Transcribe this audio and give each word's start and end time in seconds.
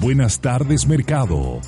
Buenas 0.00 0.40
tardes, 0.40 0.86
mercado. 0.86 1.60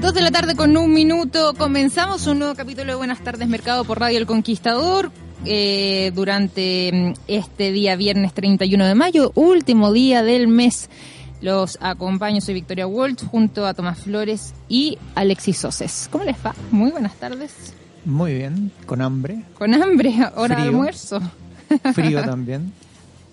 Dos 0.00 0.14
de 0.14 0.20
la 0.22 0.30
tarde 0.30 0.54
con 0.54 0.76
un 0.76 0.92
minuto. 0.92 1.54
Comenzamos 1.54 2.26
un 2.26 2.38
nuevo 2.38 2.54
capítulo 2.54 2.92
de 2.92 2.94
Buenas 2.94 3.22
tardes, 3.22 3.48
mercado 3.48 3.84
por 3.84 4.00
Radio 4.00 4.18
El 4.18 4.26
Conquistador. 4.26 5.10
Eh, 5.44 6.12
durante 6.14 6.90
mm, 6.92 7.12
este 7.28 7.72
día, 7.72 7.94
viernes 7.96 8.34
31 8.34 8.86
de 8.86 8.94
mayo, 8.94 9.32
último 9.34 9.92
día 9.92 10.22
del 10.22 10.48
mes. 10.48 10.88
Los 11.40 11.78
acompaño, 11.80 12.40
soy 12.40 12.54
Victoria 12.54 12.86
Walsh, 12.86 13.24
junto 13.24 13.66
a 13.66 13.74
Tomás 13.74 13.98
Flores 13.98 14.54
y 14.68 14.98
Alexis 15.14 15.58
Soses. 15.58 16.08
¿Cómo 16.10 16.24
les 16.24 16.36
va? 16.44 16.54
Muy 16.70 16.90
buenas 16.90 17.14
tardes. 17.14 17.74
Muy 18.08 18.32
bien, 18.32 18.72
con 18.86 19.02
hambre. 19.02 19.42
Con 19.58 19.74
hambre, 19.74 20.14
hora 20.36 20.56
de 20.56 20.62
almuerzo. 20.62 21.20
Frío 21.94 22.22
también. 22.22 22.72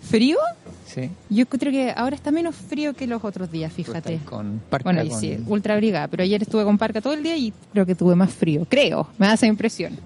¿Frío? 0.01 0.37
Sí. 0.85 1.09
Yo 1.29 1.45
creo 1.45 1.71
que 1.71 1.93
ahora 1.95 2.15
está 2.15 2.29
menos 2.29 2.55
frío 2.55 2.93
que 2.93 3.07
los 3.07 3.23
otros 3.23 3.49
días, 3.49 3.71
Tú 3.71 3.83
fíjate. 3.83 4.19
Con 4.25 4.61
parca, 4.69 4.83
Bueno, 4.83 5.01
y 5.03 5.09
con- 5.09 5.19
sí, 5.19 5.37
ultra 5.47 5.75
abrigada, 5.75 6.09
pero 6.09 6.23
ayer 6.23 6.41
estuve 6.41 6.65
con 6.65 6.77
parca 6.77 6.99
todo 6.99 7.13
el 7.13 7.23
día 7.23 7.37
y 7.37 7.53
creo 7.71 7.85
que 7.85 7.95
tuve 7.95 8.15
más 8.15 8.33
frío. 8.33 8.67
Creo, 8.69 9.07
me 9.17 9.27
da 9.27 9.33
esa 9.35 9.47
impresión, 9.47 9.97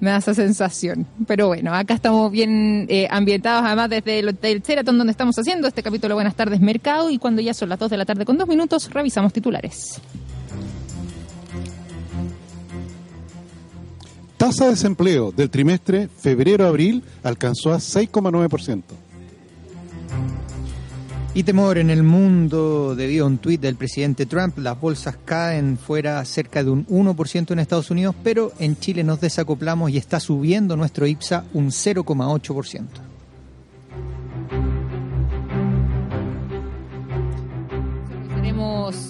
me 0.00 0.10
da 0.10 0.16
esa 0.18 0.34
sensación. 0.34 1.06
Pero 1.28 1.46
bueno, 1.46 1.72
acá 1.72 1.94
estamos 1.94 2.30
bien 2.32 2.86
eh, 2.90 3.06
ambientados, 3.10 3.64
además 3.64 3.90
desde 3.90 4.18
el 4.18 4.28
Hotel 4.28 4.60
Sheraton, 4.60 4.98
donde 4.98 5.12
estamos 5.12 5.38
haciendo 5.38 5.68
este 5.68 5.82
capítulo 5.84 6.16
Buenas 6.16 6.34
tardes 6.34 6.60
Mercado, 6.60 7.10
y 7.10 7.18
cuando 7.18 7.40
ya 7.40 7.54
son 7.54 7.68
las 7.68 7.78
2 7.78 7.90
de 7.90 7.96
la 7.96 8.04
tarde 8.04 8.24
con 8.24 8.36
dos 8.36 8.48
minutos, 8.48 8.90
revisamos 8.90 9.32
titulares. 9.32 10.00
Tasa 14.40 14.64
de 14.64 14.70
desempleo 14.70 15.32
del 15.32 15.50
trimestre 15.50 16.08
febrero-abril 16.08 17.04
alcanzó 17.22 17.74
a 17.74 17.76
6,9%. 17.76 18.82
Y 21.34 21.42
temor 21.42 21.76
en 21.76 21.90
el 21.90 22.02
mundo 22.02 22.94
debido 22.96 23.26
a 23.26 23.28
un 23.28 23.36
tuit 23.36 23.60
del 23.60 23.76
presidente 23.76 24.24
Trump. 24.24 24.56
Las 24.56 24.80
bolsas 24.80 25.18
caen 25.26 25.76
fuera 25.76 26.24
cerca 26.24 26.64
de 26.64 26.70
un 26.70 26.86
1% 26.86 27.50
en 27.50 27.58
Estados 27.58 27.90
Unidos, 27.90 28.14
pero 28.24 28.52
en 28.58 28.78
Chile 28.78 29.04
nos 29.04 29.20
desacoplamos 29.20 29.90
y 29.90 29.98
está 29.98 30.18
subiendo 30.20 30.74
nuestro 30.74 31.06
IPSA 31.06 31.44
un 31.52 31.66
0,8%. 31.66 33.09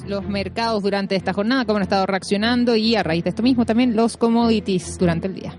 Los 0.07 0.29
mercados 0.29 0.83
durante 0.83 1.17
esta 1.17 1.33
jornada, 1.33 1.65
cómo 1.65 1.77
han 1.77 1.83
estado 1.83 2.07
reaccionando 2.07 2.77
y 2.77 2.97
a 2.97 3.03
raíz 3.03 3.25
de 3.25 3.31
esto 3.31 3.43
mismo 3.43 3.65
también 3.65 3.97
los 3.97 4.17
commodities 4.17 4.99
durante 4.99 5.27
el 5.27 5.35
día. 5.35 5.57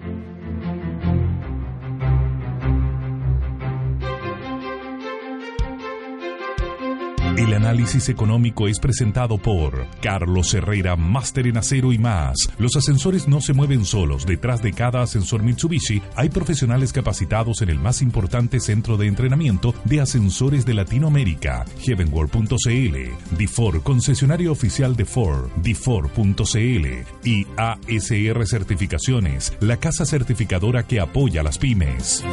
El 7.41 7.55
análisis 7.55 8.07
económico 8.09 8.67
es 8.67 8.79
presentado 8.79 9.39
por 9.39 9.87
Carlos 9.99 10.53
Herrera, 10.53 10.95
máster 10.95 11.47
en 11.47 11.57
acero 11.57 11.91
y 11.91 11.97
más. 11.97 12.37
Los 12.59 12.75
ascensores 12.75 13.27
no 13.27 13.41
se 13.41 13.53
mueven 13.53 13.83
solos. 13.83 14.27
Detrás 14.27 14.61
de 14.61 14.73
cada 14.73 15.01
ascensor 15.01 15.41
Mitsubishi 15.41 16.03
hay 16.15 16.29
profesionales 16.29 16.93
capacitados 16.93 17.63
en 17.63 17.69
el 17.69 17.79
más 17.79 18.03
importante 18.03 18.59
centro 18.59 18.95
de 18.95 19.07
entrenamiento 19.07 19.73
de 19.85 20.01
ascensores 20.01 20.67
de 20.67 20.75
Latinoamérica, 20.75 21.65
heavenworld.cl, 21.79 23.35
Difor, 23.35 23.81
concesionario 23.81 24.51
oficial 24.51 24.95
de 24.95 25.05
Ford, 25.05 25.49
Difor.cl 25.63 26.87
y 27.23 27.47
ASR 27.57 28.45
Certificaciones, 28.45 29.57
la 29.61 29.77
casa 29.77 30.05
certificadora 30.05 30.85
que 30.85 30.99
apoya 30.99 31.41
a 31.41 31.43
las 31.43 31.57
pymes. 31.57 32.23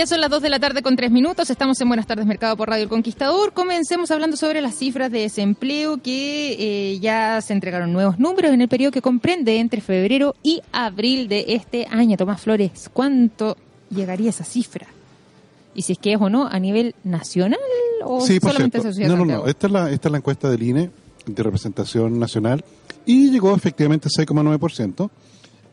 Ya 0.00 0.06
son 0.06 0.22
las 0.22 0.30
2 0.30 0.40
de 0.40 0.48
la 0.48 0.58
tarde 0.58 0.80
con 0.80 0.96
3 0.96 1.10
minutos, 1.10 1.50
estamos 1.50 1.78
en 1.78 1.88
Buenas 1.88 2.06
tardes 2.06 2.24
Mercado 2.24 2.56
por 2.56 2.70
Radio 2.70 2.84
El 2.84 2.88
Conquistador. 2.88 3.52
Comencemos 3.52 4.10
hablando 4.10 4.34
sobre 4.38 4.62
las 4.62 4.74
cifras 4.74 5.12
de 5.12 5.20
desempleo 5.20 5.98
que 5.98 6.92
eh, 6.92 6.98
ya 7.00 7.38
se 7.42 7.52
entregaron 7.52 7.92
nuevos 7.92 8.18
números 8.18 8.50
en 8.52 8.62
el 8.62 8.68
periodo 8.68 8.92
que 8.92 9.02
comprende 9.02 9.58
entre 9.58 9.82
febrero 9.82 10.34
y 10.42 10.62
abril 10.72 11.28
de 11.28 11.44
este 11.48 11.86
año. 11.90 12.16
Tomás 12.16 12.40
Flores, 12.40 12.88
¿cuánto 12.90 13.58
llegaría 13.90 14.30
esa 14.30 14.42
cifra? 14.42 14.86
Y 15.74 15.82
si 15.82 15.92
es 15.92 15.98
que 15.98 16.14
es 16.14 16.18
o 16.18 16.30
no 16.30 16.46
a 16.46 16.58
nivel 16.58 16.94
nacional 17.04 17.60
o 18.02 18.22
Sí, 18.22 18.40
por 18.40 18.52
solamente. 18.52 18.80
Sociedad 18.80 19.10
No, 19.10 19.26
no, 19.26 19.26
no. 19.26 19.46
Esta 19.48 19.66
es, 19.66 19.72
la, 19.74 19.90
esta 19.90 20.08
es 20.08 20.12
la 20.12 20.16
encuesta 20.16 20.48
del 20.48 20.62
INE 20.62 20.90
de 21.26 21.42
representación 21.42 22.18
nacional 22.18 22.64
y 23.04 23.30
llegó 23.30 23.54
efectivamente 23.54 24.08
a 24.08 24.18
6,9%, 24.18 25.10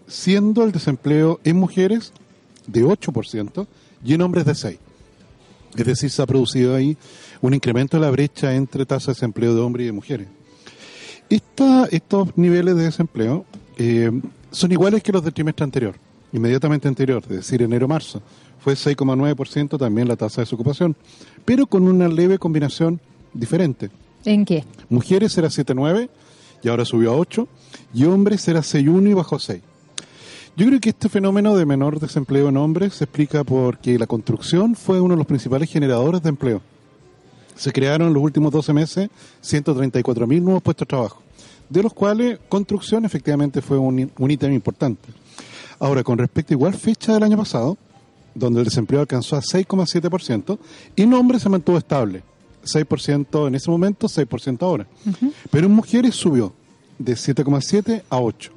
siendo 0.05 0.65
el 0.65 0.73
desempleo 0.73 1.39
en 1.45 1.55
mujeres 1.55 2.11
de 2.67 2.83
8% 2.83 3.67
y 4.03 4.13
en 4.13 4.21
hombres 4.21 4.45
de 4.45 4.53
6%. 4.53 4.77
Es 5.75 5.85
decir, 5.85 6.09
se 6.09 6.21
ha 6.21 6.25
producido 6.25 6.75
ahí 6.75 6.97
un 7.41 7.53
incremento 7.53 7.97
de 7.97 8.01
la 8.05 8.09
brecha 8.11 8.55
entre 8.55 8.85
tasa 8.85 9.07
de 9.11 9.15
desempleo 9.15 9.53
de 9.53 9.61
hombres 9.61 9.83
y 9.83 9.87
de 9.87 9.91
mujeres. 9.91 10.27
Esta- 11.29 11.87
estos 11.91 12.35
niveles 12.37 12.75
de 12.75 12.83
desempleo 12.83 13.45
eh, 13.77 14.09
son 14.51 14.71
iguales 14.71 15.03
que 15.03 15.11
los 15.11 15.23
del 15.23 15.33
trimestre 15.33 15.63
anterior, 15.65 15.95
inmediatamente 16.31 16.87
anterior, 16.87 17.21
es 17.23 17.29
decir, 17.37 17.61
enero-marzo. 17.61 18.21
Fue 18.59 18.73
6,9% 18.73 19.77
también 19.77 20.07
la 20.07 20.15
tasa 20.15 20.37
de 20.41 20.45
desocupación, 20.45 20.95
pero 21.45 21.67
con 21.67 21.83
una 21.83 22.07
leve 22.07 22.39
combinación 22.39 22.99
diferente. 23.33 23.89
¿En 24.25 24.45
qué? 24.45 24.63
Mujeres 24.89 25.37
era 25.37 25.49
7,9 25.49 26.09
y 26.63 26.69
ahora 26.69 26.85
subió 26.85 27.11
a 27.11 27.17
8, 27.17 27.47
y 27.93 28.05
hombres 28.05 28.47
era 28.47 28.61
6,1 28.61 29.09
y 29.11 29.13
bajó 29.13 29.35
a 29.35 29.39
6. 29.39 29.61
Yo 30.57 30.65
creo 30.65 30.79
que 30.79 30.89
este 30.89 31.07
fenómeno 31.07 31.55
de 31.55 31.67
menor 31.67 31.99
desempleo 31.99 32.49
en 32.49 32.57
hombres 32.57 32.95
se 32.95 33.03
explica 33.03 33.43
porque 33.43 33.99
la 33.99 34.07
construcción 34.07 34.75
fue 34.75 34.99
uno 34.99 35.13
de 35.13 35.19
los 35.19 35.27
principales 35.27 35.69
generadores 35.69 36.23
de 36.23 36.29
empleo. 36.29 36.63
Se 37.55 37.71
crearon 37.71 38.07
en 38.07 38.15
los 38.15 38.23
últimos 38.23 38.51
12 38.51 38.73
meses 38.73 39.09
134.000 39.43 40.41
nuevos 40.41 40.63
puestos 40.63 40.87
de 40.87 40.89
trabajo, 40.89 41.21
de 41.69 41.83
los 41.83 41.93
cuales 41.93 42.39
construcción 42.49 43.05
efectivamente 43.05 43.61
fue 43.61 43.77
un, 43.77 44.11
un 44.17 44.31
ítem 44.31 44.51
importante. 44.51 45.09
Ahora, 45.77 46.03
con 46.03 46.17
respecto 46.17 46.55
a 46.55 46.57
igual 46.57 46.73
fecha 46.73 47.13
del 47.13 47.21
año 47.21 47.37
pasado, 47.37 47.77
donde 48.33 48.61
el 48.61 48.65
desempleo 48.65 49.01
alcanzó 49.01 49.35
a 49.35 49.41
6,7%, 49.41 50.57
y 50.95 51.03
en 51.03 51.13
hombres 51.13 51.43
se 51.43 51.49
mantuvo 51.49 51.77
estable, 51.77 52.23
6% 52.63 53.47
en 53.47 53.53
ese 53.53 53.69
momento, 53.69 54.07
6% 54.07 54.63
ahora. 54.63 54.87
Pero 55.51 55.67
en 55.67 55.73
mujeres 55.73 56.15
subió 56.15 56.51
de 56.97 57.13
7,7 57.13 58.01
a 58.09 58.19
8. 58.19 58.56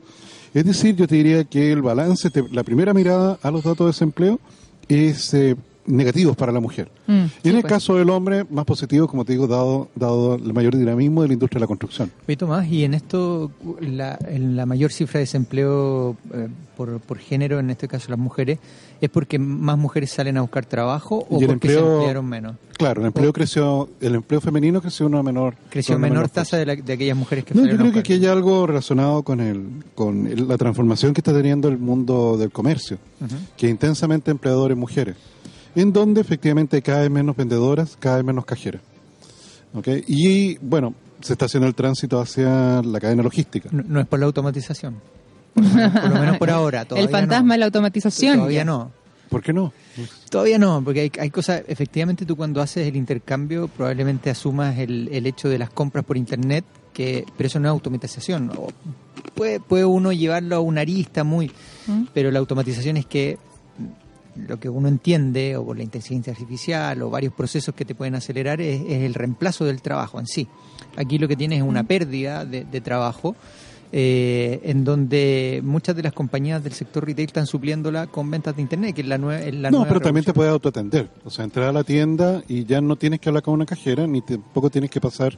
Es 0.55 0.65
decir, 0.65 0.97
yo 0.97 1.07
te 1.07 1.15
diría 1.17 1.45
que 1.45 1.73
el 1.73 1.83
balance, 1.83 2.31
te- 2.31 2.49
la 2.51 2.63
primera 2.65 2.93
mirada 2.95 3.39
a 3.43 3.51
los 3.51 3.63
datos 3.63 3.79
de 3.79 3.87
desempleo 3.87 4.41
es 4.89 5.33
eh, 5.35 5.55
negativos 5.87 6.37
para 6.37 6.51
la 6.53 6.61
mujer. 6.61 6.91
Mm, 7.07 7.13
y 7.25 7.29
sí, 7.29 7.49
en 7.51 7.57
el 7.57 7.61
pues. 7.63 7.73
caso 7.73 7.95
del 7.97 8.11
hombre, 8.11 8.45
más 8.51 8.65
positivo, 8.65 9.07
como 9.09 9.25
te 9.25 9.33
digo, 9.33 9.47
dado, 9.47 9.89
dado 9.95 10.35
el 10.35 10.53
mayor 10.53 10.77
dinamismo 10.77 11.23
de 11.23 11.29
la 11.29 11.35
industria 11.35 11.59
de 11.59 11.61
la 11.61 11.67
construcción. 11.69 12.11
Oye, 12.27 12.37
Tomás, 12.37 12.67
y 12.69 12.85
en 12.85 12.95
esto, 12.95 13.51
la, 13.81 14.19
en 14.29 14.57
la 14.57 14.67
mayor 14.67 14.93
cifra 14.93 15.19
de 15.19 15.23
desempleo 15.23 16.17
eh, 16.35 16.49
por, 16.77 16.99
por 17.01 17.19
género, 17.19 17.59
en 17.61 17.71
este 17.71 17.87
caso 17.89 18.11
las 18.11 18.19
mujeres, 18.19 18.59
¿es 19.01 19.11
porque 19.11 19.39
más 19.39 19.79
mujeres 19.79 20.11
salen 20.11 20.37
a 20.37 20.41
buscar 20.43 20.65
trabajo 20.67 21.27
o 21.31 21.39
porque 21.41 21.69
se 21.69 21.79
emplearon 21.79 22.27
menos? 22.27 22.57
Claro, 22.77 23.01
el 23.03 23.09
empleo 23.09 23.33
creció, 23.33 23.89
el 24.01 24.15
empleo 24.15 24.41
femenino 24.41 24.81
creció 24.81 25.07
una 25.07 25.23
menor 25.23 25.55
Creció 25.69 25.97
una 25.97 26.09
menor 26.09 26.29
tasa 26.31 26.57
de, 26.57 26.67
la- 26.67 26.77
de 26.77 26.93
aquellas 26.93 27.17
mujeres 27.17 27.45
que 27.45 27.53
No, 27.55 27.61
yo 27.61 27.65
salieron 27.67 27.81
a 27.87 27.91
creo 27.91 27.93
que 27.93 27.99
aquí 28.01 28.13
hay 28.15 28.27
algo 28.27 28.67
relacionado 28.67 29.23
con 29.23 29.41
el, 29.41 29.67
con 29.95 30.27
el- 30.27 30.49
la 30.49 30.57
transformación 30.57 31.13
que 31.13 31.21
está 31.21 31.33
teniendo 31.35 31.69
el 31.69 31.79
mundo 31.79 32.37
del 32.39 32.51
comercio, 32.51 32.99
que 33.57 33.67
es 33.67 33.71
intensamente 33.71 34.31
empleadores 34.31 34.77
mujeres, 34.77 35.17
en 35.75 35.93
donde 35.93 36.21
efectivamente 36.23 36.81
cada 36.83 37.01
vez 37.03 37.11
menos 37.11 37.37
vendedoras, 37.37 37.97
cada 37.99 38.17
vez 38.17 38.25
menos 38.25 38.45
cajeras. 38.47 38.81
¿Ok? 39.75 39.87
Y 40.09 40.57
bueno, 40.59 40.95
se 41.21 41.35
está 41.35 41.45
haciendo 41.45 41.67
el 41.69 41.75
tránsito 41.75 42.19
hacia 42.21 42.83
la 42.83 42.99
cadena 42.99 43.23
logística. 43.23 43.69
No, 43.73 43.85
no 43.87 44.01
es 44.01 44.07
por 44.07 44.19
la 44.19 44.27
automatización. 44.27 44.97
Por 45.55 45.65
lo 45.65 45.71
menos 45.71 45.93
por, 45.93 46.11
lo 46.11 46.21
menos 46.21 46.39
por 46.39 46.51
ahora. 46.51 46.81
El 46.83 46.89
todavía 46.89 47.09
fantasma 47.09 47.47
no. 47.49 47.53
de 47.53 47.59
la 47.59 47.65
automatización. 47.67 48.37
Todavía 48.37 48.65
no. 48.65 48.91
¿Por 49.31 49.43
qué 49.43 49.53
no? 49.53 49.73
Todavía 50.29 50.59
no, 50.59 50.83
porque 50.85 51.01
hay, 51.01 51.13
hay 51.19 51.31
cosas, 51.31 51.63
efectivamente 51.69 52.27
tú 52.27 52.37
cuando 52.37 52.61
haces 52.61 52.89
el 52.89 52.97
intercambio 52.97 53.69
probablemente 53.69 54.29
asumas 54.29 54.77
el, 54.79 55.09
el 55.13 55.25
hecho 55.27 55.49
de 55.49 55.57
las 55.57 55.71
compras 55.71 56.05
por 56.05 56.17
internet, 56.17 56.65
que 56.93 57.25
pero 57.37 57.47
eso 57.47 57.61
no 57.61 57.69
es 57.69 57.71
automatización. 57.71 58.51
O 58.57 58.69
puede, 59.35 59.61
puede 59.61 59.85
uno 59.85 60.13
llevarlo 60.13 60.57
a 60.57 60.61
una 60.61 60.81
arista 60.81 61.23
muy, 61.23 61.53
¿Mm? 61.87 62.07
pero 62.13 62.33
la 62.33 62.41
automatización 62.41 62.97
es 62.97 63.07
que 63.07 63.39
lo 64.37 64.59
que 64.59 64.69
uno 64.69 64.89
entiende, 64.89 65.57
o 65.57 65.65
por 65.65 65.77
la 65.77 65.85
inteligencia 65.85 66.33
artificial, 66.33 67.01
o 67.03 67.11
varios 67.11 67.33
procesos 67.33 67.75
que 67.75 67.85
te 67.85 67.95
pueden 67.95 68.17
acelerar, 68.17 68.61
es, 68.61 68.81
es 68.81 69.03
el 69.03 69.15
reemplazo 69.15 69.65
del 69.65 69.81
trabajo 69.81 70.19
en 70.19 70.27
sí. 70.27 70.49
Aquí 70.97 71.19
lo 71.19 71.29
que 71.29 71.37
tienes 71.37 71.59
es 71.59 71.65
una 71.65 71.85
pérdida 71.85 72.45
de, 72.45 72.65
de 72.65 72.81
trabajo, 72.81 73.37
eh, 73.93 74.61
en 74.65 74.85
donde 74.85 75.61
muchas 75.65 75.97
de 75.97 76.03
las 76.03 76.13
compañías 76.13 76.63
del 76.63 76.73
sector 76.73 77.05
retail 77.05 77.27
están 77.27 77.47
supliéndola 77.47 78.07
con 78.07 78.31
ventas 78.31 78.55
de 78.57 78.63
internet, 78.63 78.95
que 78.95 79.01
es 79.03 79.09
la, 79.09 79.19
nue- 79.19 79.41
es 79.41 79.55
la 79.55 79.71
no, 79.71 79.79
nueva 79.79 79.89
pero 79.89 80.01
también 80.01 80.25
te 80.25 80.33
puedes 80.33 80.53
autoatender. 80.53 81.09
O 81.25 81.31
sea, 81.31 81.45
entrar 81.45 81.69
a 81.69 81.73
la 81.73 81.83
tienda 81.85 82.43
y 82.49 82.65
ya 82.65 82.81
no 82.81 82.97
tienes 82.97 83.21
que 83.21 83.29
hablar 83.29 83.43
con 83.43 83.55
una 83.55 83.67
cajera, 83.67 84.07
ni 84.07 84.21
tampoco 84.23 84.71
tienes 84.71 84.91
que 84.91 85.01
pasar 85.01 85.37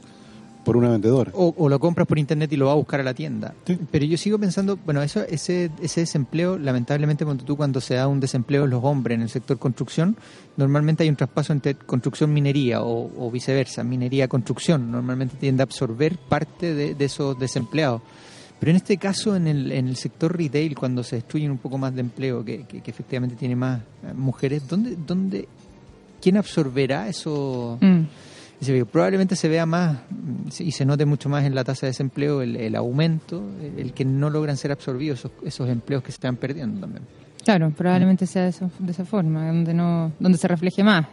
por 0.63 0.77
una 0.77 0.89
vendedora. 0.91 1.29
O, 1.35 1.53
o 1.57 1.67
lo 1.67 1.77
compras 1.77 2.07
por 2.07 2.17
internet 2.17 2.53
y 2.53 2.55
lo 2.55 2.67
vas 2.67 2.73
a 2.73 2.77
buscar 2.77 3.01
a 3.01 3.03
la 3.03 3.13
tienda. 3.13 3.53
Sí. 3.67 3.77
Pero 3.91 4.05
yo 4.05 4.17
sigo 4.17 4.39
pensando, 4.39 4.77
bueno, 4.85 5.01
eso 5.01 5.21
ese, 5.27 5.69
ese 5.81 5.99
desempleo, 6.01 6.57
lamentablemente, 6.57 7.25
cuando 7.25 7.43
tú 7.43 7.57
cuando 7.57 7.81
se 7.81 7.95
da 7.95 8.07
un 8.07 8.21
desempleo 8.21 8.65
los 8.65 8.81
hombres 8.81 9.15
en 9.15 9.23
el 9.23 9.29
sector 9.29 9.59
construcción, 9.59 10.15
normalmente 10.55 11.03
hay 11.03 11.09
un 11.09 11.17
traspaso 11.17 11.51
entre 11.51 11.75
construcción-minería 11.75 12.81
o, 12.81 13.11
o 13.17 13.29
viceversa, 13.29 13.83
minería-construcción. 13.83 14.89
Normalmente 14.89 15.35
tiende 15.37 15.63
a 15.63 15.65
absorber 15.65 16.17
parte 16.17 16.73
de, 16.73 16.95
de 16.95 17.05
esos 17.05 17.37
desempleados. 17.37 18.01
Pero 18.63 18.71
en 18.71 18.77
este 18.77 18.95
caso, 18.97 19.35
en 19.35 19.45
el, 19.47 19.71
en 19.73 19.89
el 19.89 19.97
sector 19.97 20.37
retail, 20.37 20.73
cuando 20.73 21.03
se 21.03 21.17
destruyen 21.17 21.51
un 21.51 21.57
poco 21.57 21.77
más 21.77 21.93
de 21.93 21.99
empleo, 21.99 22.45
que, 22.45 22.63
que- 22.63 22.79
que 22.79 22.91
efectivamente 22.91 23.35
tiene 23.35 23.57
más 23.57 23.81
eh, 23.81 24.13
mujeres, 24.15 24.65
¿dónde, 24.69 24.95
dónde, 25.05 25.49
¿quién 26.21 26.37
absorberá 26.37 27.09
eso? 27.09 27.77
Mm. 27.81 28.03
Probablemente 28.89 29.35
se 29.35 29.49
vea 29.49 29.65
más 29.65 29.97
mm, 30.09 30.47
y 30.59 30.71
se 30.71 30.85
note 30.85 31.05
mucho 31.05 31.27
más 31.27 31.43
en 31.43 31.53
la 31.53 31.65
tasa 31.65 31.85
de 31.87 31.89
desempleo 31.89 32.41
el, 32.41 32.55
el 32.55 32.75
aumento, 32.77 33.43
el, 33.77 33.91
que 33.91 34.05
no 34.05 34.29
logran 34.29 34.55
ser 34.55 34.71
absorbidos 34.71 35.19
esos, 35.19 35.31
esos 35.43 35.67
empleos 35.69 36.01
que 36.01 36.11
se 36.11 36.15
están 36.15 36.37
perdiendo 36.37 36.79
también. 36.79 37.03
Claro, 37.43 37.69
probablemente 37.71 38.25
sea 38.25 38.43
de 38.43 38.49
esa, 38.51 38.69
de 38.79 38.91
esa 38.93 39.03
forma, 39.03 39.45
donde 39.47 39.73
no, 39.73 40.13
donde 40.17 40.37
se 40.37 40.47
refleje 40.47 40.81
más, 40.81 41.05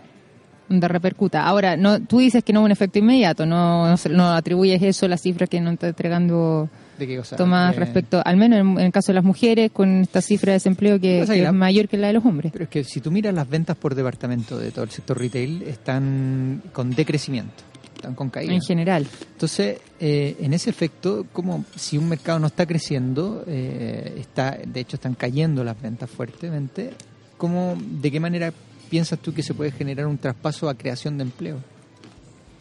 donde 0.69 0.87
repercuta. 0.87 1.43
Ahora, 1.45 1.77
no, 1.77 1.99
tú 2.03 2.19
dices 2.21 2.45
que 2.45 2.53
no 2.53 2.61
es 2.61 2.67
un 2.67 2.71
efecto 2.71 3.01
inmediato, 3.01 3.45
no, 3.45 3.89
no, 3.89 3.97
no 4.11 4.29
atribuyes 4.31 4.81
eso 4.81 5.07
a 5.07 5.09
la 5.09 5.19
cifra 5.19 5.49
que 5.49 5.61
nos 5.61 5.73
está 5.73 5.89
entregando 5.89 6.69
¿De 7.01 7.07
qué 7.07 7.17
cosa? 7.17 7.35
Tomás 7.37 7.75
Eh, 7.75 7.79
respecto, 7.81 8.21
al 8.25 8.37
menos 8.37 8.61
en, 8.61 8.67
en 8.79 8.87
el 8.87 8.93
caso 8.93 9.11
de 9.11 9.15
las 9.15 9.25
mujeres, 9.25 9.71
con 9.73 10.03
esta 10.03 10.21
cifra 10.21 10.53
de 10.53 10.57
desempleo 10.57 11.01
que, 11.01 11.25
la- 11.27 11.35
es 11.35 11.53
mayor 11.53 11.89
que 11.89 11.97
la 11.97 12.09
de 12.09 12.13
los 12.13 12.25
hombres. 12.27 12.53
Pero 12.53 12.65
es 12.65 12.71
que 12.71 12.85
si 12.85 13.01
tú 13.01 13.11
miras 13.11 13.35
las 13.35 13.49
ventas 13.49 13.77
por 13.77 13.95
departamento 13.95 14.59
de 14.59 14.71
todo 14.71 14.85
el 14.85 14.91
sector 14.91 15.19
retail, 15.19 15.63
están 15.63 16.63
con 16.73 16.91
decrecimiento, 16.91 17.65
están 17.97 18.15
con 18.15 18.29
caída. 18.31 18.53
En 18.53 18.61
general. 18.61 19.07
Entonces, 19.33 19.79
eh, 19.99 20.37
en 20.41 20.53
ese 20.53 20.69
efecto, 20.71 21.27
como 21.33 21.65
si 21.75 21.97
un 21.99 22.09
mercado 22.09 22.39
no 22.39 22.47
está 22.49 22.67
creciendo, 22.67 23.45
eh, 23.47 24.17
está, 24.19 24.59
de 24.65 24.81
hecho 24.81 24.97
están 24.97 25.15
cayendo 25.15 25.65
las 25.65 25.81
ventas 25.81 26.11
fuertemente, 26.11 26.91
¿cómo, 27.39 27.77
¿de 27.81 28.11
qué 28.11 28.21
manera 28.21 28.53
piensas 28.91 29.19
tú 29.21 29.33
que 29.33 29.43
se 29.43 29.55
puede 29.55 29.73
generar 29.73 30.07
un 30.07 30.19
traspaso 30.19 30.69
a 30.69 30.75
creación 30.75 31.17
de 31.17 31.23
empleo? 31.25 31.59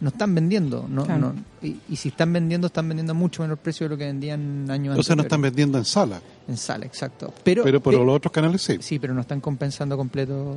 No 0.01 0.09
están 0.09 0.33
vendiendo, 0.33 0.85
no, 0.89 1.03
Claro. 1.05 1.33
no, 1.33 1.35
y, 1.67 1.75
y 1.89 1.95
si 1.97 2.07
están 2.09 2.31
vendiendo, 2.31 2.67
están 2.67 2.87
vendiendo 2.87 3.11
a 3.11 3.13
mucho 3.13 3.41
menor 3.41 3.57
precio 3.57 3.85
de 3.85 3.89
lo 3.89 3.97
que 3.97 4.05
vendían 4.05 4.65
años 4.71 4.97
O 4.97 5.03
sea, 5.03 5.15
no 5.15 5.23
están 5.23 5.41
vendiendo 5.41 5.77
en 5.77 5.83
sala, 5.83 6.21
En 6.47 6.55
sala, 6.55 6.85
exacto. 6.85 7.33
Pero, 7.43 7.63
pero 7.63 7.81
por 7.81 7.93
pe- 7.93 7.99
los 8.05 8.15
otros 8.15 8.31
canales 8.31 8.61
sí. 8.61 8.77
sí, 8.79 8.97
pero 8.97 9.13
no 9.13 9.21
están 9.21 9.41
compensando 9.41 9.97
completo 9.97 10.55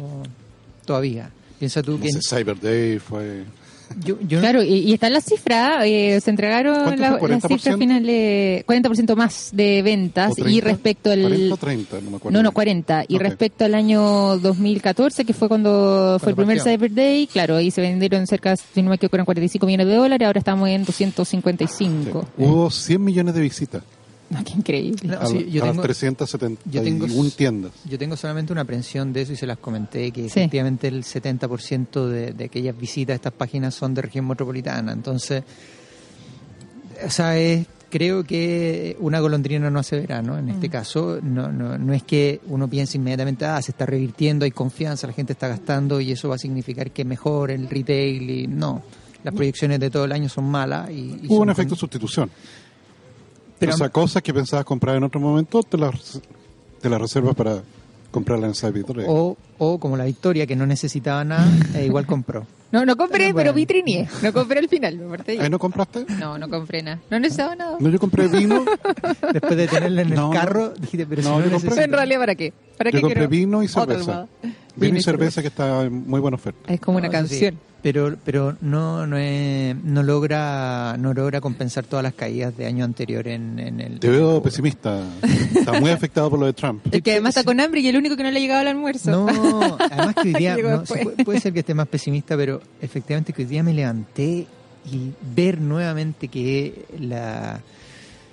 todavía. 0.85 1.31
Piensa 1.59 1.83
tú 1.83 1.99
No 1.99 2.05
que... 2.05 2.11
sé, 2.13 2.21
Cyber 2.37 2.61
Day 2.61 2.99
fue... 3.01 3.45
Yo, 4.05 4.17
yo 4.27 4.41
Claro, 4.41 4.63
y, 4.63 4.69
y 4.79 4.93
están 4.95 5.13
las 5.13 5.25
cifras, 5.25 5.85
eh, 5.85 6.21
se 6.23 6.31
entregaron 6.31 6.83
¿Cuánto 6.85 7.03
la- 7.03 7.11
las 7.13 7.21
40%? 7.21 7.49
cifras 7.49 7.77
finales, 7.77 8.65
40% 8.67 9.17
más 9.17 9.51
de 9.53 9.83
ventas 9.83 10.33
o 10.33 10.35
30, 10.35 10.51
y 10.53 10.61
respecto 10.61 11.11
al... 11.11 11.23
40 11.23 11.55
o 11.55 11.57
30, 11.57 12.01
no 12.01 12.11
me 12.11 12.17
acuerdo. 12.17 12.39
No, 12.39 12.43
no, 12.43 12.51
bien. 12.51 12.55
40. 12.55 13.05
Y 13.09 13.17
Ok. 13.17 13.21
respecto 13.23 13.65
al 13.65 13.75
año 13.75 14.39
2014, 14.39 15.25
que 15.25 15.33
fue 15.35 15.49
cuando 15.49 16.19
fue 16.21 16.31
el 16.31 16.37
primer. 16.37 16.61
Cyber 16.61 16.93
Day, 16.93 17.27
claro, 17.27 17.57
ahí 17.57 17.71
se 17.71 17.81
vendieron 17.81 18.27
cerca, 18.27 18.57
si 18.57 18.83
no 18.83 18.91
me 18.91 18.97
equivoco, 18.97 19.17
eran 19.17 19.25
45 19.25 19.67
millones 19.67 19.87
de 19.87 19.95
dólares, 19.95 20.27
ahora 20.27 20.39
estamos 20.39 20.69
en 20.69 20.85
255. 20.85 22.23
Sí. 22.37 22.43
Hubo 22.43 22.71
100 22.71 23.03
millones 23.05 23.35
de 23.35 23.41
visitas 23.41 23.83
Ah, 24.35 24.43
qué 24.45 24.53
increíble. 24.53 25.09
No, 25.09 25.19
a, 25.21 25.27
sí, 25.27 25.49
yo 25.51 25.63
a 25.63 25.67
tengo- 25.67 25.77
las 25.83 25.83
371 25.83 26.59
yo 26.71 26.83
tengo- 26.83 27.31
tiendas. 27.37 27.73
Yo 27.89 27.99
tengo 27.99 28.17
solamente 28.17 28.53
una 28.53 28.63
aprensión 28.63 29.13
de 29.13 29.23
eso 29.23 29.33
y 29.33 29.37
se 29.37 29.47
las 29.47 29.59
comenté, 29.59 30.11
que 30.11 30.23
Sí. 30.23 30.27
efectivamente 30.41 30.89
el 30.89 31.05
70% 31.05 32.07
de, 32.09 32.33
de 32.33 32.45
aquellas 32.45 32.77
visitas 32.77 33.15
a 33.15 33.17
estas 33.17 33.33
páginas 33.33 33.75
son 33.75 33.95
de 33.95 34.03
región 34.03 34.27
metropolitana. 34.27 34.93
Entonces, 34.93 35.43
o 37.07 37.11
sea, 37.11 37.39
es- 37.39 37.67
creo 37.91 38.25
que 38.25 38.97
una 39.01 39.21
golondrina 39.21 39.69
no 39.71 39.79
hace 39.79 39.99
verano. 40.01 40.39
En 40.39 40.49
este 40.49 40.71
caso, 40.71 41.19
no, 41.23 41.53
no, 41.53 41.77
no 41.77 41.93
es 41.93 42.03
que 42.03 42.41
uno 42.47 42.69
piense 42.69 42.97
inmediatamente, 42.97 43.45
ah, 43.45 43.61
se 43.61 43.73
está 43.73 43.85
revirtiendo, 43.85 44.45
hay 44.47 44.51
confianza, 44.51 45.07
la 45.07 45.13
gente 45.13 45.35
está 45.35 45.49
gastando 45.49 46.01
y 46.01 46.13
eso 46.13 46.29
va 46.31 46.37
a 46.37 46.39
significar 46.39 46.91
que 46.91 47.05
mejore 47.05 47.55
el 47.55 47.69
retail. 47.69 48.31
y 48.31 48.47
No, 48.47 48.83
las 49.25 49.35
proyecciones 49.35 49.79
de 49.79 49.91
todo 49.91 50.07
el 50.07 50.13
año 50.13 50.29
son 50.31 50.45
malas. 50.47 50.91
Y, 50.91 50.95
y 51.23 51.27
Hubo 51.27 51.35
son 51.37 51.43
un 51.43 51.51
efecto 51.51 51.71
con- 51.75 51.79
sustitución. 51.81 52.31
Pero- 53.67 53.75
o 53.75 53.79
sea, 53.79 53.89
cosas 53.89 54.23
que 54.23 54.33
pensabas 54.35 54.65
comprar 54.65 54.97
en 54.97 55.05
otro 55.05 55.21
momento, 55.21 55.63
te 55.63 55.77
las, 55.79 56.21
te 56.81 56.89
las 56.89 57.01
reservas 57.01 57.35
para 57.35 57.63
comprarlas 58.11 58.49
en 58.49 58.55
Day. 58.95 59.07
o, 59.09 59.37
o 59.59 59.79
como 59.79 59.97
la 59.97 60.05
Victoria, 60.05 60.47
que 60.47 60.55
no 60.57 60.67
necesitaba 60.67 61.25
nada, 61.25 61.47
e 61.75 61.85
igual 61.87 62.07
compró. 62.07 62.47
No, 62.73 62.87
no 62.87 62.97
compré, 62.97 63.19
Pero 63.25 63.35
pero 63.37 63.53
bueno. 63.53 63.53
vitrineé. 63.55 64.09
No 64.23 64.33
compré 64.33 64.59
al 64.61 64.69
final, 64.69 64.97
me. 64.97 65.39
¿Ahí 65.39 65.51
no 65.51 65.59
compraste? 65.59 66.07
No, 66.19 66.39
no 66.39 66.49
compré 66.49 66.83
nada. 66.83 67.01
No 67.11 67.21
necesitaba 67.21 67.55
nada. 67.55 67.77
No, 67.79 67.89
yo 67.91 67.99
compré 67.99 68.29
vino, 68.29 68.65
Después 69.33 69.57
de 69.59 69.69
tenerla 69.69 70.01
en 70.03 70.13
el 70.15 70.31
carro, 70.31 70.71
dijiste, 70.71 71.05
pero 71.07 71.21
no, 71.23 71.37
si 71.43 71.51
no 71.51 71.59
yo 71.59 71.59
compré- 71.59 71.85
En 71.85 71.93
realidad, 71.93 72.19
¿para 72.21 72.35
qué? 72.35 72.53
¿Para 72.79 72.91
yo 72.91 72.97
qué 72.97 73.01
compré 73.03 73.15
quiero 73.19 73.31
vino 73.31 73.63
y 73.63 73.69
cerveza. 73.69 74.27
Vino 74.77 74.99
y 74.99 75.03
cerveza 75.03 75.43
que 75.43 75.49
está 75.49 75.83
en 75.85 76.07
muy 76.09 76.21
buena 76.21 76.37
oferta. 76.37 76.73
Es 76.73 76.81
como 76.81 76.99
una 76.99 77.09
No, 77.09 77.13
sí. 77.13 77.19
canción. 77.19 77.59
Pero, 77.83 78.15
pero 78.25 78.57
no, 78.61 79.09
no, 79.09 79.17
es- 79.19 79.75
no 79.83 80.05
logra 80.05 80.97
no 81.01 81.13
logra 81.15 81.41
compensar 81.41 81.85
todas 81.85 82.05
las 82.05 82.15
caídas 82.15 82.57
de 82.57 82.67
año 82.67 82.85
anterior 82.85 83.27
en, 83.27 83.59
en 83.59 83.81
el... 83.81 83.99
Te 83.99 84.09
veo 84.09 84.41
pesimista. 84.41 85.03
Está 85.53 85.81
muy 85.81 85.91
afectado 85.91 86.31
por 86.31 86.39
lo 86.39 86.47
de 86.47 86.53
Trump. 86.53 86.81
El 86.93 87.03
que 87.03 87.11
además 87.11 87.37
está 87.37 87.43
con 87.45 87.59
hambre 87.59 87.81
y 87.81 87.89
el 87.89 87.97
único 87.97 88.17
que 88.17 88.23
no 88.23 88.31
le 88.31 88.39
ha 88.39 88.41
llegado 88.41 88.61
al 88.61 88.69
almuerzo. 88.69 89.11
No, 89.11 89.77
además 89.81 90.15
que 90.15 90.29
hoy 90.29 90.35
día, 90.35 90.55
Llegó 90.55 90.71
no, 90.71 90.79
después. 90.79 91.01
sí, 91.01 91.05
puede, 91.07 91.25
puede 91.25 91.41
ser 91.41 91.53
que 91.53 91.59
esté 91.61 91.75
más 91.75 91.89
pesimista, 91.89 92.37
pero 92.37 92.63
efectivamente 92.81 93.33
que 93.33 93.43
hoy 93.43 93.49
día 93.49 93.65
me 93.65 93.75
levanté 93.75 94.47
y 94.85 95.11
ver 95.35 95.61
nuevamente 95.61 96.29
que 96.29 96.85
la, 97.01 97.61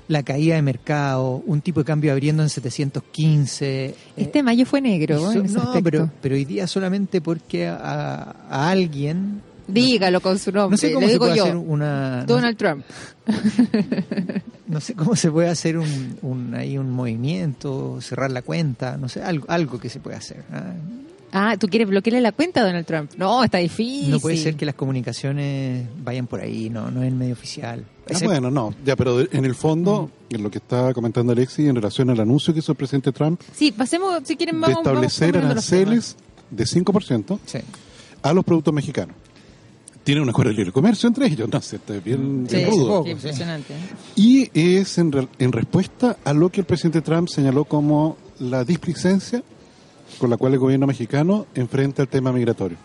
la 0.10 0.24
caída 0.24 0.56
de 0.56 0.62
mercado, 0.62 1.42
un 1.46 1.62
tipo 1.62 1.80
de 1.80 1.86
cambio 1.86 2.12
abriendo 2.12 2.44
en 2.44 2.50
715... 2.50 3.86
eh, 3.86 3.96
Este 4.18 4.44
mayo 4.44 4.66
fue 4.66 4.82
negro. 4.82 5.16
y 5.18 5.22
so- 5.24 5.32
en 5.40 5.46
ese 5.46 5.54
no, 5.56 5.62
aspecto. 5.62 5.84
pero, 5.84 6.10
pero 6.22 6.36
hoy 6.36 6.44
día 6.46 6.68
solamente 6.68 7.22
porque 7.22 7.68
a, 7.68 8.36
a 8.50 8.70
alguien... 8.70 9.42
Dígalo 9.68 10.20
con 10.20 10.38
su 10.40 10.52
nombre. 10.52 10.72
No 10.74 10.78
sé 10.78 10.92
cómo 10.94 11.02
le 11.02 11.08
se 11.08 11.14
digo 11.14 11.26
puede 11.26 11.38
yo. 11.38 11.44
hacer 11.44 11.56
una... 11.56 12.18
no 12.22 12.26
Donald 12.26 12.58
Trump. 12.58 12.84
No 14.68 14.80
sé 14.82 14.94
cómo 14.94 15.16
se 15.16 15.32
puede 15.32 15.48
hacer 15.50 15.80
un, 15.80 16.18
un, 16.22 16.54
ahí 16.54 16.78
un 16.78 16.92
movimiento, 16.92 18.00
cerrar 18.02 18.30
la 18.30 18.44
cuenta, 18.44 18.98
no 18.98 19.10
sé, 19.10 19.24
algo, 19.24 19.46
algo 19.50 19.80
que 19.80 19.90
se 19.90 20.00
puede 20.00 20.16
hacer. 20.18 20.44
¿ah? 20.52 20.74
Ah, 21.32 21.56
¿tú 21.60 21.68
quieres 21.68 21.88
bloquearle 21.88 22.22
la 22.22 22.32
cuenta 22.32 22.62
a 22.62 22.64
Donald 22.66 22.86
Trump? 22.86 23.12
No, 23.18 23.44
está 23.44 23.60
difícil. 23.60 24.10
No 24.10 24.20
puede 24.20 24.38
ser 24.38 24.56
que 24.56 24.66
las 24.66 24.76
comunicaciones 24.76 25.88
vayan 26.04 26.26
por 26.28 26.42
ahí, 26.42 26.70
no, 26.70 26.90
no 26.92 27.04
es 27.04 27.12
medio 27.14 27.34
oficial. 27.34 27.86
Ah, 28.12 28.18
bueno, 28.24 28.50
no, 28.50 28.74
ya, 28.84 28.96
pero 28.96 29.20
en 29.22 29.46
el 29.46 29.54
fondo, 29.54 30.10
en 30.32 30.42
lo 30.42 30.50
que 30.50 30.58
estaba 30.58 30.94
comentando 30.94 31.32
Alexis 31.32 31.68
en 31.68 31.76
relación 31.76 32.10
al 32.10 32.20
anuncio 32.20 32.52
que 32.54 32.60
hizo 32.60 32.72
el 32.72 32.78
presidente 32.78 33.12
Trump 33.12 33.40
Sí, 33.54 33.72
pasemos, 33.72 34.22
si 34.24 34.36
quieren, 34.36 34.56
de 34.56 34.62
vamos 34.62 34.78
vamos 34.84 34.88
establecer 35.06 35.32
temas. 35.34 35.52
aranceles 35.52 36.16
de 36.50 36.64
5% 36.66 37.40
Sí. 37.46 37.60
a 38.24 38.34
los 38.34 38.44
productos 38.44 38.74
mexicanos. 38.74 39.16
Tiene 40.04 40.22
un 40.22 40.30
acuerdo 40.30 40.50
de 40.52 40.58
libre 40.58 40.72
comercio 40.72 41.06
entre 41.08 41.28
ellos, 41.28 41.48
¿no? 41.52 41.62
Sí, 41.62 41.76
esto 41.76 41.94
es 41.94 42.04
bien, 42.04 42.48
Sí, 42.50 42.56
bien 42.56 42.70
rudo. 42.72 43.06
impresionante. 43.06 43.76
Y 44.16 44.50
es 44.60 44.98
en, 44.98 45.12
re- 45.12 45.28
en 45.38 45.52
respuesta 45.52 46.18
a 46.24 46.34
lo 46.34 46.50
que 46.50 46.62
el 46.62 46.66
presidente 46.66 47.02
Trump 47.02 47.28
señaló 47.30 47.66
como 47.66 48.18
la 48.40 48.64
displicencia 48.64 49.44
con 50.18 50.30
la 50.30 50.38
cual 50.38 50.54
el 50.54 50.60
gobierno 50.60 50.88
mexicano 50.88 51.46
enfrenta 51.56 52.02
el 52.02 52.08
tema 52.08 52.32
migratorio. 52.32 52.78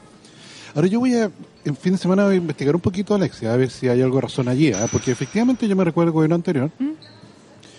Ahora 0.74 0.88
yo 0.88 1.00
voy 1.00 1.14
a, 1.14 1.30
en 1.64 1.76
fin 1.76 1.92
de 1.92 1.98
semana 1.98 2.24
voy 2.24 2.34
a 2.34 2.38
investigar 2.38 2.74
un 2.74 2.80
poquito, 2.80 3.14
Alexia, 3.14 3.52
a 3.52 3.56
ver 3.56 3.70
si 3.70 3.88
hay 3.88 4.02
algo 4.02 4.16
de 4.16 4.22
razón 4.22 4.48
allí, 4.48 4.72
¿ah? 4.72 4.88
porque 4.90 5.12
efectivamente 5.12 5.68
yo 5.68 5.76
me 5.76 5.84
recuerdo 5.84 6.08
el 6.08 6.14
gobierno 6.14 6.34
anterior, 6.34 6.70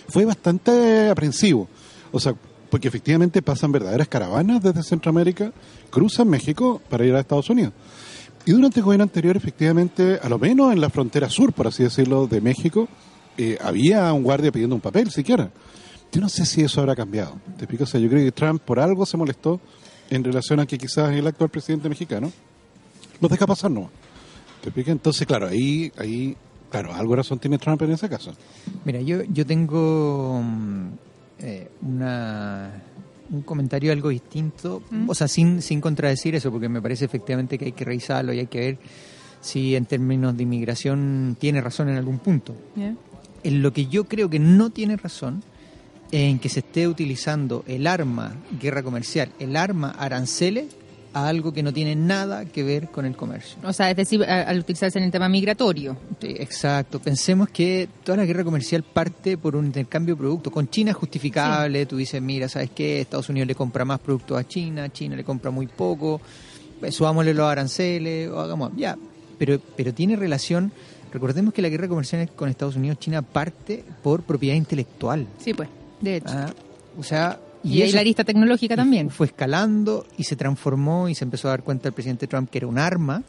fue 0.08 0.24
bastante 0.24 1.10
aprensivo. 1.10 1.68
O 2.12 2.18
sea, 2.18 2.34
porque 2.70 2.88
efectivamente 2.88 3.42
pasan 3.42 3.72
verdaderas 3.72 4.08
caravanas 4.08 4.62
desde 4.62 4.82
Centroamérica, 4.82 5.52
cruzan 5.90 6.28
México 6.28 6.80
para 6.88 7.04
ir 7.04 7.14
a 7.14 7.20
Estados 7.20 7.50
Unidos. 7.50 7.72
Y 8.44 8.52
durante 8.52 8.80
el 8.80 8.84
gobierno 8.84 9.02
anterior, 9.02 9.36
efectivamente, 9.36 10.20
a 10.22 10.28
lo 10.28 10.38
menos 10.38 10.72
en 10.72 10.80
la 10.80 10.88
frontera 10.88 11.28
sur, 11.28 11.52
por 11.52 11.66
así 11.66 11.82
decirlo, 11.82 12.26
de 12.26 12.40
México, 12.40 12.88
eh, 13.36 13.58
había 13.60 14.12
un 14.12 14.22
guardia 14.22 14.52
pidiendo 14.52 14.74
un 14.74 14.80
papel 14.80 15.10
siquiera. 15.10 15.50
Yo 16.16 16.22
no 16.22 16.30
sé 16.30 16.46
si 16.46 16.62
eso 16.62 16.80
habrá 16.80 16.96
cambiado. 16.96 17.38
¿Te 17.58 17.64
explico? 17.64 17.84
O 17.84 17.86
sea, 17.86 18.00
yo 18.00 18.08
creo 18.08 18.24
que 18.24 18.32
Trump 18.32 18.62
por 18.62 18.80
algo 18.80 19.04
se 19.04 19.18
molestó 19.18 19.60
en 20.08 20.24
relación 20.24 20.58
a 20.60 20.64
que 20.64 20.78
quizás 20.78 21.12
el 21.12 21.26
actual 21.26 21.50
presidente 21.50 21.90
mexicano 21.90 22.32
los 23.20 23.30
deja 23.30 23.46
pasar 23.46 23.70
nomás. 23.70 23.90
¿Te 24.62 24.70
explico? 24.70 24.92
Entonces, 24.92 25.26
claro, 25.26 25.46
ahí, 25.46 25.92
ahí, 25.98 26.34
claro, 26.70 26.94
algo 26.94 27.12
de 27.12 27.16
razón 27.16 27.38
tiene 27.38 27.58
Trump 27.58 27.82
en 27.82 27.92
ese 27.92 28.08
caso. 28.08 28.32
Mira, 28.86 29.02
yo, 29.02 29.24
yo 29.24 29.44
tengo 29.44 30.40
mm, 30.42 30.86
eh, 31.40 31.70
una, 31.82 32.82
un 33.28 33.42
comentario 33.42 33.92
algo 33.92 34.08
distinto, 34.08 34.84
o 35.06 35.14
sea, 35.14 35.28
sin, 35.28 35.60
sin 35.60 35.82
contradecir 35.82 36.34
eso, 36.34 36.50
porque 36.50 36.70
me 36.70 36.80
parece 36.80 37.04
efectivamente 37.04 37.58
que 37.58 37.66
hay 37.66 37.72
que 37.72 37.84
revisarlo 37.84 38.32
y 38.32 38.38
hay 38.38 38.46
que 38.46 38.58
ver 38.58 38.78
si 39.42 39.76
en 39.76 39.84
términos 39.84 40.34
de 40.34 40.44
inmigración 40.44 41.36
tiene 41.38 41.60
razón 41.60 41.90
en 41.90 41.96
algún 41.96 42.20
punto. 42.20 42.56
En 43.42 43.60
lo 43.60 43.74
que 43.74 43.84
yo 43.84 44.04
creo 44.04 44.30
que 44.30 44.38
no 44.38 44.70
tiene 44.70 44.96
razón 44.96 45.42
en 46.12 46.38
que 46.38 46.48
se 46.48 46.60
esté 46.60 46.86
utilizando 46.88 47.64
el 47.66 47.86
arma 47.86 48.34
guerra 48.60 48.82
comercial, 48.82 49.30
el 49.38 49.56
arma 49.56 49.90
aranceles, 49.90 50.66
a 51.12 51.28
algo 51.28 51.50
que 51.50 51.62
no 51.62 51.72
tiene 51.72 51.96
nada 51.96 52.44
que 52.44 52.62
ver 52.62 52.88
con 52.88 53.06
el 53.06 53.16
comercio. 53.16 53.56
O 53.64 53.72
sea, 53.72 53.90
es 53.90 53.96
decir, 53.96 54.22
al 54.22 54.58
utilizarse 54.58 54.98
en 54.98 55.04
el 55.06 55.10
tema 55.10 55.30
migratorio. 55.30 55.96
Sí, 56.20 56.28
exacto. 56.38 57.00
Pensemos 57.00 57.48
que 57.48 57.88
toda 58.04 58.18
la 58.18 58.26
guerra 58.26 58.44
comercial 58.44 58.82
parte 58.82 59.38
por 59.38 59.56
un 59.56 59.64
intercambio 59.64 60.14
de 60.14 60.18
productos. 60.18 60.52
Con 60.52 60.68
China 60.68 60.90
es 60.90 60.96
justificable. 60.98 61.86
Tú 61.86 61.96
dices, 61.96 62.20
mira, 62.20 62.50
¿sabes 62.50 62.68
qué? 62.74 63.00
Estados 63.00 63.30
Unidos 63.30 63.46
le 63.46 63.54
compra 63.54 63.86
más 63.86 63.98
productos 63.98 64.38
a 64.38 64.46
China, 64.46 64.92
China 64.92 65.16
le 65.16 65.24
compra 65.24 65.50
muy 65.50 65.66
poco. 65.68 66.20
eh, 66.82 66.92
Subámosle 66.92 67.32
los 67.32 67.50
aranceles 67.50 68.28
o 68.28 68.38
hagamos. 68.38 68.72
Ya. 68.76 68.98
Pero, 69.38 69.58
pero 69.74 69.94
tiene 69.94 70.16
relación. 70.16 70.70
Recordemos 71.14 71.54
que 71.54 71.62
la 71.62 71.70
guerra 71.70 71.88
comercial 71.88 72.28
con 72.36 72.50
Estados 72.50 72.76
Unidos, 72.76 72.98
China 72.98 73.22
parte 73.22 73.82
por 74.02 74.22
propiedad 74.22 74.54
intelectual. 74.54 75.26
Sí, 75.38 75.54
pues, 75.54 75.70
de 76.00 76.16
hecho. 76.16 76.28
Ah, 76.30 76.52
o 76.98 77.02
sea. 77.02 77.38
y 77.64 77.82
hay 77.82 77.88
eso 77.88 77.96
la 77.96 78.04
lista 78.04 78.24
tecnológica 78.24 78.76
también. 78.76 79.10
fue 79.10 79.26
escalando 79.26 80.06
y 80.18 80.24
se 80.24 80.36
transformó 80.36 81.08
y 81.08 81.14
se 81.14 81.24
empezó 81.24 81.48
a 81.48 81.52
dar 81.52 81.62
cuenta 81.62 81.88
el 81.88 81.94
presidente 81.94 82.26
Trump 82.26 82.50
que 82.50 82.58
era 82.58 82.66
un 82.66 82.78
arma. 82.78 83.22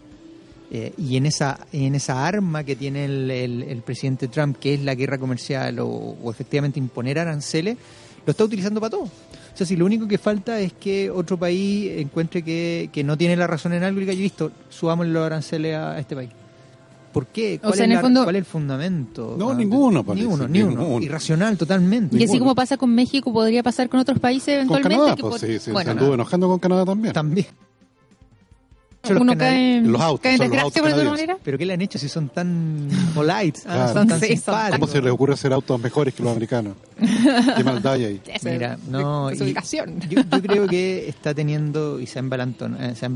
eh, 0.69 0.91
y 0.97 1.15
en 1.15 1.25
esa, 1.25 1.59
en 1.71 1.95
esa 1.95 2.27
arma 2.27 2.63
que 2.65 2.75
tiene 2.75 3.05
el, 3.05 3.31
el- 3.31 3.63
el 3.63 3.81
presidente 3.83 4.27
Trump, 4.27 4.57
que 4.59 4.73
es 4.73 4.81
la 4.83 4.95
guerra 4.95 5.17
comercial 5.17 5.79
o, 5.79 5.87
o 5.87 6.29
efectivamente 6.29 6.77
imponer 6.77 7.17
aranceles, 7.19 7.77
lo 8.25 8.31
está 8.31 8.43
utilizando 8.43 8.81
para 8.81 8.89
todo. 8.91 9.03
O 9.03 9.09
sea, 9.57 9.65
si 9.65 9.77
lo 9.77 9.85
único 9.85 10.07
que 10.09 10.17
falta 10.17 10.59
es 10.59 10.73
que 10.73 11.09
otro 11.09 11.37
país 11.37 11.93
encuentre 11.97 12.43
que, 12.43 12.89
que 12.91 13.01
no 13.03 13.17
tiene 13.17 13.37
la 13.37 13.47
razón 13.47 13.71
en 13.73 13.83
algo 13.83 13.99
y 13.99 14.01
diga, 14.01 14.13
"Yo, 14.13 14.19
listo, 14.21 14.51
subamos 14.69 15.07
los 15.07 15.25
aranceles 15.25 15.73
a 15.73 15.97
este 15.99 16.15
país. 16.15 16.29
¿Por 17.13 17.25
qué? 17.27 17.55
O 17.57 17.61
¿Cuál, 17.61 17.73
sea, 17.73 17.83
es, 17.83 17.85
en 17.85 17.91
el 17.91 17.95
la- 17.95 18.01
fondo- 18.01 18.23
cuál 18.23 18.35
es 18.35 18.39
el 18.41 18.45
fundamento? 18.45 19.35
No, 19.39 19.49
Ah, 19.51 19.55
ninguno, 19.55 19.99
Ni 19.99 20.03
parece, 20.05 20.25
uno, 20.27 20.47
ni 20.47 20.61
uno. 20.61 20.77
ninguno. 20.81 21.03
Irracional 21.05 21.57
totalmente. 21.57 22.17
Y 22.17 22.23
así 22.23 22.37
como 22.37 22.53
pasa 22.53 22.77
con 22.77 22.93
México, 22.93 23.31
podría 23.33 23.63
pasar 23.63 23.89
con 23.89 23.99
otros 23.99 24.19
países 24.19 24.45
Con 24.67 24.77
eventualmente. 24.77 24.95
Canadá, 24.95 25.15
que 25.15 25.21
pues 25.23 25.41
pod- 25.43 25.47
sí, 25.47 25.59
sí, 25.59 25.71
bueno, 25.71 25.85
se 25.85 25.91
anduvo 25.97 26.13
enojando 26.13 26.47
con 26.47 26.59
Canadá 26.59 26.85
también. 26.85 27.13
También. 27.13 27.47
uno 29.09 29.23
Los 29.23 29.35
cae 29.37 29.77
en, 29.77 29.91
Los 29.91 30.01
autos, 30.01 30.19
cae 30.21 30.33
en 30.33 30.39
desgracia 30.39 30.81
por 30.81 30.91
alguna 30.91 31.11
manera. 31.11 31.37
¿Pero 31.41 31.57
qué 31.57 31.65
le 31.65 31.73
han 31.73 31.81
hecho 31.81 31.97
si 31.97 32.09
son 32.09 32.27
tan 32.27 32.89
polite? 33.15 33.59
Ah, 33.65 33.73
Claro. 33.73 33.93
son 33.93 34.07
tan 34.09 34.19
Sí, 34.19 34.27
simpáticos. 34.35 34.79
¿Cómo 34.79 34.91
se 34.91 35.01
les 35.01 35.11
ocurre 35.13 35.33
hacer 35.33 35.53
autos 35.53 35.79
mejores 35.79 36.13
que 36.13 36.23
los 36.23 36.31
americanos? 36.33 36.73
Qué 37.57 37.63
maldad 37.63 37.93
hay 37.93 38.21
Mira, 38.43 38.73
es- 38.73 38.83
no, 38.89 39.29
es 39.29 39.39
ubicación. 39.39 40.01
Yo, 40.09 40.21
yo 40.29 40.41
creo 40.41 40.67
que 40.67 41.07
está 41.07 41.33
teniendo 41.33 42.01
y 42.01 42.05
se 42.07 42.19
ha, 42.19 42.21
embalanton- 42.21 42.75
eh, 42.81 42.95
se 42.95 43.05
ha 43.05 43.09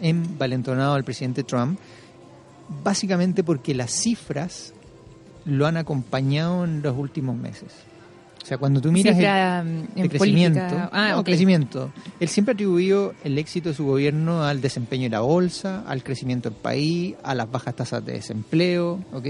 envalentonado 0.00 0.94
al 0.94 1.02
presidente 1.02 1.42
Trump 1.42 1.76
básicamente 2.82 3.44
porque 3.44 3.74
las 3.74 3.90
cifras 3.90 4.72
lo 5.44 5.66
han 5.66 5.76
acompañado 5.76 6.64
en 6.64 6.82
los 6.82 6.96
últimos 6.96 7.36
meses. 7.36 7.72
O 8.42 8.46
sea, 8.46 8.58
cuando 8.58 8.80
tú 8.80 8.90
miras 8.90 9.14
el, 9.14 9.20
Cifra, 9.20 9.64
mm, 9.64 10.08
crecimiento, 10.08 10.60
Ah, 10.90 11.12
no, 11.12 11.22
crecimiento. 11.22 11.92
Él 12.18 12.28
siempre 12.28 12.52
ha 12.52 12.54
atribuido 12.54 13.14
el 13.22 13.38
éxito 13.38 13.68
de 13.68 13.74
su 13.74 13.84
gobierno 13.84 14.42
al 14.42 14.60
desempeño 14.60 15.04
de 15.04 15.10
la 15.10 15.20
bolsa, 15.20 15.84
al 15.86 16.02
crecimiento 16.02 16.50
del 16.50 16.58
país, 16.58 17.14
a 17.22 17.36
las 17.36 17.50
bajas 17.50 17.76
tasas 17.76 18.04
de 18.04 18.14
desempleo, 18.14 18.98
¿ok? 19.12 19.26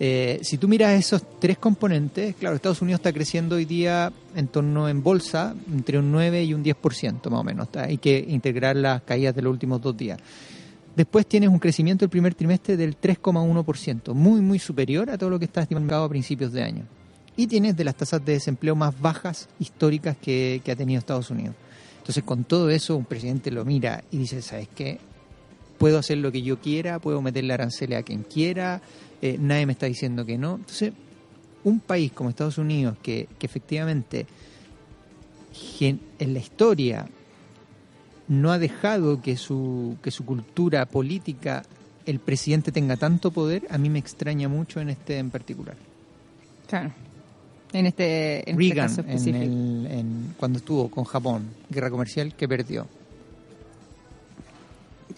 Eh, 0.00 0.40
si 0.42 0.58
tú 0.58 0.68
miras 0.68 0.98
esos 0.98 1.22
tres 1.38 1.58
componentes, 1.58 2.34
claro, 2.34 2.56
Estados 2.56 2.82
Unidos 2.82 3.00
está 3.00 3.12
creciendo 3.12 3.56
hoy 3.56 3.64
día 3.64 4.10
en 4.34 4.48
torno 4.48 4.88
en 4.88 5.02
bolsa 5.02 5.54
entre 5.72 5.98
un 5.98 6.10
9 6.10 6.44
y 6.44 6.54
un 6.54 6.64
10% 6.64 7.30
más 7.30 7.40
o 7.40 7.44
menos. 7.44 7.68
Hay 7.76 7.98
que 7.98 8.24
integrar 8.28 8.74
las 8.74 9.02
caídas 9.02 9.34
de 9.36 9.42
los 9.42 9.52
últimos 9.52 9.80
dos 9.80 9.96
días. 9.96 10.18
Después 10.96 11.26
tienes 11.26 11.48
un 11.48 11.58
crecimiento 11.58 12.04
del 12.04 12.10
primer 12.10 12.34
trimestre 12.34 12.76
del 12.76 12.98
3,1%, 13.00 14.14
muy, 14.14 14.40
muy 14.40 14.58
superior 14.58 15.10
a 15.10 15.18
todo 15.18 15.30
lo 15.30 15.38
que 15.38 15.44
está 15.46 15.62
estimado 15.62 15.86
el 15.86 16.06
a 16.06 16.08
principios 16.08 16.52
de 16.52 16.62
año. 16.62 16.84
Y 17.36 17.48
tienes 17.48 17.76
de 17.76 17.82
las 17.82 17.96
tasas 17.96 18.24
de 18.24 18.34
desempleo 18.34 18.76
más 18.76 18.98
bajas 19.00 19.48
históricas 19.58 20.16
que, 20.16 20.62
ha 20.70 20.76
tenido 20.76 21.00
Estados 21.00 21.30
Unidos. 21.30 21.56
Entonces, 21.98 22.22
con 22.22 22.44
todo 22.44 22.70
eso, 22.70 22.96
un 22.96 23.06
presidente 23.06 23.50
lo 23.50 23.64
mira 23.64 24.04
y 24.12 24.18
dice, 24.18 24.40
¿sabes 24.40 24.68
qué? 24.74 25.00
Puedo 25.78 25.98
hacer 25.98 26.18
lo 26.18 26.30
que 26.30 26.42
yo 26.42 26.60
quiera, 26.60 27.00
puedo 27.00 27.20
meterle 27.20 27.54
aranceles 27.54 27.98
a 27.98 28.02
quien 28.04 28.22
quiera, 28.22 28.80
eh, 29.20 29.36
nadie 29.40 29.66
me 29.66 29.72
está 29.72 29.86
diciendo 29.86 30.24
que 30.24 30.38
no. 30.38 30.56
Entonces, 30.56 30.92
un 31.64 31.80
país 31.80 32.12
como 32.12 32.30
Estados 32.30 32.58
Unidos, 32.58 32.96
que, 33.02 33.26
que 33.38 33.46
efectivamente 33.46 34.26
en 35.80 36.34
la 36.34 36.38
historia 36.38 37.06
no 38.28 38.52
ha 38.52 38.58
dejado 38.58 39.20
que 39.20 39.36
su, 39.36 39.96
que 40.02 40.10
su 40.10 40.24
cultura 40.24 40.86
política, 40.86 41.62
el 42.06 42.18
presidente 42.20 42.72
tenga 42.72 42.96
tanto 42.96 43.30
poder, 43.30 43.66
a 43.70 43.78
mí 43.78 43.88
me 43.90 43.98
extraña 43.98 44.48
mucho 44.48 44.80
en 44.80 44.90
este 44.90 45.18
en 45.18 45.30
particular. 45.30 45.76
Claro. 46.68 46.92
En 47.72 47.86
este, 47.86 48.48
en 48.48 48.60
este 48.60 48.74
Reagan, 48.74 48.88
caso 48.88 49.00
en 49.00 49.08
específico. 49.10 49.42
el- 49.44 49.86
en- 49.90 50.34
cuando 50.38 50.58
estuvo 50.58 50.88
con 50.88 51.04
Japón, 51.04 51.44
guerra 51.68 51.90
comercial 51.90 52.34
que 52.34 52.46
perdió. 52.48 52.86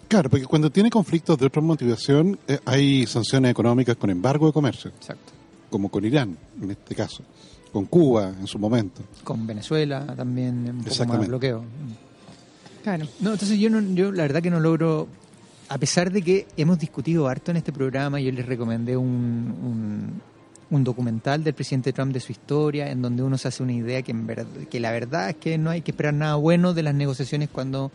Claro, 0.09 0.31
porque 0.31 0.47
cuando 0.47 0.71
tiene 0.71 0.89
conflictos 0.91 1.37
de 1.39 1.47
otra 1.47 1.61
motivación, 1.61 2.39
eh, 2.47 2.59
hay 2.65 3.07
sanciones 3.07 3.51
económicas 3.51 3.97
con 3.97 4.09
embargo 4.11 4.47
de 4.47 4.53
comercio, 4.53 4.91
Exacto. 4.91 5.33
como 5.69 5.89
con 5.89 6.05
Irán, 6.05 6.37
en 6.63 6.71
este 6.71 6.95
caso, 6.95 7.23
con 7.73 7.87
Cuba 7.87 8.33
en 8.39 8.47
su 8.47 8.59
momento. 8.59 9.03
Con 9.25 9.47
Venezuela 9.47 10.07
también 10.17 10.55
un 10.59 10.65
poco 10.67 10.77
más 10.79 10.87
Exactamente. 10.87 11.29
bloqueo. 11.29 11.65
Claro. 12.87 13.09
No, 13.19 13.33
entonces 13.33 13.59
yo, 13.59 13.69
no, 13.69 13.81
yo 13.97 14.13
la 14.13 14.23
verdad 14.23 14.41
que 14.41 14.49
no 14.49 14.61
logro, 14.61 15.09
a 15.69 15.77
pesar 15.77 16.13
de 16.13 16.23
que 16.23 16.47
hemos 16.57 16.79
discutido 16.79 17.27
harto 17.27 17.51
en 17.51 17.57
este 17.57 17.73
programa, 17.73 18.21
yo 18.21 18.31
les 18.31 18.47
recomendé 18.47 18.97
un, 18.97 19.03
un, 19.11 20.23
un 20.71 20.85
documental 20.85 21.43
del 21.43 21.53
presidente 21.53 21.93
Trump 21.93 22.13
de 22.13 22.21
su 22.21 22.31
historia, 22.31 22.89
en 22.89 23.03
donde 23.03 23.25
uno 23.25 23.39
se 23.39 23.49
hace 23.49 23.65
una 23.65 23.73
idea 23.73 24.03
que, 24.03 24.13
en 24.13 24.25
verdad, 24.25 24.47
que 24.71 24.79
la 24.79 24.93
verdad 24.93 25.31
es 25.31 25.35
que 25.35 25.59
no 25.59 25.71
hay 25.71 25.81
que 25.83 25.91
esperar 25.91 26.15
nada 26.15 26.37
bueno 26.37 26.75
de 26.75 26.85
las 26.85 26.95
negociaciones 26.95 27.49
cuando 27.49 27.91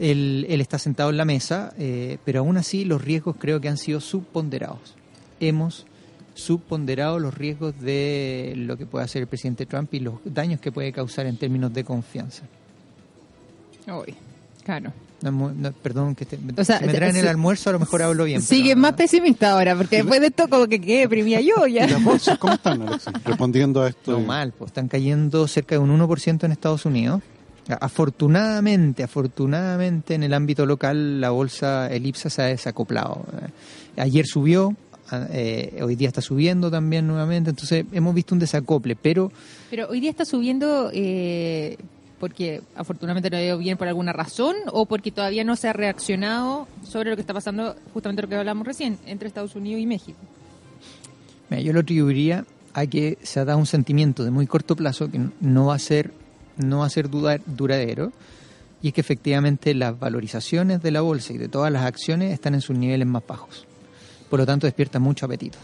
él, 0.00 0.46
está 0.48 0.80
sentado 0.80 1.10
en 1.10 1.16
la 1.16 1.24
mesa, 1.24 1.72
eh, 1.78 2.18
pero 2.24 2.40
aún 2.40 2.56
así 2.56 2.84
los 2.84 3.02
riesgos 3.02 3.36
creo 3.38 3.60
que 3.60 3.68
han 3.68 3.78
sido 3.78 4.00
subponderados. 4.00 4.96
Hemos 5.38 5.86
subponderado 6.34 7.20
los 7.20 7.34
riesgos 7.34 7.80
de 7.80 8.54
lo 8.56 8.76
que 8.76 8.84
puede 8.84 9.04
hacer 9.04 9.22
el 9.22 9.28
presidente 9.28 9.64
Trump 9.64 9.94
y 9.94 10.00
los 10.00 10.14
daños 10.24 10.58
que 10.58 10.72
puede 10.72 10.90
causar 10.90 11.26
en 11.26 11.36
términos 11.36 11.72
de 11.72 11.84
confianza. 11.84 12.48
Uy, 13.86 14.14
claro. 14.64 14.92
No, 15.22 15.30
mu- 15.30 15.50
no, 15.54 15.70
perdón, 15.72 16.16
que 16.16 16.24
te- 16.26 16.38
O 16.60 16.64
sea, 16.64 16.80
si 16.80 16.86
me 16.86 16.94
traen 16.94 17.14
el 17.14 17.28
almuerzo 17.28 17.70
a 17.70 17.72
lo 17.74 17.78
mejor 17.78 18.02
hablo 18.02 18.24
bien. 18.24 18.42
Sigue 18.42 18.70
pero- 18.70 18.80
más 18.80 18.94
pesimista 18.94 19.52
ahora, 19.52 19.76
porque 19.76 19.96
después 19.98 20.20
de 20.20 20.26
esto 20.28 20.48
como 20.48 20.66
que 20.66 20.80
quedé 20.80 21.00
deprimida 21.02 21.40
yo 21.40 21.66
¿Y 21.68 21.74
ya. 21.74 21.86
las 21.86 22.02
bolsas 22.02 22.38
cómo 22.38 22.54
están, 22.54 22.82
Alexis? 22.82 23.12
Respondiendo 23.24 23.82
a 23.82 23.88
esto. 23.88 24.12
No 24.12 24.20
mal, 24.20 24.52
pues 24.52 24.70
están 24.70 24.88
cayendo 24.88 25.46
cerca 25.46 25.76
de 25.76 25.78
un 25.78 25.90
1% 25.90 26.44
en 26.44 26.50
Estados 26.52 26.84
Unidos. 26.86 27.22
Afortunadamente, 27.96 29.04
afortunadamente 29.04 30.14
en 30.14 30.24
el 30.24 30.34
ámbito 30.34 30.66
local 30.66 31.20
la 31.20 31.30
bolsa, 31.30 31.86
el 31.88 32.04
IPSA 32.06 32.30
se 32.30 32.42
ha 32.42 32.46
desacoplado. 32.46 33.24
Ayer 33.96 34.26
subió, 34.26 34.74
eh, 35.30 35.78
hoy 35.82 35.94
día 35.94 36.08
está 36.08 36.20
subiendo 36.20 36.68
también 36.70 37.06
nuevamente, 37.06 37.50
entonces 37.50 37.84
hemos 37.92 38.14
visto 38.14 38.34
un 38.34 38.40
desacople, 38.40 38.96
pero 38.96 39.30
Pero 39.70 39.88
hoy 39.88 40.00
día 40.00 40.10
está 40.10 40.24
subiendo 40.24 40.90
eh, 40.92 41.76
porque 42.22 42.62
afortunadamente 42.76 43.30
no 43.30 43.36
ha 43.36 43.42
ido 43.42 43.58
bien 43.58 43.76
por 43.76 43.88
alguna 43.88 44.12
razón 44.12 44.54
o 44.70 44.86
porque 44.86 45.10
todavía 45.10 45.42
no 45.42 45.56
se 45.56 45.66
ha 45.66 45.72
reaccionado 45.72 46.68
sobre 46.88 47.10
lo 47.10 47.16
que 47.16 47.20
está 47.20 47.34
pasando, 47.34 47.74
justamente 47.92 48.22
lo 48.22 48.28
que 48.28 48.36
hablamos 48.36 48.64
recién, 48.64 48.96
entre 49.06 49.26
Estados 49.26 49.56
Unidos 49.56 49.82
y 49.82 49.86
México? 49.86 50.20
Mira, 51.50 51.60
yo 51.62 51.72
lo 51.72 51.80
atribuiría 51.80 52.44
a 52.74 52.86
que 52.86 53.18
se 53.24 53.40
ha 53.40 53.44
dado 53.44 53.58
un 53.58 53.66
sentimiento 53.66 54.22
de 54.22 54.30
muy 54.30 54.46
corto 54.46 54.76
plazo 54.76 55.10
que 55.10 55.18
no 55.40 55.66
va 55.66 55.74
a 55.74 55.80
ser, 55.80 56.12
no 56.58 56.78
va 56.78 56.86
a 56.86 56.90
ser 56.90 57.10
dudar, 57.10 57.40
duradero 57.44 58.12
y 58.82 58.88
es 58.88 58.94
que 58.94 59.00
efectivamente 59.00 59.74
las 59.74 59.98
valorizaciones 59.98 60.80
de 60.80 60.92
la 60.92 61.00
bolsa 61.00 61.32
y 61.32 61.38
de 61.38 61.48
todas 61.48 61.72
las 61.72 61.84
acciones 61.84 62.32
están 62.32 62.54
en 62.54 62.60
sus 62.60 62.78
niveles 62.78 63.08
más 63.08 63.26
bajos. 63.26 63.66
Por 64.30 64.38
lo 64.38 64.46
tanto, 64.46 64.68
despierta 64.68 65.00
mucho 65.00 65.26
apetito. 65.26 65.58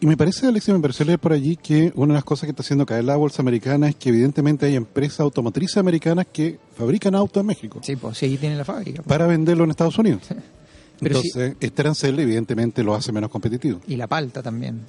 Y, 0.00 0.06
me 0.06 0.16
parece, 0.16 0.46
Alexia, 0.46 0.72
me 0.72 0.80
pareció 0.80 1.04
leer 1.04 1.18
por 1.18 1.32
allí 1.32 1.56
que 1.56 1.92
una 1.96 2.14
de 2.14 2.18
las 2.18 2.24
cosas 2.24 2.46
que 2.46 2.50
está 2.52 2.62
haciendo 2.62 2.86
caer 2.86 3.04
la 3.04 3.16
bolsa 3.16 3.42
americana 3.42 3.88
es 3.88 3.96
que 3.96 4.08
evidentemente 4.08 4.66
hay 4.66 4.74
empresas 4.76 5.20
automotrices 5.20 5.76
americanas 5.76 6.26
que 6.32 6.58
fabrican 6.76 7.14
autos 7.14 7.40
en 7.42 7.46
México 7.46 7.80
Sí, 7.82 7.96
pues 7.96 8.16
sí, 8.18 8.26
ahí 8.26 8.36
tiene 8.38 8.56
la 8.56 8.64
fábrica. 8.64 9.02
pues. 9.02 9.06
para 9.08 9.26
venderlo 9.26 9.64
en 9.64 9.70
Estados 9.70 9.98
Unidos. 9.98 10.22
Pero 10.98 11.16
Entonces, 11.16 11.56
este 11.60 11.82
arancel 11.82 12.18
evidentemente 12.18 12.82
lo 12.82 12.94
hace 12.94 13.12
menos 13.12 13.30
competitivo. 13.30 13.80
Y 13.86 13.96
la 13.96 14.06
palta 14.06 14.42
también. 14.42 14.80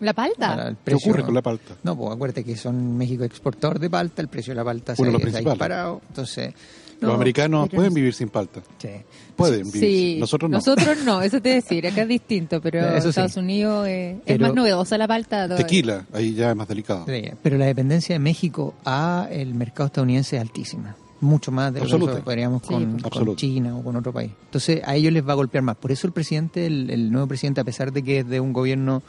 ¿La 0.00 0.12
palta? 0.12 0.76
¿Qué 0.84 0.94
ocurre 0.94 1.22
con 1.22 1.32
la 1.32 1.40
palta? 1.40 1.76
No, 1.84 1.96
pues 1.96 2.12
acuérdate 2.12 2.44
que 2.44 2.54
son 2.56 2.98
México 2.98 3.24
exportador 3.24 3.78
de 3.78 3.88
palta, 3.88 4.20
el 4.20 4.28
precio 4.28 4.50
de 4.50 4.56
la 4.56 4.64
palta 4.64 4.94
se, 4.94 5.00
Uno 5.00 5.12
de 5.12 5.12
los 5.14 5.22
se 5.22 5.28
ha 5.28 5.30
principales. 5.30 5.54
disparado. 5.54 6.02
Entonces, 6.08 6.52
Los 7.00 7.08
no, 7.10 7.14
americanos 7.14 7.68
pero 7.68 7.76
pueden 7.78 7.92
no- 7.92 7.96
vivir 7.96 8.14
sin 8.14 8.28
palta. 8.28 8.60
sí. 8.78 8.88
Pueden 9.36 9.64
vivir. 9.70 9.80
Sí, 9.80 10.10
sin- 10.12 10.20
Nosotros 10.20 10.50
no. 10.50 10.58
Nosotros 10.58 10.98
no, 11.04 11.20
eso 11.20 11.40
te 11.42 11.48
decir, 11.48 11.86
acá 11.86 12.02
es 12.02 12.08
distinto, 12.08 12.60
pero 12.60 13.00
sí. 13.02 13.08
Estados 13.08 13.36
Unidos 13.36 13.86
eh, 13.88 14.12
es 14.12 14.20
Pero- 14.26 14.46
más 14.46 14.54
novedosa 14.54 14.96
la 14.96 15.08
palta. 15.08 15.44
todavía. 15.44 15.56
Tequila, 15.66 16.06
ahí 16.12 16.34
ya 16.34 16.50
es 16.50 16.56
más 16.56 16.68
delicado. 16.68 17.04
Pero 17.42 17.58
la 17.58 17.66
dependencia 17.66 18.14
de 18.14 18.18
México 18.20 18.74
a 18.84 19.26
el 19.30 19.54
mercado 19.54 19.86
estadounidense 19.86 20.36
es 20.36 20.42
altísima. 20.42 20.94
Mucho 21.20 21.50
más 21.50 21.72
de 21.72 21.80
lo 21.84 22.06
que 22.06 22.22
podríamos 22.22 22.62
Sí, 22.62 22.68
con, 22.68 22.98
con. 23.00 23.36
China 23.36 23.76
o 23.76 23.82
con 23.82 23.96
otro 23.96 24.12
país. 24.12 24.30
Entonces 24.44 24.82
a 24.84 24.94
ellos 24.94 25.12
les 25.12 25.26
va 25.26 25.32
a 25.32 25.36
golpear 25.36 25.62
más. 25.64 25.76
Por 25.76 25.90
eso 25.90 26.06
el 26.06 26.12
presidente, 26.12 26.66
el, 26.66 26.90
el 26.90 27.10
nuevo 27.10 27.26
presidente, 27.26 27.60
a 27.60 27.64
pesar 27.64 27.92
de 27.92 28.02
que 28.02 28.18
es 28.20 28.28
de 28.28 28.40
un 28.40 28.52
gobierno 28.52 29.02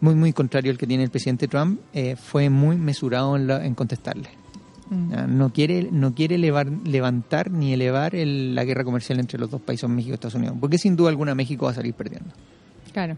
muy, 0.00 0.14
muy 0.14 0.32
contrario 0.32 0.72
al 0.72 0.78
que 0.78 0.86
tiene 0.86 1.04
el 1.04 1.10
presidente 1.10 1.46
Trump, 1.48 1.78
eh, 1.92 2.16
fue 2.16 2.48
muy 2.48 2.76
mesurado 2.76 3.36
en, 3.36 3.46
la- 3.46 3.64
en 3.64 3.74
contestarle. 3.74 4.30
Mm. 4.90 5.12
Ah, 5.14 5.26
No 5.28 5.52
quiere, 5.52 5.88
no 5.90 6.14
quiere 6.14 6.34
elevar, 6.34 6.66
levantar 6.84 7.50
ni 7.50 7.72
elevar 7.72 8.14
el- 8.14 8.54
la 8.54 8.64
guerra 8.64 8.84
comercial 8.84 9.20
entre 9.20 9.38
los 9.38 9.48
dos 9.50 9.60
países, 9.60 9.88
México 9.88 10.10
y 10.10 10.14
Estados 10.14 10.34
Unidos. 10.34 10.56
Porque 10.60 10.78
sin 10.78 10.96
duda 10.96 11.10
alguna 11.10 11.34
México 11.34 11.64
va 11.66 11.70
a 11.70 11.74
salir 11.74 11.94
perdiendo. 11.94 12.30
Claro. 12.92 13.16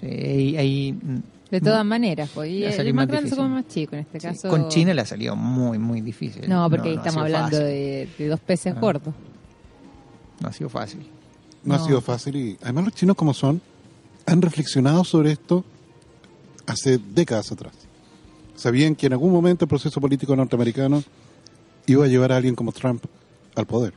Sí, 0.00 0.06
ahí- 0.06 0.56
ahí, 0.56 0.92
mm, 0.92 1.16
De 1.50 1.60
todas 1.60 1.84
maneras, 1.86 2.28
pues, 2.34 2.50
y 2.50 2.64
el 2.64 2.72
salir 2.72 2.92
más 2.92 3.06
grande 3.06 3.26
difícil. 3.26 3.38
como 3.44 3.54
más 3.54 3.68
chico 3.68 3.94
en 3.94 4.00
este 4.02 4.18
sí, 4.20 4.26
caso. 4.26 4.48
con 4.48 4.68
China 4.68 4.92
le 4.94 5.00
ha 5.02 5.06
salido 5.06 5.36
muy, 5.36 5.78
muy 5.78 6.00
difícil. 6.00 6.48
No, 6.48 6.68
porque 6.68 6.88
ahí 6.90 6.96
estamos 6.96 7.18
hablando 7.22 7.56
de, 7.58 8.08
de 8.18 8.28
dos 8.28 8.40
peces 8.40 8.74
Ah. 8.76 8.80
gordos. 8.80 9.14
No 10.40 10.48
ha 10.48 10.52
sido 10.52 10.68
fácil. 10.68 11.06
No, 11.64 11.74
ha 11.74 11.78
sido 11.86 12.00
fácil 12.00 12.36
y 12.36 12.58
además 12.62 12.84
los 12.86 12.94
chinos 12.94 13.16
como 13.16 13.32
son 13.32 13.60
han 14.26 14.42
reflexionado 14.42 15.04
sobre 15.04 15.32
esto 15.32 15.64
hace 16.66 16.98
décadas 16.98 17.50
atrás. 17.52 17.72
Sabían 18.56 18.94
que 18.94 19.06
en 19.06 19.12
algún 19.12 19.32
momento 19.32 19.64
el 19.64 19.68
proceso 19.68 20.00
político 20.00 20.34
norteamericano 20.34 21.02
iba 21.86 22.04
a 22.04 22.08
llevar 22.08 22.32
a 22.32 22.36
alguien 22.36 22.54
como 22.54 22.72
Trump 22.72 23.04
al 23.54 23.66
poder. 23.66 23.92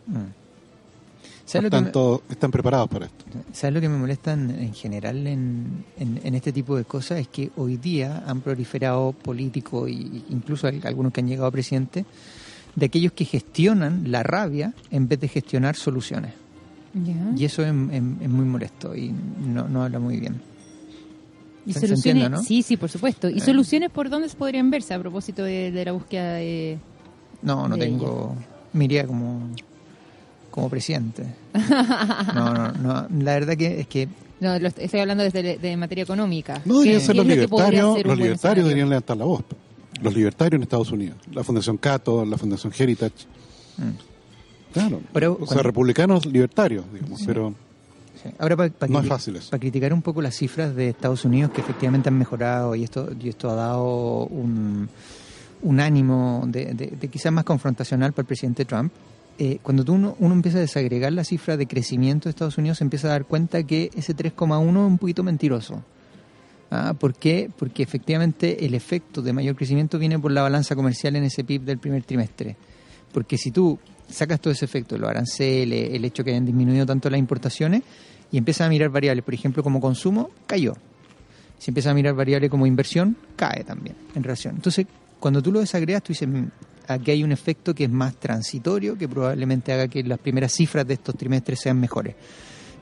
¿Sabes 1.45 1.71
Por 1.71 1.79
me, 1.79 1.85
tanto, 1.85 2.21
están 2.29 2.51
preparados 2.51 2.87
para 2.89 3.05
esto. 3.07 3.25
¿sabes 3.53 3.73
lo 3.73 3.81
que 3.81 3.89
me 3.89 3.97
molesta 3.97 4.33
en, 4.33 4.51
en 4.51 4.73
general 4.73 5.25
en, 5.25 5.83
en- 5.97 6.19
en 6.23 6.35
este 6.35 6.51
tipo 6.53 6.75
de 6.77 6.83
cosas? 6.85 7.19
Es 7.19 7.27
que 7.27 7.49
hoy 7.57 7.77
día 7.77 8.23
han 8.27 8.41
proliferado 8.41 9.13
políticos 9.13 9.89
e 9.89 9.93
incluso 10.29 10.67
al- 10.67 10.85
algunos 10.85 11.11
que 11.11 11.21
han 11.21 11.27
llegado 11.27 11.47
a 11.47 11.51
presidente 11.51 12.05
de 12.75 12.85
aquellos 12.85 13.13
que 13.13 13.25
gestionan 13.25 14.11
la 14.11 14.21
rabia 14.21 14.73
en 14.91 15.07
vez 15.07 15.19
de 15.21 15.27
gestionar 15.27 15.75
soluciones. 15.75 16.33
Y 17.35 17.45
eso 17.45 17.63
es, 17.63 17.69
es- 17.69 18.03
es 18.21 18.29
muy 18.29 18.45
molesto 18.45 18.95
y 18.95 19.11
no, 19.11 19.67
no 19.67 19.83
habla 19.83 19.97
muy 19.99 20.19
bien. 20.19 20.39
Y 21.65 21.73
Se- 21.73 21.81
soluciones, 21.87 22.45
sí, 22.45 22.61
sí, 22.63 22.77
por 22.77 22.89
supuesto. 22.89 23.29
¿Y 23.29 23.37
Eh. 23.37 23.41
soluciones 23.41 23.89
por 23.91 24.09
dónde 24.09 24.29
se 24.29 24.35
podrían 24.37 24.69
verse 24.71 24.93
a 24.93 24.99
propósito 24.99 25.43
de, 25.43 25.71
de 25.71 25.85
la 25.85 25.91
búsqueda 25.91 26.33
de... 26.35 26.77
No, 27.41 27.67
no 27.67 27.75
De 27.75 27.85
tengo. 27.85 28.35
Me 28.73 28.85
iría 28.85 29.05
como, 29.05 29.49
como 30.51 30.69
presidente. 30.69 31.25
No, 32.33 32.53
no, 32.53 32.71
no. 32.71 33.07
La 33.23 33.33
verdad 33.33 33.55
que 33.57 33.79
es 33.81 33.87
que 33.87 34.07
No, 34.39 34.57
lo 34.59 34.67
est- 34.67 34.79
estoy 34.79 34.99
hablando 35.01 35.23
desde 35.23 35.57
de 35.57 35.77
materia 35.77 36.03
económica. 36.03 36.61
No 36.65 36.75
¿Qué- 36.81 36.89
deberían 36.89 36.99
qué 37.01 37.05
ser 37.05 37.15
los 37.17 37.25
libertarios, 37.27 37.95
ser 37.95 38.07
los 38.07 38.17
libertarios 38.17 38.65
deberían 38.65 38.89
levantar 38.89 39.17
la 39.17 39.25
voz. 39.25 39.43
Los 40.01 40.15
libertarios 40.15 40.57
en 40.59 40.63
Estados 40.63 40.91
Unidos, 40.91 41.17
la 41.33 41.43
Fundación 41.43 41.77
Cato, 41.77 42.23
la 42.25 42.37
Fundación 42.37 42.71
Heritage. 42.77 43.25
Mm. 43.77 44.73
Claro, 44.73 45.01
Pero 45.13 45.33
o 45.33 45.37
sea, 45.39 45.45
cuando- 45.47 45.63
republicanos 45.63 46.25
libertarios, 46.25 46.85
digamos, 46.93 47.21
pero 47.25 47.53
Sí. 48.21 48.29
Ahora, 48.37 48.57
para 48.57 48.69
No 49.51 49.59
criticar 49.59 49.93
un 49.93 50.01
poco 50.01 50.21
las 50.21 50.35
cifras 50.35 50.75
de 50.75 50.89
Estados 50.89 51.23
Unidos, 51.25 51.51
que 51.51 51.61
efectivamente 51.61 52.09
han 52.09 52.17
mejorado 52.17 52.75
y 52.75 52.83
esto, 52.83 53.09
y 53.19 53.29
esto 53.29 53.49
ha 53.49 53.55
dado 53.55 54.25
un, 54.25 54.89
un 55.61 55.79
ánimo 55.79 56.43
de, 56.47 56.73
de- 56.73 56.87
de 56.99 57.07
quizás 57.07 57.31
más 57.31 57.45
confrontacional 57.45 58.11
para 58.11 58.23
el 58.23 58.27
presidente 58.27 58.65
Trump. 58.65 58.91
eh, 59.37 59.59
cuando 59.63 59.85
tú 59.85 59.93
uno, 59.93 60.17
uno 60.19 60.33
empieza 60.35 60.57
a 60.57 60.61
desagregar 60.61 61.13
la 61.13 61.23
cifra 61.23 61.55
de 61.55 61.65
crecimiento 61.65 62.25
de 62.25 62.31
Estados 62.31 62.57
Unidos, 62.57 62.79
se 62.79 62.83
empieza 62.83 63.07
a 63.07 63.11
dar 63.11 63.23
cuenta 63.23 63.63
que 63.63 63.89
ese 63.95 64.13
3,1 64.13 64.69
es 64.69 64.75
un 64.75 64.97
poquito 64.97 65.23
mentiroso. 65.23 65.81
Ah, 66.71 66.93
¿Por 66.99 67.13
qué? 67.15 67.49
Porque 67.57 67.81
efectivamente 67.83 68.65
el 68.65 68.73
efecto 68.75 69.21
de 69.21 69.31
mayor 69.33 69.55
crecimiento 69.55 69.97
viene 69.97 70.19
por 70.19 70.31
la 70.33 70.41
balanza 70.41 70.75
comercial 70.75 71.15
en 71.15 71.23
ese 71.23 71.43
PIB 71.45 71.61
del 71.63 71.77
primer 71.79 72.03
trimestre. 72.03 72.57
Porque 73.13 73.37
si 73.37 73.49
tú 73.51 73.79
sacas 74.09 74.39
todo 74.39 74.51
ese 74.51 74.65
efecto, 74.65 74.97
los 74.97 75.09
aranceles, 75.09 75.93
el 75.93 76.03
hecho 76.05 76.23
que 76.23 76.31
hayan 76.31 76.45
disminuido 76.45 76.85
tanto 76.85 77.09
las 77.09 77.19
importaciones, 77.19 77.83
y 78.31 78.37
empiezas 78.37 78.67
a 78.67 78.69
mirar 78.69 78.89
variables, 78.89 79.23
por 79.23 79.33
ejemplo, 79.33 79.63
como 79.63 79.79
consumo, 79.79 80.29
cayó. 80.45 80.73
Si 81.57 81.71
empiezas 81.71 81.91
a 81.91 81.93
mirar 81.93 82.13
variables 82.13 82.49
como 82.49 82.65
inversión, 82.65 83.17
cae 83.35 83.63
también 83.63 83.95
en 84.15 84.23
relación. 84.23 84.55
Entonces, 84.55 84.85
cuando 85.19 85.41
tú 85.41 85.51
lo 85.51 85.59
desagregas, 85.59 86.03
tú 86.03 86.13
dices, 86.13 86.27
"Mm, 86.27 86.45
aquí 86.87 87.11
hay 87.11 87.23
un 87.23 87.31
efecto 87.31 87.73
que 87.73 87.85
es 87.85 87.89
más 87.89 88.15
transitorio, 88.15 88.97
que 88.97 89.07
probablemente 89.07 89.73
haga 89.73 89.87
que 89.87 90.03
las 90.03 90.19
primeras 90.19 90.53
cifras 90.53 90.87
de 90.87 90.93
estos 90.95 91.15
trimestres 91.15 91.59
sean 91.59 91.79
mejores. 91.79 92.15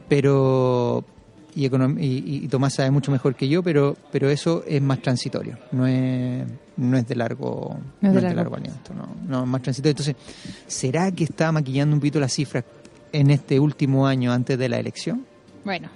Pero, 0.08 1.04
y, 1.66 2.06
y, 2.06 2.44
y 2.44 2.48
Tomás 2.48 2.76
sabe 2.76 2.92
mucho 2.92 3.12
mejor 3.12 3.36
que 3.36 3.48
yo, 3.48 3.64
pero, 3.64 3.96
pero 4.12 4.30
eso 4.30 4.64
es 4.68 4.82
más 4.82 5.02
transitorio, 5.02 5.58
no 5.72 5.88
es, 5.88 6.46
no 6.78 6.98
es 6.98 7.08
de 7.08 7.16
largo, 7.16 7.78
No 8.02 8.10
es 8.10 8.14
de 8.16 8.22
no 8.22 8.28
es 8.28 8.30
de 8.30 8.36
largo 8.36 8.36
largo 8.36 8.56
aliento, 8.56 8.94
no, 8.94 9.08
no, 9.28 9.44
es 9.44 9.48
más 9.50 9.62
transitorio. 9.62 9.92
Entonces, 9.92 10.16
¿será 10.68 11.12
que 11.12 11.24
está 11.24 11.52
maquillando 11.52 11.96
un 11.96 12.00
poquito 12.00 12.20
las 12.20 12.34
cifras 12.34 12.64
en 13.12 13.32
este 13.32 13.60
último 13.60 14.06
año 14.08 14.32
antes 14.32 14.58
de 14.60 14.70
la 14.70 14.78
elección? 14.80 15.26
Bueno. 15.66 15.90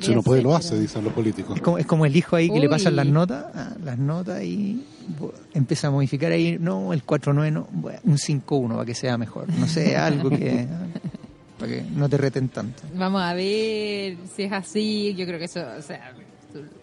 si 0.00 0.14
no 0.14 0.22
puede 0.22 0.40
ser, 0.40 0.44
lo 0.44 0.50
pero- 0.50 0.56
hace, 0.56 0.78
dicen 0.80 1.04
los 1.04 1.12
políticos. 1.12 1.56
Es 1.56 1.62
como, 1.62 1.78
es 1.78 1.86
como 1.86 2.06
el 2.06 2.14
hijo 2.16 2.36
ahí 2.36 2.48
que 2.50 2.60
le 2.60 2.68
pasan 2.68 2.92
Uy. 2.92 2.96
las 2.96 3.06
notas, 3.06 3.44
ah, 3.54 3.72
las 3.84 3.98
notas 3.98 4.42
y 4.42 4.84
empieza 5.54 5.88
a 5.88 5.90
modificar 5.90 6.30
ahí, 6.32 6.56
no, 6.60 6.92
el 6.92 7.04
4-9, 7.04 7.52
no, 7.52 7.66
un 8.04 8.16
5-1 8.16 8.68
para 8.74 8.84
que 8.84 8.94
sea 8.94 9.18
mejor. 9.18 9.48
No 9.58 9.66
sé, 9.66 9.96
algo 9.96 10.30
que. 10.30 10.66
para 11.58 11.72
que 11.72 11.82
no 11.82 12.08
te 12.08 12.16
reten 12.16 12.48
tanto. 12.48 12.82
Vamos 12.94 13.22
a 13.22 13.34
ver 13.34 14.16
si 14.34 14.44
es 14.44 14.52
así. 14.52 15.14
Yo 15.14 15.26
creo 15.26 15.38
que 15.38 15.46
eso, 15.46 15.60
o 15.78 15.82
sea, 15.82 16.14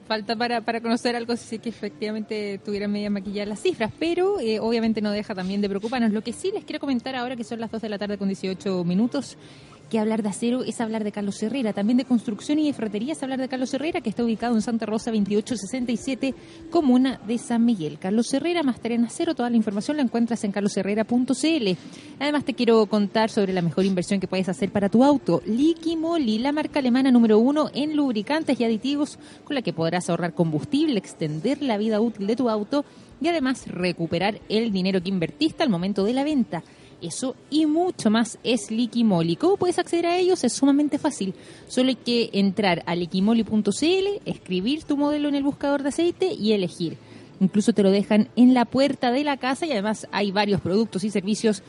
falta 0.07 0.35
para, 0.35 0.61
para 0.61 0.81
conocer 0.81 1.15
algo 1.15 1.35
si 1.35 1.59
que 1.59 1.69
efectivamente 1.69 2.59
tuvieran 2.63 2.91
media 2.91 3.09
maquilladas 3.09 3.49
las 3.49 3.59
cifras, 3.61 3.91
pero 3.97 4.39
eh, 4.39 4.59
obviamente 4.59 5.01
no 5.01 5.11
deja 5.11 5.33
también 5.33 5.61
de 5.61 5.69
preocuparnos. 5.69 6.11
Lo 6.11 6.21
que 6.21 6.33
sí 6.33 6.51
les 6.53 6.63
quiero 6.63 6.79
comentar 6.79 7.15
ahora, 7.15 7.35
que 7.35 7.43
son 7.43 7.59
las 7.59 7.71
2 7.71 7.81
de 7.81 7.89
la 7.89 7.97
tarde 7.97 8.17
con 8.17 8.27
18 8.27 8.83
minutos, 8.83 9.38
que 9.86 10.00
hablar 10.00 10.24
de 10.24 10.30
acero 10.30 10.63
es 10.63 10.82
hablar 10.82 11.04
de 11.04 11.12
Carlos 11.12 11.41
Herrera, 11.41 11.74
también 11.74 11.98
de 11.98 12.06
construcción 12.06 12.60
y 12.60 12.67
de 12.67 12.74
ferretería 12.74 13.13
es 13.13 13.24
hablar 13.24 13.39
de 13.39 13.48
Carlos 13.48 13.74
Herrera, 13.74 14.02
que 14.02 14.10
está 14.10 14.24
ubicado 14.24 14.56
en 14.56 14.62
Santa 14.62 14.86
Rosa 14.86 15.12
2867, 15.12 16.36
comuna 16.69 17.19
de 17.28 17.38
San 17.38 17.65
Miguel. 17.65 17.98
Carlos 18.00 18.34
Herrera, 18.34 18.63
máster 18.63 18.91
en 18.93 19.06
acero, 19.06 19.36
toda 19.36 19.50
la 19.50 19.58
información 19.58 19.98
la 19.98 20.04
encuentras 20.04 20.43
en 20.43 20.52
carlosherrera.cl. 20.52 21.78
Además 22.19 22.45
te 22.45 22.54
quiero 22.54 22.86
contar 22.88 23.30
sobre 23.30 23.54
la 23.54 23.62
mejor 23.62 23.86
inversión 23.86 24.19
que 24.19 24.28
puedes 24.28 24.50
hacer 24.50 24.71
para 24.71 24.89
tu 24.89 25.04
auto, 25.04 25.41
Liqui 25.45 25.95
Moly, 25.95 26.39
la 26.39 26.52
marca 26.52 26.80
alemana 26.80 27.12
número 27.12 27.39
uno 27.39 27.69
en 27.74 27.95
lubricantes 27.95 28.60
y 28.60 28.63
aditivos, 28.63 29.19
con 29.43 29.56
la 29.56 29.62
que 29.62 29.74
podrás 29.74 30.10
ahorrar 30.10 30.34
combustible, 30.34 30.98
extender 30.98 31.62
la 31.62 31.78
vida 31.78 32.02
útil 32.02 32.28
de 32.28 32.36
tu 32.36 32.50
auto 32.50 32.86
y 33.21 33.28
además 33.28 33.67
recuperar 33.67 34.39
el 34.50 34.71
dinero 34.71 35.02
que 35.02 35.10
invertiste 35.10 35.63
al 35.63 35.69
momento 35.69 36.04
de 36.04 36.13
la 36.13 36.24
venta. 36.24 36.63
Eso 37.01 37.36
y 37.49 37.65
mucho 37.65 38.10
más 38.10 38.39
es 38.43 38.71
Liquimoli. 38.71 39.36
¿Cómo 39.36 39.58
puedes 39.58 39.79
acceder 39.79 40.05
a 40.05 40.17
ellos? 40.17 40.43
Es 40.43 40.53
sumamente 40.53 40.97
fácil. 40.97 41.34
Solo 41.67 41.89
hay 41.89 41.95
que 41.95 42.29
entrar 42.34 42.84
a 42.86 42.95
liquimoli.cl, 42.95 44.21
escribir 44.25 44.84
tu 44.84 44.97
modelo 44.97 45.27
en 45.27 45.36
el 45.36 45.43
buscador 45.43 45.84
de 45.84 45.89
aceite 45.89 46.34
y 46.34 46.53
elegir. 46.53 46.97
Incluso 47.39 47.73
te 47.73 47.84
lo 47.84 47.91
dejan 47.91 48.29
en 48.36 48.53
la 48.53 48.65
puerta 48.65 49.12
de 49.12 49.23
la 49.23 49.38
casa 49.38 49.65
y 49.65 49.71
además 49.71 50.08
hay 50.12 50.31
varios 50.31 50.62
productos 50.62 51.03
y 51.03 51.10
servicios 51.10 51.63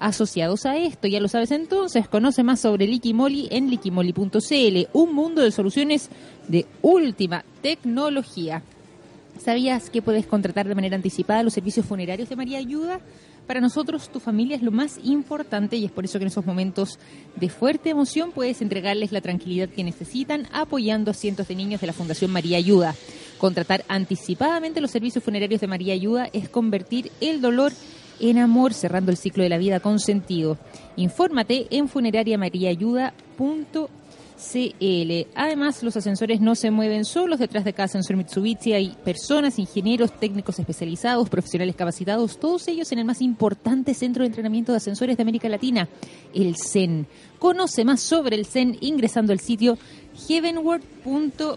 asociados 0.00 0.64
a 0.66 0.76
esto. 0.76 1.08
Ya 1.08 1.20
lo 1.20 1.28
sabes 1.28 1.50
entonces, 1.50 2.08
conoce 2.08 2.42
más 2.42 2.60
sobre 2.60 2.86
Liquimoli 2.86 3.48
en 3.50 3.70
liquimoli.cl, 3.70 4.88
un 4.92 5.14
mundo 5.14 5.42
de 5.42 5.50
soluciones 5.50 6.08
de 6.46 6.66
última 6.82 7.44
tecnología. 7.62 8.62
¿Sabías 9.38 9.90
que 9.90 10.02
puedes 10.02 10.26
contratar 10.26 10.66
de 10.66 10.74
manera 10.74 10.96
anticipada 10.96 11.42
los 11.42 11.54
servicios 11.54 11.86
funerarios 11.86 12.28
de 12.28 12.36
María 12.36 12.58
Ayuda? 12.58 13.00
Para 13.48 13.62
nosotros 13.62 14.10
tu 14.10 14.20
familia 14.20 14.56
es 14.56 14.62
lo 14.62 14.70
más 14.70 15.00
importante 15.02 15.76
y 15.78 15.86
es 15.86 15.90
por 15.90 16.04
eso 16.04 16.18
que 16.18 16.24
en 16.24 16.28
esos 16.28 16.44
momentos 16.44 16.98
de 17.34 17.48
fuerte 17.48 17.88
emoción 17.88 18.30
puedes 18.30 18.60
entregarles 18.60 19.10
la 19.10 19.22
tranquilidad 19.22 19.70
que 19.70 19.82
necesitan 19.82 20.46
apoyando 20.52 21.10
a 21.10 21.14
cientos 21.14 21.48
de 21.48 21.54
niños 21.54 21.80
de 21.80 21.86
la 21.86 21.94
Fundación 21.94 22.30
María 22.30 22.58
Ayuda. 22.58 22.94
Contratar 23.38 23.86
anticipadamente 23.88 24.82
los 24.82 24.90
servicios 24.90 25.24
funerarios 25.24 25.62
de 25.62 25.66
María 25.66 25.94
Ayuda 25.94 26.28
es 26.34 26.50
convertir 26.50 27.10
el 27.22 27.40
dolor 27.40 27.72
en 28.20 28.36
amor, 28.36 28.74
cerrando 28.74 29.10
el 29.10 29.16
ciclo 29.16 29.42
de 29.42 29.48
la 29.48 29.56
vida 29.56 29.80
con 29.80 29.98
sentido. 29.98 30.58
Infórmate 30.96 31.68
en 31.70 31.88
funerariamariaayuda.cl. 34.38 35.30
Además, 35.34 35.82
los 35.82 35.96
ascensores 35.96 36.40
no 36.40 36.54
se 36.54 36.70
mueven 36.70 37.04
solos. 37.04 37.38
Detrás 37.38 37.64
de 37.64 37.72
cada 37.72 37.84
ascensor 37.84 38.16
Mitsubishi 38.16 38.72
hay 38.72 38.96
personas, 39.04 39.58
ingenieros, 39.58 40.18
técnicos 40.18 40.58
especializados, 40.58 41.28
profesionales 41.28 41.76
capacitados, 41.76 42.38
todos 42.38 42.68
ellos 42.68 42.90
en 42.92 43.00
el 43.00 43.04
más 43.04 43.20
importante 43.20 43.94
centro 43.94 44.22
de 44.22 44.28
entrenamiento 44.28 44.72
de 44.72 44.78
ascensores 44.78 45.16
de 45.16 45.22
América 45.22 45.48
Latina, 45.48 45.88
el 46.34 46.56
CEN. 46.56 47.06
Conoce 47.38 47.84
más 47.84 48.00
sobre 48.00 48.36
el 48.36 48.46
CEN 48.46 48.76
ingresando 48.80 49.32
al 49.32 49.40
sitio 49.40 49.78
heavenward.cl. 50.28 51.56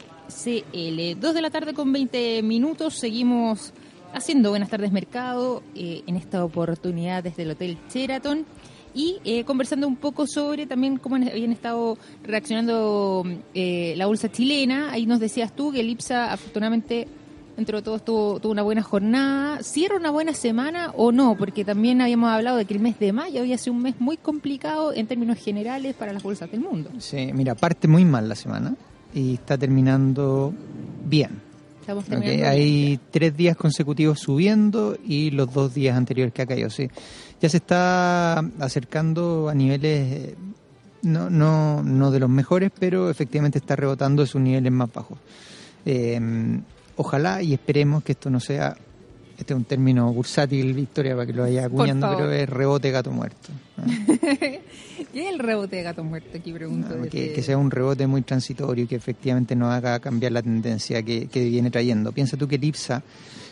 Dos 1.20 1.34
de 1.34 1.42
la 1.42 1.50
tarde 1.50 1.74
con 1.74 1.92
20 1.92 2.44
minutos. 2.44 2.96
Seguimos 2.96 3.74
haciendo 4.14 4.50
Buenas 4.50 4.70
tardes 4.70 4.92
Mercado 4.92 5.64
eh, 5.76 6.04
en 6.06 6.16
esta 6.18 6.44
oportunidad 6.44 7.24
desde 7.24 7.44
el 7.44 7.52
Hotel 7.52 7.78
Sheraton 7.90 8.46
y 8.94 9.20
eh, 9.24 9.44
conversando 9.44 9.88
un 9.88 9.96
poco 9.96 10.28
sobre 10.28 10.68
también 10.68 10.98
cómo 10.98 11.16
habían 11.16 11.52
estado 11.52 11.98
reaccionando 12.24 13.24
eh, 13.54 13.94
la 13.98 14.06
bolsa 14.06 14.32
chilena. 14.32 14.92
Ahí 14.92 15.06
nos 15.06 15.20
decías 15.20 15.56
tú 15.56 15.72
que 15.72 15.80
el 15.80 15.90
IPSA 15.90 16.34
afortunadamente 16.34 17.08
dentro 17.56 17.78
de 17.78 17.84
todo 17.84 18.00
tuvo, 18.00 18.40
tuvo, 18.40 18.52
una 18.52 18.64
buena 18.64 18.82
jornada. 18.82 19.64
¿Cierra 19.64 19.98
una 19.98 20.12
buena 20.12 20.34
semana 20.34 20.92
o 20.96 21.12
no? 21.12 21.36
Porque 21.36 21.64
también 21.64 22.02
habíamos 22.02 22.30
hablado 22.30 22.58
de 22.58 22.66
que 22.66 22.74
el 22.74 22.80
mes 22.80 23.00
de 23.00 23.14
mayo 23.14 23.42
había 23.42 23.58
sido 23.58 23.76
un 23.76 23.84
mes 23.84 23.96
muy 24.00 24.18
complicado 24.18 24.94
en 24.94 25.08
términos 25.08 25.38
generales 25.38 25.96
para 25.96 26.14
las 26.14 26.24
bolsas 26.24 26.52
del 26.52 26.62
mundo. 26.62 26.90
Sí, 27.00 27.32
mira, 27.34 27.56
parte 27.56 27.88
muy 27.88 28.06
mal 28.06 28.28
la 28.28 28.36
semana 28.36 28.76
y 29.14 29.36
está 29.36 29.58
terminando 29.58 30.54
bien. 31.06 31.52
Okay, 31.90 32.44
hay 32.44 33.00
tres 33.10 33.36
días 33.36 33.58
consecutivos 33.58 34.20
subiendo 34.20 34.98
y 35.04 35.32
los 35.32 35.52
dos 35.52 35.74
días 35.74 35.98
anteriores 35.98 36.34
que 36.34 36.44
ha 36.44 36.46
caído, 36.46 36.70
sí. 36.70 36.88
Ya 37.42 37.50
se 37.50 37.58
está 37.58 38.40
acercando 38.60 39.50
a 39.50 39.56
niveles 39.56 40.36
no, 41.02 41.30
no, 41.30 41.82
no 41.82 42.12
de 42.12 42.20
los 42.20 42.30
mejores, 42.30 42.72
pero 42.78 43.10
efectivamente 43.10 43.58
está 43.58 43.76
rebotando 43.76 44.22
de 44.22 44.28
sus 44.28 44.42
niveles 44.42 44.72
más 44.72 44.94
bajos. 44.94 45.18
Eh, 45.86 46.20
ojalá 46.98 47.42
y 47.42 47.54
esperemos 47.54 48.04
que 48.04 48.12
esto 48.12 48.30
no 48.30 48.40
sea 48.40 48.78
este 49.42 49.54
es 49.54 49.58
un 49.58 49.66
término 49.66 50.14
bursátil, 50.14 50.72
Victoria, 50.76 51.16
para 51.16 51.26
que 51.26 51.34
lo 51.34 51.42
vaya 51.42 51.66
acuñando, 51.66 52.08
pero 52.16 52.32
es 52.32 52.48
rebote 52.48 52.92
gato 52.92 53.10
muerto. 53.10 53.50
¿Qué 54.22 54.62
es 55.16 55.34
el 55.34 55.40
rebote 55.40 55.78
de 55.78 55.82
gato 55.82 56.04
muerto? 56.04 56.38
Aquí 56.38 56.54
pregunto. 56.54 56.96
que, 57.10 57.42
sea 57.42 57.58
un 57.58 57.72
rebote 57.72 58.06
muy 58.06 58.22
transitorio 58.22 58.84
y 58.84 58.88
que 58.88 58.98
efectivamente 58.98 59.56
nos 59.56 59.74
haga 59.74 60.00
cambiar 60.00 60.34
la 60.34 60.44
tendencia 60.44 61.02
que, 61.02 61.28
viene 61.34 61.72
trayendo. 61.72 62.12
Piensa 62.12 62.38
tú 62.38 62.48
que 62.48 62.58
el 62.58 62.64
IPSA, 62.66 63.02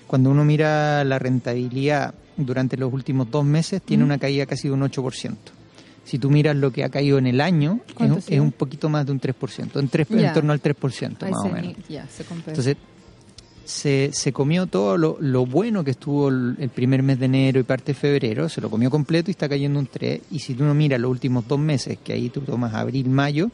cuando 0.10 0.32
uno 0.32 0.44
mira 0.44 1.04
la 1.04 1.20
rentabilidad 1.20 2.16
durante 2.36 2.78
los 2.78 2.92
últimos 2.92 3.30
dos 3.30 3.46
meses, 3.46 3.80
tiene 3.80 4.04
una 4.04 4.18
caída 4.18 4.48
casi 4.48 4.68
de 4.68 4.74
un 4.74 4.82
8%. 4.82 5.36
Si 6.04 6.18
tú 6.18 6.32
miras 6.32 6.56
lo 6.56 6.72
que 6.72 6.84
ha 6.84 6.90
caído 6.90 7.20
en 7.20 7.28
el 7.28 7.40
año, 7.40 7.82
es, 8.28 8.40
un 8.40 8.52
poquito 8.52 8.90
más 8.90 9.06
de 9.06 9.12
un 9.12 9.22
3%, 9.22 9.80
en, 9.80 10.20
en 10.20 10.34
torno 10.34 10.52
al 10.52 10.64
3% 10.64 11.30
más 11.30 11.46
o 11.46 11.50
menos. 11.50 11.76
Entonces, 12.48 12.78
se, 13.66 14.10
se 14.12 14.34
comió 14.34 14.66
todo 14.66 14.98
lo, 14.98 15.18
lo, 15.20 15.46
bueno 15.46 15.84
que 15.84 15.92
estuvo 15.92 16.30
el, 16.30 16.72
primer 16.74 17.04
mes 17.04 17.20
de 17.20 17.26
enero 17.26 17.60
y 17.60 17.64
parte 17.64 17.92
de 17.92 17.94
febrero, 17.94 18.50
se 18.50 18.62
lo 18.62 18.72
comió 18.72 18.90
completo 18.90 19.30
y 19.30 19.34
está 19.34 19.48
cayendo 19.48 19.78
un 19.78 19.86
3. 19.86 20.22
Y 20.32 20.40
si 20.40 20.56
tú 20.56 20.64
no 20.64 20.74
miras 20.74 21.00
los 21.00 21.12
últimos 21.12 21.48
dos 21.48 21.60
meses, 21.60 22.00
que 22.04 22.14
ahí 22.14 22.30
tú 22.30 22.42
tomas 22.42 22.74
abril, 22.74 23.10
mayo, 23.10 23.52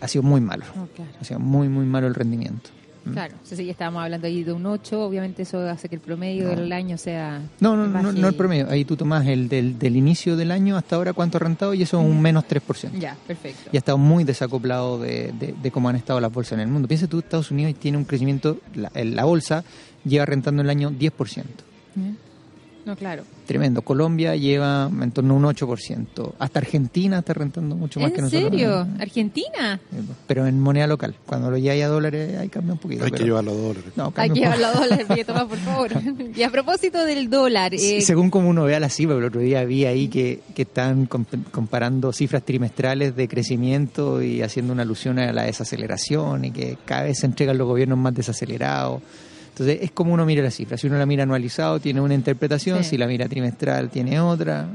ha 0.00 0.08
sido 0.08 0.24
muy 0.24 0.40
malo. 0.40 0.64
Oh, 0.76 0.88
ha 1.20 1.24
sido 1.24 1.38
muy, 1.38 1.68
muy 1.68 1.86
malo 1.86 2.08
el 2.08 2.16
rendimiento. 2.16 2.70
Claro, 3.12 3.32
entonces 3.32 3.66
ya 3.66 3.72
estábamos 3.72 4.02
hablando 4.02 4.26
ahí 4.26 4.44
de 4.44 4.52
un 4.52 4.66
8, 4.66 5.04
obviamente 5.04 5.42
eso 5.42 5.60
hace 5.68 5.88
que 5.88 5.94
el 5.96 6.00
promedio 6.00 6.48
del 6.48 6.72
año 6.72 6.98
sea... 6.98 7.40
No, 7.60 7.76
no, 7.76 7.86
no, 7.86 8.12
no, 8.12 8.28
el 8.28 8.34
promedio, 8.34 8.68
ahí 8.70 8.84
tú 8.84 8.96
tomas 8.96 9.26
el 9.26 9.48
del, 9.48 9.78
del 9.78 9.96
inicio 9.96 10.36
del 10.36 10.50
año 10.50 10.76
hasta 10.76 10.96
ahora 10.96 11.12
cuánto 11.12 11.38
ha 11.38 11.40
rentado 11.40 11.74
y 11.74 11.82
eso 11.82 12.00
es 12.00 12.06
un 12.06 12.20
menos 12.20 12.44
3%. 12.44 12.98
Ya, 12.98 13.16
perfecto. 13.26 13.70
Y 13.72 13.76
ha 13.76 13.78
estado 13.78 13.98
muy 13.98 14.24
desacoplado 14.24 14.98
de, 14.98 15.32
de, 15.32 15.70
cómo 15.70 15.88
han 15.88 15.96
estado 15.96 16.20
las 16.20 16.32
bolsas 16.32 16.54
en 16.54 16.60
el 16.60 16.68
mundo. 16.68 16.88
Piensa 16.88 17.06
tú, 17.06 17.18
Estados 17.18 17.50
Unidos 17.50 17.74
tiene 17.78 17.98
un 17.98 18.04
crecimiento, 18.04 18.58
la, 18.74 18.90
la 18.94 19.24
bolsa 19.24 19.64
lleva 20.04 20.26
rentando 20.26 20.62
el 20.62 20.70
año 20.70 20.90
10%. 20.90 21.44
No, 22.88 22.96
claro. 22.96 23.22
Tremendo. 23.44 23.82
Colombia 23.82 24.34
lleva 24.34 24.90
en 24.90 25.10
torno 25.10 25.34
a 25.34 25.36
un 25.36 25.44
8%. 25.44 26.32
Hasta 26.38 26.58
Argentina 26.58 27.18
está 27.18 27.34
rentando 27.34 27.76
mucho 27.76 28.00
más 28.00 28.12
que 28.12 28.22
nosotros. 28.22 28.44
¿En 28.44 28.50
serio? 28.50 28.86
¿Argentina? 28.98 29.78
Pero 30.26 30.46
en 30.46 30.58
moneda 30.58 30.86
local. 30.86 31.14
Cuando 31.26 31.50
lo 31.50 31.58
lleva 31.58 31.84
a 31.84 31.88
dólares, 31.88 32.38
ahí 32.38 32.48
cambia 32.48 32.72
un 32.72 32.78
poquito. 32.78 33.04
Hay 33.04 33.10
que 33.10 33.24
llevarlo 33.24 33.50
a 33.50 33.54
dólares. 33.54 33.92
No, 33.94 34.10
Hay 34.16 34.30
que 34.30 34.40
llevarlo 34.40 34.66
a 34.68 34.72
dólares, 34.72 35.26
toma, 35.26 35.46
por 35.46 35.58
favor. 35.58 35.90
y 36.34 36.42
a 36.42 36.48
propósito 36.48 37.04
del 37.04 37.28
dólar. 37.28 37.74
Eh... 37.74 38.00
Según 38.00 38.30
como 38.30 38.48
uno 38.48 38.64
vea 38.64 38.80
la 38.80 38.88
cifra, 38.88 39.18
el 39.18 39.24
otro 39.24 39.42
día 39.42 39.62
vi 39.64 39.84
ahí 39.84 40.08
que, 40.08 40.40
que 40.54 40.62
están 40.62 41.04
comparando 41.04 42.14
cifras 42.14 42.42
trimestrales 42.42 43.14
de 43.14 43.28
crecimiento 43.28 44.22
y 44.22 44.40
haciendo 44.40 44.72
una 44.72 44.84
alusión 44.84 45.18
a 45.18 45.30
la 45.34 45.42
desaceleración 45.42 46.46
y 46.46 46.52
que 46.52 46.78
cada 46.86 47.02
vez 47.02 47.18
se 47.18 47.26
entregan 47.26 47.58
los 47.58 47.68
gobiernos 47.68 47.98
más 47.98 48.14
desacelerados. 48.14 49.02
Entonces 49.58 49.82
es 49.82 49.90
como 49.90 50.14
uno 50.14 50.24
mira 50.24 50.42
la 50.42 50.52
cifra. 50.52 50.76
Si 50.76 50.86
uno 50.86 50.98
la 50.98 51.06
mira 51.06 51.24
anualizado 51.24 51.80
tiene 51.80 52.00
una 52.00 52.14
interpretación, 52.14 52.84
si 52.84 52.96
la 52.96 53.08
mira 53.08 53.28
trimestral 53.28 53.90
tiene 53.90 54.20
otra. 54.20 54.68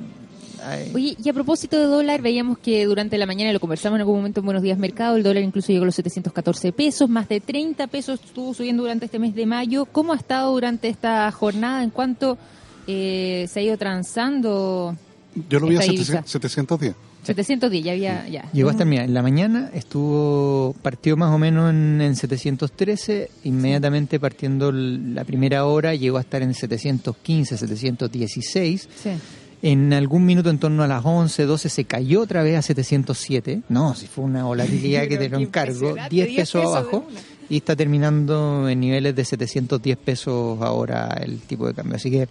Oye, 0.94 1.16
y 1.22 1.30
a 1.30 1.34
propósito 1.34 1.78
de 1.78 1.86
dólar, 1.86 2.22
veíamos 2.22 2.58
que 2.58 2.86
durante 2.86 3.18
la 3.18 3.26
mañana, 3.26 3.54
lo 3.54 3.60
conversamos 3.60 3.98
en 3.98 4.02
algún 4.02 4.18
momento 4.18 4.42
en 4.42 4.46
Buenos 4.46 4.64
Días 4.64 4.78
Mercado, 4.78 5.16
el 5.16 5.24
dólar 5.24 5.44
incluso 5.44 5.72
llegó 5.72 5.84
a 5.84 5.86
los 5.86 5.96
714 5.96 6.72
pesos, 6.72 7.10
más 7.10 7.28
de 7.30 7.40
30 7.40 7.88
pesos 7.88 8.20
estuvo 8.24 8.54
subiendo 8.54 8.84
durante 8.84 9.06
este 9.06 9.20
mes 9.20 9.36
de 9.36 9.46
mayo. 9.46 9.86
¿Cómo 9.86 10.14
ha 10.14 10.18
estado 10.18 10.52
durante 10.52 10.90
esta 10.90 11.32
jornada? 11.32 11.84
¿En 11.84 11.90
cuánto 11.90 12.38
eh, 12.88 13.46
se 13.50 13.60
ha 13.60 13.64
ido 13.64 13.78
transando? 13.78 14.96
Yo 15.50 15.60
lo 15.60 15.68
vi 15.68 15.78
a 15.78 15.82
710. 15.82 16.96
710, 17.24 17.84
ya 17.84 17.92
había. 17.94 18.28
Ya. 18.28 18.50
Llegó 18.52 18.70
hasta, 18.70 18.86
mira, 18.86 19.04
en 19.06 19.14
la 19.14 19.22
mañana 19.22 19.70
estuvo, 19.74 20.76
partió 20.82 21.16
más 21.18 21.34
o 21.34 21.38
menos 21.38 21.72
en, 21.72 22.16
713, 22.16 23.30
inmediatamente 23.46 24.20
partiendo 24.20 24.72
la 24.72 25.24
primera 25.24 25.66
hora 25.66 25.96
llegó 25.96 26.18
a 26.18 26.22
estar 26.22 26.42
en 26.42 26.54
715, 26.54 27.58
716. 27.58 28.90
Sí. 28.96 29.10
En 29.62 29.94
algún 29.94 30.26
minuto, 30.26 30.50
en 30.50 30.60
torno 30.60 30.84
a 30.84 30.88
las 30.88 31.06
11, 31.06 31.46
12, 31.46 31.70
se 31.70 31.86
cayó 31.86 32.22
otra 32.22 32.44
vez 32.44 32.58
a 32.58 32.62
707. 32.62 33.62
No, 33.70 33.96
si 33.96 34.08
fue 34.08 34.26
una 34.26 34.44
volatilidad 34.44 35.08
que 35.08 35.18
te 35.18 35.30
lo 35.30 35.40
encargo. 35.40 35.96
10 36.10 36.36
pesos 36.36 36.66
abajo. 36.66 37.08
Y 37.50 37.58
está 37.58 37.76
terminando 37.76 38.68
en 38.68 38.80
niveles 38.82 39.16
de 39.16 39.24
710 39.24 39.98
pesos 39.98 40.62
ahora 40.62 41.18
el 41.22 41.40
tipo 41.40 41.68
de 41.68 41.74
cambio. 41.74 41.96
Así 41.96 42.12
que 42.12 42.28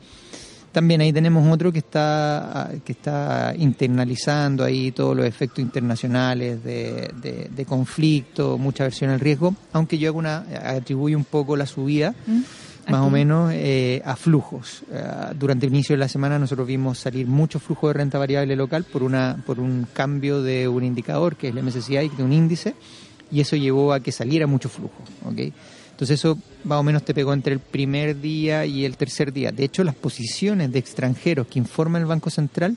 también 0.73 1.03
ahí 1.03 1.13
tenemos 1.13 1.47
otro 1.53 1.71
que 1.71 1.81
está, 1.81 2.71
que 2.85 2.93
está 2.93 3.55
internalizando 3.57 4.65
ahí 4.65 4.91
todos 4.91 5.15
los 5.15 5.27
efectos 5.27 5.61
internacionales 5.61 6.65
de, 6.65 7.11
de, 7.55 7.65
conflicto, 7.67 8.59
mucha 8.59 8.85
versión 8.85 9.11
al 9.11 9.21
riesgo, 9.21 9.55
aunque 9.73 9.99
yo 9.99 10.09
hago 10.09 10.19
una, 10.19 10.45
atribuyo 10.65 11.17
un 11.17 11.25
poco 11.25 11.57
la 11.57 11.67
subida. 11.67 12.15
¿Mm? 12.27 12.41
más 12.89 13.03
o 13.03 13.11
menos 13.11 13.53
eh, 13.55 14.03
a 14.05 14.17
flujos. 14.17 14.83
Eh, 14.91 15.05
durante 15.39 15.67
el 15.67 15.73
inicio 15.73 15.95
de 15.95 15.99
la 15.99 16.09
semana 16.09 16.37
nosotros 16.37 16.67
vimos 16.67 16.99
salir 16.99 17.29
mucho 17.29 17.61
flujo 17.61 17.87
de 17.87 17.95
renta 17.95 18.19
variable 18.19 18.57
local 18.57 18.83
por 18.83 19.05
una 19.05 19.41
por 19.47 19.61
un 19.61 19.87
cambio 19.93 20.43
de 20.43 20.67
un 20.67 20.83
indicador 20.83 21.37
que 21.37 21.49
es 21.49 21.55
el 21.55 21.63
MSCI, 21.63 22.09
de 22.09 22.25
un 22.25 22.33
índice, 22.33 22.75
y 23.31 23.41
eso 23.41 23.55
llevó 23.55 23.93
a 23.93 24.01
que 24.01 24.11
saliera 24.11 24.49
mucho 24.49 24.69
flujo. 24.69 24.99
¿okay? 25.25 25.53
Entonces 25.92 26.18
eso 26.18 26.38
más 26.64 26.78
o 26.78 26.83
menos 26.83 27.05
te 27.05 27.14
pegó 27.14 27.33
entre 27.33 27.52
el 27.52 27.61
primer 27.61 28.20
día 28.20 28.66
y 28.66 28.85
el 28.85 28.96
tercer 28.96 29.33
día. 29.33 29.52
De 29.52 29.64
hecho, 29.64 29.85
las 29.85 29.94
posiciones 29.94 30.72
de 30.72 30.78
extranjeros 30.78 31.46
que 31.46 31.59
informa 31.59 31.98
el 31.98 32.07
Banco 32.07 32.31
Central 32.31 32.76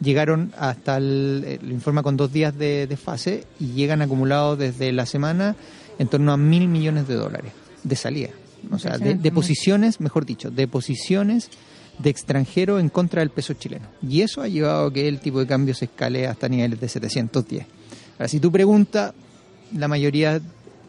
llegaron 0.00 0.52
hasta 0.58 0.96
el, 0.96 1.44
eh, 1.46 1.58
lo 1.62 1.72
informa 1.72 2.02
con 2.02 2.16
dos 2.16 2.32
días 2.32 2.56
de, 2.56 2.98
fase 3.02 3.44
y 3.60 3.68
llegan 3.72 4.02
acumulados 4.02 4.58
desde 4.58 4.92
la 4.92 5.06
semana 5.06 5.56
en 5.98 6.08
torno 6.08 6.32
a 6.32 6.36
mil 6.36 6.68
millones 6.68 7.06
de 7.08 7.14
dólares 7.14 7.52
de 7.82 7.96
salida. 7.96 8.30
O 8.70 8.78
sea, 8.78 8.96
de, 8.96 9.30
posiciones, 9.30 10.00
mejor 10.00 10.24
dicho, 10.24 10.50
de 10.50 10.66
posiciones 10.66 11.50
de 11.98 12.10
extranjeros 12.10 12.80
en 12.80 12.88
contra 12.88 13.20
del 13.20 13.30
peso 13.30 13.52
chileno. 13.54 13.86
Y 14.02 14.22
eso 14.22 14.40
ha 14.40 14.48
llevado 14.48 14.86
a 14.86 14.92
que 14.92 15.06
el 15.06 15.20
tipo 15.20 15.38
de 15.38 15.46
cambio 15.46 15.74
se 15.74 15.84
escale 15.84 16.26
hasta 16.26 16.48
niveles 16.48 16.80
de 16.80 16.88
710. 16.88 17.66
Ahora, 18.14 18.28
si 18.28 18.40
tú 18.40 18.50
preguntas, 18.50 19.12
la 19.76 19.86
mayoría 19.86 20.40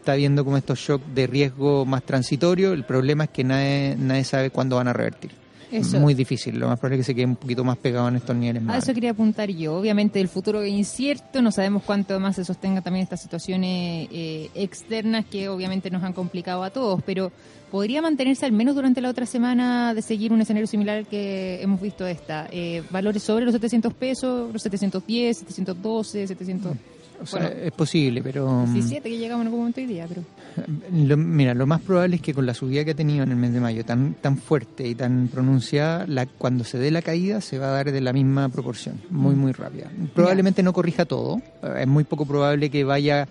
está 0.05 0.13
viendo 0.13 0.45
como 0.45 0.55
estos 0.55 0.77
shocks 0.77 1.15
de 1.15 1.25
riesgo 1.25 1.83
más 1.83 2.03
transitorios. 2.03 2.75
El 2.75 2.83
problema 2.83 3.23
es 3.23 3.31
que 3.31 3.43
nadie, 3.43 3.95
nadie 3.97 4.23
sabe 4.23 4.51
cuándo 4.51 4.75
van 4.75 4.87
a 4.87 4.93
revertir. 4.93 5.31
Eso. 5.71 5.99
Muy 5.99 6.13
difícil. 6.13 6.59
Lo 6.59 6.67
más 6.67 6.79
probable 6.79 6.97
es 6.97 7.07
que 7.07 7.11
se 7.11 7.15
quede 7.15 7.25
un 7.25 7.35
poquito 7.35 7.63
más 7.63 7.75
pegado 7.77 8.07
en 8.07 8.17
estos 8.17 8.35
niveles 8.35 8.61
A 8.61 8.65
más 8.65 8.83
eso 8.83 8.93
quería 8.93 9.09
apuntar 9.09 9.49
yo. 9.49 9.75
Obviamente 9.75 10.21
el 10.21 10.27
futuro 10.27 10.61
es 10.61 10.71
incierto, 10.71 11.41
no 11.41 11.51
sabemos 11.51 11.81
cuánto 11.83 12.19
más 12.19 12.35
se 12.35 12.45
sostenga 12.45 12.81
también 12.81 13.01
estas 13.01 13.19
situaciones 13.19 14.07
eh, 14.11 14.51
externas 14.53 15.25
que 15.25 15.49
obviamente 15.49 15.89
nos 15.89 16.03
han 16.03 16.13
complicado 16.13 16.63
a 16.63 16.69
todos, 16.69 17.01
pero 17.03 17.31
podría 17.71 18.03
mantenerse 18.03 18.45
al 18.45 18.51
menos 18.51 18.75
durante 18.75 19.01
la 19.01 19.09
otra 19.09 19.25
semana 19.25 19.95
de 19.95 20.03
seguir 20.03 20.31
un 20.31 20.39
escenario 20.39 20.67
similar 20.67 20.99
al 20.99 21.07
que 21.07 21.63
hemos 21.63 21.81
visto 21.81 22.05
esta. 22.05 22.47
Eh, 22.51 22.83
valores 22.91 23.23
sobre 23.23 23.43
los 23.43 23.55
700 23.55 23.91
pesos, 23.95 24.53
los 24.53 24.61
710, 24.61 25.39
712, 25.39 26.27
700... 26.27 26.77
O 27.21 27.25
sea, 27.25 27.41
bueno, 27.41 27.55
es 27.63 27.71
posible, 27.71 28.21
pero... 28.21 28.65
mm, 28.67 28.73
17 28.73 29.09
que 29.09 29.17
llegamos 29.17 29.41
en 29.41 29.47
algún 29.47 29.59
momento 29.61 29.81
hoy 29.81 29.87
día, 29.87 30.05
pero... 30.07 30.23
Lo- 30.93 31.17
mira, 31.17 31.53
lo 31.53 31.65
más 31.67 31.81
probable 31.81 32.17
es 32.17 32.21
que 32.21 32.33
con 32.33 32.45
la 32.45 32.53
subida 32.53 32.85
que 32.85 32.91
ha 32.91 32.95
tenido 32.95 33.23
en 33.23 33.31
el 33.31 33.37
mes 33.37 33.53
de 33.53 33.59
mayo, 33.59 33.83
tan 33.85 34.13
tan 34.15 34.37
fuerte 34.37 34.87
y 34.87 34.95
tan 34.95 35.27
pronunciada, 35.27 36.05
la, 36.07 36.25
cuando 36.25 36.63
se 36.63 36.77
dé 36.77 36.91
la 36.91 37.01
caída 37.01 37.41
se 37.41 37.57
va 37.59 37.67
a 37.67 37.71
dar 37.71 37.91
de 37.91 38.01
la 38.01 38.13
misma 38.13 38.49
proporción, 38.49 39.01
muy, 39.09 39.35
muy 39.35 39.51
rápida. 39.51 39.89
Probablemente 40.13 40.63
no 40.63 40.73
corrija 40.73 41.05
todo, 41.05 41.41
eh, 41.63 41.79
es 41.81 41.87
muy 41.87 42.03
poco 42.03 42.25
probable 42.25 42.69
que 42.69 42.83
vaya 42.83 43.27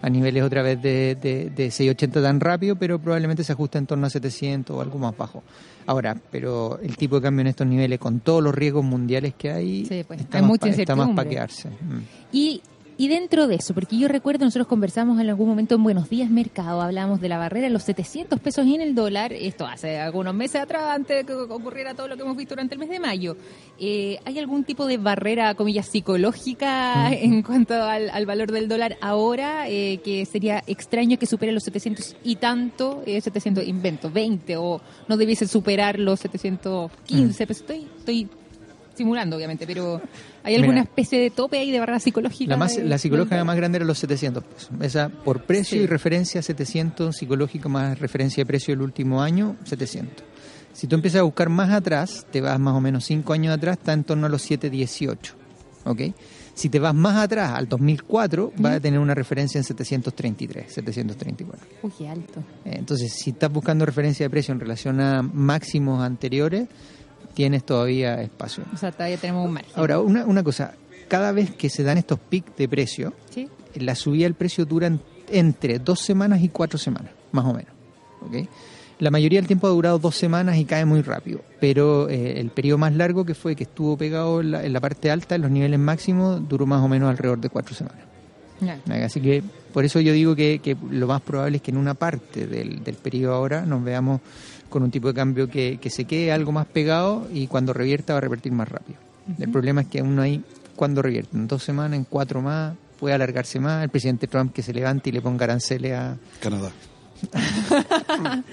a 0.00 0.08
niveles 0.08 0.44
otra 0.44 0.62
vez 0.62 0.80
de, 0.80 1.16
de, 1.20 1.50
de 1.50 1.70
680 1.72 2.22
tan 2.22 2.38
rápido, 2.38 2.76
pero 2.76 3.00
probablemente 3.00 3.42
se 3.42 3.52
ajuste 3.52 3.78
en 3.78 3.86
torno 3.86 4.06
a 4.06 4.10
700 4.10 4.76
o 4.76 4.80
algo 4.80 4.96
más 4.98 5.16
bajo. 5.16 5.42
Ahora, 5.86 6.16
pero 6.30 6.78
el 6.80 6.96
tipo 6.96 7.16
de 7.16 7.22
cambio 7.22 7.40
en 7.40 7.46
estos 7.48 7.66
niveles, 7.66 7.98
con 7.98 8.20
todos 8.20 8.40
los 8.40 8.54
riesgos 8.54 8.84
mundiales 8.84 9.34
que 9.36 9.50
hay, 9.50 9.86
Sí, 9.86 10.04
pues, 10.06 10.20
está, 10.20 10.38
hay 10.38 10.42
más 10.42 10.48
mucha 10.50 10.68
está 10.68 10.94
más 10.94 11.26
quedarse. 11.26 11.68
Mm. 11.70 12.00
Y, 12.32 12.62
y 13.00 13.06
dentro 13.06 13.46
de 13.46 13.54
eso, 13.54 13.74
porque 13.74 13.96
yo 13.96 14.08
recuerdo, 14.08 14.44
nosotros 14.44 14.66
conversamos 14.66 15.20
en 15.20 15.28
algún 15.28 15.48
momento 15.48 15.76
en 15.76 15.84
Buenos 15.84 16.10
Días 16.10 16.30
Mercado, 16.30 16.82
hablábamos 16.82 17.20
de 17.20 17.28
la 17.28 17.38
barrera 17.38 17.68
los 17.68 17.84
700 17.84 18.40
pesos 18.40 18.66
en 18.66 18.80
el 18.80 18.96
dólar, 18.96 19.32
esto 19.32 19.68
hace 19.68 20.00
algunos 20.00 20.34
meses 20.34 20.60
atrás, 20.60 20.82
antes 20.96 21.18
de 21.18 21.24
que 21.24 21.32
ocurriera 21.32 21.94
todo 21.94 22.08
lo 22.08 22.16
que 22.16 22.22
hemos 22.22 22.36
visto 22.36 22.56
durante 22.56 22.74
el 22.74 22.80
mes 22.80 22.88
de 22.88 22.98
mayo. 22.98 23.36
Eh, 23.78 24.18
¿Hay 24.24 24.36
algún 24.40 24.64
tipo 24.64 24.84
de 24.86 24.96
barrera, 24.96 25.54
comillas, 25.54 25.86
psicológica 25.86 27.12
en 27.12 27.42
cuanto 27.44 27.74
al, 27.74 28.10
al 28.10 28.26
valor 28.26 28.50
del 28.50 28.66
dólar 28.66 28.96
ahora, 29.00 29.68
eh, 29.68 30.00
que 30.02 30.26
sería 30.26 30.64
extraño 30.66 31.20
que 31.20 31.26
supere 31.26 31.52
los 31.52 31.62
700 31.62 32.16
y 32.24 32.34
tanto, 32.34 33.04
eh, 33.06 33.20
700, 33.20 33.64
invento, 33.64 34.10
20, 34.10 34.56
o 34.56 34.80
no 35.06 35.16
debiese 35.16 35.46
superar 35.46 36.00
los 36.00 36.18
715 36.18 37.46
pesos? 37.46 37.60
Estoy, 37.62 37.86
estoy 37.96 38.28
simulando, 38.98 39.36
obviamente, 39.36 39.66
pero 39.66 40.02
¿hay 40.48 40.54
Mira. 40.56 40.64
alguna 40.66 40.82
especie 40.82 41.20
de 41.20 41.30
tope 41.30 41.58
ahí 41.58 41.70
de 41.70 41.78
barrera 41.80 42.00
psicológica? 42.00 42.50
La, 42.50 42.56
más, 42.56 42.76
de- 42.76 42.84
la 42.84 42.98
psicológica 42.98 43.42
más 43.44 43.56
grande 43.56 43.76
era 43.76 43.84
los 43.84 43.98
700 43.98 44.42
pesos. 44.44 44.70
Esa 44.80 45.08
por 45.08 45.42
precio 45.44 45.78
Sí. 45.78 45.84
y 45.84 45.86
referencia 45.86 46.42
700, 46.42 47.16
psicológica 47.16 47.68
más 47.68 47.98
referencia 47.98 48.42
de 48.42 48.46
precio 48.46 48.72
del 48.74 48.82
último 48.82 49.22
año 49.22 49.56
700. 49.64 50.24
Si 50.72 50.86
tú 50.86 50.94
empiezas 50.96 51.20
a 51.20 51.22
buscar 51.24 51.48
más 51.48 51.70
atrás, 51.70 52.26
te 52.30 52.40
vas 52.40 52.58
más 52.60 52.74
o 52.74 52.80
menos 52.80 53.04
5 53.04 53.32
años 53.32 53.54
atrás, 53.56 53.78
está 53.78 53.92
en 53.92 54.04
torno 54.04 54.26
a 54.26 54.28
los 54.28 54.42
718. 54.42 55.34
¿Ok? 55.84 56.00
Si 56.54 56.68
te 56.68 56.80
vas 56.80 56.92
más 56.94 57.16
atrás, 57.16 57.52
al 57.54 57.68
2004, 57.68 58.52
vas 58.58 58.74
a 58.76 58.80
tener 58.80 58.98
una 58.98 59.14
referencia 59.14 59.58
en 59.58 59.64
733, 59.64 60.72
734. 60.72 61.66
Uy, 61.82 61.92
qué 61.96 62.08
alto. 62.08 62.42
Entonces, 62.64 63.12
si 63.12 63.30
estás 63.30 63.50
buscando 63.52 63.86
referencia 63.86 64.26
de 64.26 64.30
precio 64.30 64.52
en 64.52 64.60
relación 64.60 65.00
a 65.00 65.22
máximos 65.22 66.02
anteriores, 66.02 66.68
tienes 67.38 67.62
todavía 67.64 68.20
espacio. 68.20 68.64
O 68.74 68.76
sea, 68.76 68.90
todavía 68.90 69.16
tenemos 69.16 69.46
un 69.46 69.52
margen. 69.52 69.70
Ahora, 69.76 70.00
una, 70.00 70.24
una 70.26 70.42
cosa, 70.42 70.74
cada 71.06 71.30
vez 71.30 71.52
que 71.54 71.70
se 71.70 71.84
dan 71.84 71.96
estos 71.96 72.18
picos 72.18 72.56
de 72.56 72.68
precio, 72.68 73.12
¿Sí? 73.30 73.48
la 73.76 73.94
subida 73.94 74.24
del 74.24 74.34
precio 74.34 74.64
dura 74.64 74.88
en- 74.88 75.00
entre 75.30 75.78
dos 75.78 76.00
semanas 76.00 76.42
y 76.42 76.48
cuatro 76.48 76.80
semanas, 76.80 77.12
más 77.30 77.44
o 77.44 77.54
menos. 77.54 77.70
¿ok? 78.22 78.48
La 78.98 79.12
mayoría 79.12 79.38
del 79.38 79.46
tiempo 79.46 79.68
ha 79.68 79.70
durado 79.70 80.00
dos 80.00 80.16
semanas 80.16 80.56
y 80.56 80.64
cae 80.64 80.84
muy 80.84 81.00
rápido, 81.02 81.40
pero 81.60 82.08
eh, 82.08 82.40
el 82.40 82.50
periodo 82.50 82.78
más 82.78 82.92
largo 82.96 83.24
que 83.24 83.34
fue 83.36 83.54
que 83.54 83.62
estuvo 83.62 83.96
pegado 83.96 84.40
en 84.40 84.50
la, 84.50 84.64
en 84.64 84.72
la 84.72 84.80
parte 84.80 85.08
alta, 85.08 85.36
en 85.36 85.42
los 85.42 85.50
niveles 85.52 85.78
máximos, 85.78 86.48
duró 86.48 86.66
más 86.66 86.82
o 86.82 86.88
menos 86.88 87.08
alrededor 87.08 87.38
de 87.38 87.50
cuatro 87.50 87.72
semanas. 87.76 88.02
Así 89.04 89.20
que 89.20 89.40
por 89.72 89.84
eso 89.84 90.00
yo 90.00 90.12
digo 90.12 90.34
que, 90.34 90.58
que 90.58 90.76
lo 90.90 91.06
más 91.06 91.20
probable 91.22 91.58
es 91.58 91.62
que 91.62 91.70
en 91.70 91.76
una 91.76 91.94
parte 91.94 92.48
del, 92.48 92.82
del 92.82 92.96
periodo 92.96 93.34
ahora 93.36 93.64
nos 93.64 93.84
veamos 93.84 94.20
con 94.68 94.82
un 94.82 94.90
tipo 94.90 95.08
de 95.08 95.14
cambio 95.14 95.48
que, 95.48 95.78
que 95.80 95.90
se 95.90 96.04
quede 96.04 96.32
algo 96.32 96.52
más 96.52 96.66
pegado 96.66 97.26
y 97.32 97.46
cuando 97.46 97.72
revierta 97.72 98.14
va 98.14 98.18
a 98.18 98.20
revertir 98.20 98.52
más 98.52 98.68
rápido. 98.68 98.98
El 99.38 99.50
problema 99.50 99.82
es 99.82 99.88
que 99.88 100.00
aún 100.00 100.16
no 100.16 100.22
hay 100.22 100.42
cuando 100.74 101.02
revierte, 101.02 101.36
en 101.36 101.48
dos 101.48 101.62
semanas, 101.62 101.98
en 101.98 102.04
cuatro 102.04 102.40
más, 102.40 102.74
puede 102.98 103.14
alargarse 103.14 103.58
más. 103.58 103.82
El 103.82 103.90
presidente 103.90 104.26
Trump 104.26 104.52
que 104.52 104.62
se 104.62 104.72
levante 104.72 105.10
y 105.10 105.12
le 105.12 105.20
ponga 105.20 105.44
aranceles 105.44 105.92
a, 105.92 106.16
Canadá. 106.40 106.70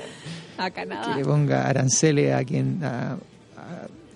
A 0.58 0.70
que 0.70 0.76
Canadá. 0.76 1.16
le 1.18 1.24
ponga 1.26 1.68
aranceles 1.68 2.34
a 2.34 2.44
quien 2.46 2.82
a, 2.82 3.12
a 3.12 3.18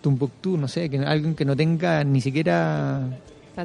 Tumbuctú, 0.01 0.55
no 0.57 0.69
sé, 0.69 0.89
que 0.89 0.97
alguien 0.99 1.35
que 1.35 1.43
no 1.43 1.53
tenga 1.53 2.01
ni 2.05 2.21
siquiera 2.21 3.09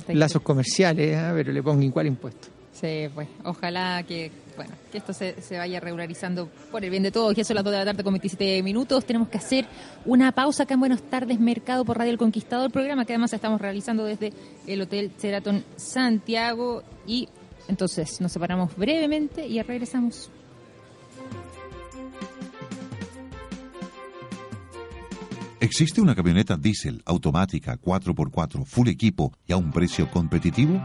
lazos 0.09 0.42
comerciales, 0.42 1.16
¿ah? 1.16 1.33
pero 1.35 1.53
le 1.53 1.62
ponga 1.62 1.85
igual 1.85 2.09
impuesto. 2.09 2.49
Sí, 2.73 3.09
pues 3.14 3.29
ojalá 3.44 4.03
que 4.03 4.33
bueno 4.57 4.75
que 4.90 4.99
esto 4.99 5.12
se, 5.12 5.35
vaya 5.57 5.81
regularizando 5.81 6.49
por 6.71 6.85
el 6.85 6.90
bien 6.90 7.03
de 7.03 7.11
todos. 7.11 7.35
Ya 7.35 7.45
son 7.45 7.57
las 7.57 7.64
2 7.64 7.73
de 7.73 7.79
la 7.79 7.85
tarde 7.85 8.05
con 8.05 8.12
27 8.12 8.62
minutos. 8.62 9.05
Tenemos 9.05 9.29
que 9.29 9.38
hacer 9.38 9.67
una 10.05 10.33
pausa 10.33 10.64
acá 10.64 10.75
en 10.75 10.81
Buenas 10.81 11.03
Tardes 11.03 11.40
Mercado 11.40 11.85
por 11.85 11.99
Radio 11.99 12.12
El 12.12 12.19
Conquistador, 12.19 12.71
programa 12.71 13.05
que 13.05 13.12
además 13.12 13.33
estamos 13.33 13.61
realizando 13.61 14.05
desde 14.05 14.33
el 14.67 14.81
Hotel 14.81 15.12
Sheraton 15.21 15.64
Santiago. 15.77 16.83
Y 17.07 17.29
entonces 17.69 18.21
nos 18.21 18.33
separamos 18.33 18.77
brevemente 18.77 19.47
y 19.47 19.61
regresamos. 19.62 20.31
¿Existe 25.64 26.03
una 26.03 26.14
camioneta 26.14 26.59
diésel 26.59 27.03
automática 27.07 27.79
4x4 27.81 28.67
full 28.67 28.88
equipo 28.88 29.33
y 29.47 29.53
a 29.55 29.57
un 29.57 29.73
precio 29.73 30.11
competitivo? 30.11 30.79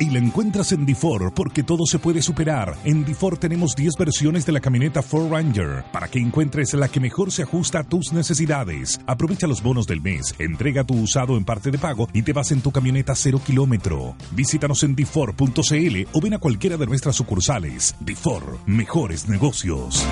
Y 0.00 0.08
la 0.08 0.18
encuentras 0.18 0.72
en 0.72 0.86
Difor 0.86 1.34
porque 1.34 1.62
todo 1.62 1.84
se 1.84 1.98
puede 1.98 2.22
superar. 2.22 2.74
En 2.84 3.04
Difor 3.04 3.36
tenemos 3.36 3.76
10 3.76 3.96
versiones 3.98 4.46
de 4.46 4.52
la 4.52 4.60
camioneta 4.60 5.02
Ford 5.02 5.30
Ranger 5.30 5.84
para 5.92 6.08
que 6.08 6.18
encuentres 6.18 6.72
la 6.72 6.88
que 6.88 7.00
mejor 7.00 7.30
se 7.30 7.42
ajusta 7.42 7.80
a 7.80 7.84
tus 7.84 8.10
necesidades. 8.10 8.98
Aprovecha 9.06 9.46
los 9.46 9.62
bonos 9.62 9.86
del 9.86 10.00
mes, 10.00 10.34
entrega 10.38 10.84
tu 10.84 10.94
usado 10.94 11.36
en 11.36 11.44
parte 11.44 11.70
de 11.70 11.76
pago 11.76 12.08
y 12.14 12.22
te 12.22 12.32
vas 12.32 12.50
en 12.50 12.62
tu 12.62 12.72
camioneta 12.72 13.14
cero 13.14 13.42
kilómetro. 13.44 14.16
Visítanos 14.30 14.82
en 14.84 14.96
difor.cl 14.96 16.08
o 16.12 16.20
ven 16.22 16.32
a 16.32 16.38
cualquiera 16.38 16.78
de 16.78 16.86
nuestras 16.86 17.16
sucursales. 17.16 17.94
Difor, 18.00 18.58
mejores 18.64 19.28
negocios. 19.28 20.06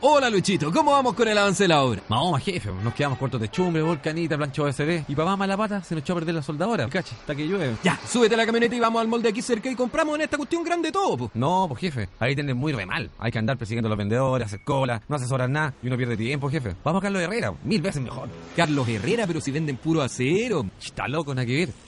Hola 0.00 0.30
Luchito, 0.30 0.70
¿cómo 0.70 0.92
vamos 0.92 1.14
con 1.14 1.26
el 1.26 1.36
avance 1.36 1.64
de 1.64 1.68
la 1.68 1.82
obra? 1.82 2.00
Jefe, 2.40 2.70
nos 2.84 2.94
quedamos 2.94 3.18
cortos 3.18 3.40
de 3.40 3.48
chumbre, 3.48 3.82
volcanita, 3.82 4.36
plancha 4.36 4.62
OSB. 4.62 5.02
Y 5.08 5.16
más 5.16 5.36
mala 5.36 5.56
pata, 5.56 5.82
se 5.82 5.96
nos 5.96 6.02
echó 6.02 6.12
a 6.12 6.16
perder 6.16 6.36
la 6.36 6.42
soldadora. 6.42 6.88
Cacha, 6.88 7.16
hasta 7.16 7.34
que 7.34 7.48
llueve. 7.48 7.74
Ya, 7.82 7.98
súbete 8.06 8.36
a 8.36 8.38
la 8.38 8.46
camioneta 8.46 8.76
y 8.76 8.78
vamos 8.78 9.00
al 9.00 9.08
molde 9.08 9.28
aquí 9.28 9.42
cerca 9.42 9.68
y 9.68 9.74
compramos 9.74 10.14
en 10.14 10.20
esta 10.20 10.36
cuestión 10.36 10.62
grande 10.62 10.92
todo. 10.92 11.32
No, 11.34 11.66
pues 11.68 11.80
jefe, 11.80 12.08
ahí 12.20 12.36
tienen 12.36 12.56
muy 12.56 12.72
re 12.72 12.86
mal. 12.86 13.10
Hay 13.18 13.32
que 13.32 13.40
andar 13.40 13.58
persiguiendo 13.58 13.88
a 13.88 13.90
los 13.90 13.98
vendedores, 13.98 14.46
hacer 14.46 14.60
cola, 14.62 15.02
no 15.08 15.16
asesoran 15.16 15.50
nada 15.50 15.74
y 15.82 15.88
uno 15.88 15.96
pierde 15.96 16.16
tiempo, 16.16 16.48
jefe. 16.48 16.76
Vamos 16.84 17.00
a 17.00 17.02
Carlos 17.02 17.20
Herrera, 17.20 17.52
mil 17.64 17.82
veces 17.82 18.00
mejor. 18.00 18.28
Carlos 18.54 18.88
Herrera, 18.88 19.26
pero 19.26 19.40
si 19.40 19.50
venden 19.50 19.78
puro 19.78 20.00
acero. 20.00 20.64
Está 20.80 21.08
loco, 21.08 21.34
nada 21.34 21.44
que 21.44 21.56
ver. 21.56 21.70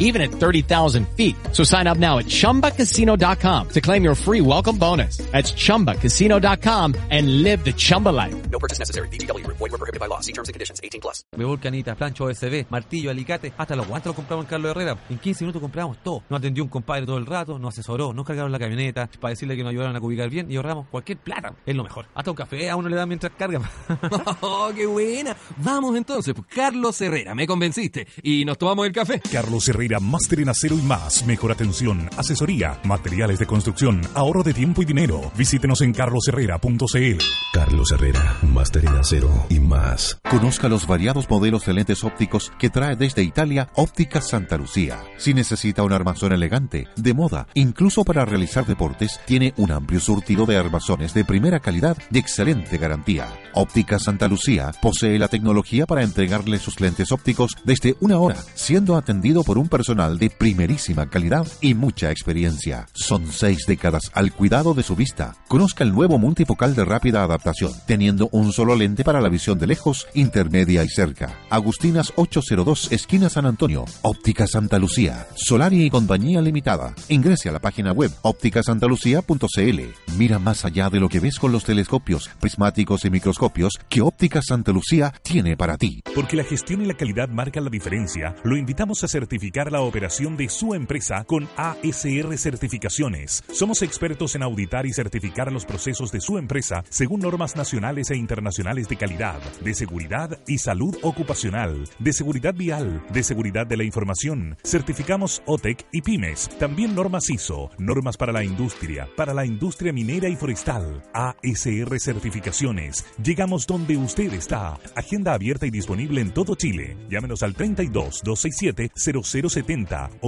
even 0.00 0.22
at 0.22 0.30
30,000 0.30 1.06
feet. 1.10 1.36
So 1.52 1.62
sign 1.64 1.86
up 1.86 1.98
now 1.98 2.18
at 2.18 2.26
ChumbaCasino.com 2.26 3.68
to 3.68 3.80
claim 3.80 4.02
your 4.02 4.16
free 4.16 4.40
welcome 4.40 4.78
bonus. 4.78 5.18
That's 5.30 5.52
ChumbaCasino.com 5.52 6.94
and 7.10 7.42
live 7.42 7.64
the 7.64 7.72
Chumba 7.72 8.08
life. 8.08 8.34
No 8.50 8.58
purchase 8.58 8.78
necessary. 8.78 9.08
VGW 9.08 9.44
Group. 9.44 9.58
Void 9.58 9.70
were 9.70 9.78
prohibited 9.78 10.00
by 10.00 10.06
law. 10.06 10.20
See 10.20 10.32
terms 10.32 10.48
and 10.48 10.54
conditions. 10.54 10.80
18 10.82 11.00
plus. 11.00 11.22
Volcanita, 11.36 11.94
plancho 11.94 12.24
OSB, 12.24 12.66
martillo, 12.70 13.10
alicate, 13.10 13.52
hasta 13.56 13.76
los 13.76 13.86
guantes 13.86 14.06
los 14.06 14.16
compramos 14.16 14.44
en 14.44 14.50
Carlos 14.50 14.70
Herrera. 14.70 14.98
En 15.08 15.18
15 15.18 15.44
minutos 15.44 15.62
compramos 15.62 15.98
todo. 16.02 16.22
Nos 16.28 16.38
atendió 16.38 16.64
un 16.64 16.70
compadre 16.70 17.06
todo 17.06 17.18
el 17.18 17.26
rato, 17.26 17.58
nos 17.58 17.74
asesoró, 17.74 18.12
nos 18.12 18.26
cargaron 18.26 18.52
la 18.52 18.58
camioneta 18.58 19.08
para 19.20 19.30
decirle 19.30 19.56
que 19.56 19.62
nos 19.62 19.70
ayudaron 19.70 19.96
a 19.96 20.00
ubicar 20.00 20.28
bien 20.30 20.50
y 20.50 20.56
ahorramos 20.56 20.88
cualquier 20.88 21.18
plata. 21.18 21.54
Es 21.64 21.74
lo 21.74 21.84
mejor. 21.84 22.06
Hasta 22.14 22.30
un 22.30 22.36
café 22.36 22.70
a 22.70 22.76
uno 22.76 22.88
le 22.88 22.96
dan 22.96 23.08
mientras 23.08 23.32
carga. 23.32 23.60
¡Oh, 24.40 24.70
qué 24.74 24.86
buena! 24.86 25.36
Vamos 25.58 25.96
entonces, 25.96 26.34
pues, 26.34 26.46
Carlos 26.48 27.00
Herrera, 27.00 27.34
me 27.34 27.46
convenciste. 27.46 28.06
Y 28.22 28.44
nos 28.44 28.58
tomamos 28.58 28.86
el 28.86 28.92
café. 28.92 29.20
Carlos 29.20 29.68
Herrera, 29.68 29.87
máster 29.98 30.40
en 30.40 30.50
acero 30.50 30.76
y 30.78 30.82
más. 30.82 31.24
Mejor 31.24 31.52
atención, 31.52 32.10
asesoría, 32.18 32.78
materiales 32.84 33.38
de 33.38 33.46
construcción, 33.46 34.02
ahorro 34.14 34.42
de 34.42 34.52
tiempo 34.52 34.82
y 34.82 34.84
dinero. 34.84 35.32
Visítenos 35.36 35.80
en 35.80 35.94
carlosherrera.cl. 35.94 37.18
Carlos 37.54 37.92
Herrera, 37.92 38.36
máster 38.42 38.84
en 38.84 38.94
acero 38.94 39.46
y 39.48 39.58
más. 39.58 40.18
Conozca 40.30 40.68
los 40.68 40.86
variados 40.86 41.30
modelos 41.30 41.64
de 41.64 41.72
lentes 41.72 42.04
ópticos 42.04 42.52
que 42.58 42.68
trae 42.68 42.96
desde 42.96 43.22
Italia 43.22 43.70
Óptica 43.74 44.20
Santa 44.20 44.58
Lucía. 44.58 44.98
Si 45.16 45.32
necesita 45.32 45.82
un 45.82 45.92
armazón 45.92 46.32
elegante, 46.32 46.88
de 46.96 47.14
moda, 47.14 47.46
incluso 47.54 48.04
para 48.04 48.26
realizar 48.26 48.66
deportes, 48.66 49.18
tiene 49.24 49.54
un 49.56 49.72
amplio 49.72 50.00
surtido 50.00 50.44
de 50.44 50.58
armazones 50.58 51.14
de 51.14 51.24
primera 51.24 51.60
calidad 51.60 51.96
y 52.10 52.18
excelente 52.18 52.76
garantía. 52.76 53.28
Óptica 53.54 53.98
Santa 53.98 54.28
Lucía 54.28 54.72
posee 54.82 55.18
la 55.18 55.28
tecnología 55.28 55.86
para 55.86 56.02
entregarle 56.02 56.58
sus 56.58 56.80
lentes 56.80 57.12
ópticos 57.12 57.56
desde 57.64 57.96
una 58.00 58.18
hora, 58.18 58.36
siendo 58.54 58.96
atendido 58.96 59.44
por 59.44 59.58
un 59.58 59.68
personal 59.78 60.18
de 60.18 60.28
primerísima 60.28 61.08
calidad 61.08 61.46
y 61.60 61.74
mucha 61.74 62.10
experiencia. 62.10 62.88
Son 62.94 63.30
seis 63.30 63.64
décadas 63.64 64.10
al 64.12 64.32
cuidado 64.32 64.74
de 64.74 64.82
su 64.82 64.96
vista. 64.96 65.36
Conozca 65.46 65.84
el 65.84 65.92
nuevo 65.92 66.18
multifocal 66.18 66.74
de 66.74 66.84
rápida 66.84 67.22
adaptación, 67.22 67.70
teniendo 67.86 68.28
un 68.32 68.52
solo 68.52 68.74
lente 68.74 69.04
para 69.04 69.20
la 69.20 69.28
visión 69.28 69.56
de 69.56 69.68
lejos, 69.68 70.08
intermedia 70.14 70.82
y 70.82 70.88
cerca. 70.88 71.38
Agustinas 71.48 72.12
802, 72.16 72.90
esquina 72.90 73.28
San 73.28 73.46
Antonio. 73.46 73.84
Óptica 74.02 74.48
Santa 74.48 74.80
Lucía. 74.80 75.28
Solari 75.36 75.84
y 75.84 75.90
Compañía 75.90 76.40
Limitada. 76.40 76.92
Ingrese 77.08 77.48
a 77.48 77.52
la 77.52 77.60
página 77.60 77.92
web 77.92 78.10
ópticasantalucía.cl. 78.22 79.80
Mira 80.18 80.40
más 80.40 80.64
allá 80.64 80.90
de 80.90 80.98
lo 80.98 81.08
que 81.08 81.20
ves 81.20 81.38
con 81.38 81.52
los 81.52 81.62
telescopios, 81.62 82.28
prismáticos 82.40 83.04
y 83.04 83.10
microscopios 83.10 83.74
que 83.88 84.00
Óptica 84.00 84.42
Santa 84.42 84.72
Lucía 84.72 85.14
tiene 85.22 85.56
para 85.56 85.78
ti. 85.78 86.02
Porque 86.16 86.34
la 86.34 86.42
gestión 86.42 86.82
y 86.82 86.86
la 86.86 86.94
calidad 86.94 87.28
marcan 87.28 87.62
la 87.62 87.70
diferencia, 87.70 88.34
lo 88.42 88.56
invitamos 88.56 89.04
a 89.04 89.08
certificar 89.08 89.67
la 89.70 89.80
operación 89.80 90.36
de 90.36 90.48
su 90.48 90.74
empresa 90.74 91.24
con 91.24 91.48
ASR 91.56 92.36
Certificaciones. 92.38 93.44
Somos 93.52 93.82
expertos 93.82 94.34
en 94.34 94.42
auditar 94.42 94.86
y 94.86 94.92
certificar 94.92 95.52
los 95.52 95.64
procesos 95.64 96.10
de 96.12 96.20
su 96.20 96.38
empresa 96.38 96.84
según 96.88 97.20
normas 97.20 97.56
nacionales 97.56 98.10
e 98.10 98.16
internacionales 98.16 98.88
de 98.88 98.96
calidad, 98.96 99.40
de 99.62 99.74
seguridad 99.74 100.38
y 100.46 100.58
salud 100.58 100.96
ocupacional, 101.02 101.84
de 101.98 102.12
seguridad 102.12 102.54
vial, 102.54 103.02
de 103.12 103.22
seguridad 103.22 103.66
de 103.66 103.76
la 103.76 103.84
información. 103.84 104.56
Certificamos 104.64 105.42
OTEC 105.46 105.86
y 105.92 106.02
pymes. 106.02 106.48
También 106.58 106.94
normas 106.94 107.28
ISO, 107.30 107.70
normas 107.78 108.16
para 108.16 108.32
la 108.32 108.44
industria, 108.44 109.08
para 109.16 109.34
la 109.34 109.44
industria 109.44 109.92
minera 109.92 110.28
y 110.28 110.36
forestal. 110.36 111.02
ASR 111.12 111.98
Certificaciones. 111.98 113.06
Llegamos 113.22 113.66
donde 113.66 113.96
usted 113.96 114.32
está. 114.32 114.78
Agenda 114.94 115.34
abierta 115.34 115.66
y 115.66 115.70
disponible 115.70 116.20
en 116.20 116.32
todo 116.32 116.54
Chile. 116.54 116.96
Llámenos 117.10 117.42
al 117.42 117.54
32 117.54 118.22
267 118.24 118.90
0070 118.94 119.48
o 119.48 119.50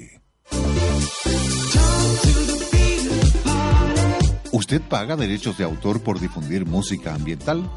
¿Usted 4.52 4.82
paga 4.82 5.16
derechos 5.16 5.58
de 5.58 5.64
autor 5.64 6.02
por 6.02 6.18
difundir 6.18 6.66
música 6.66 7.14
ambiental? 7.14 7.70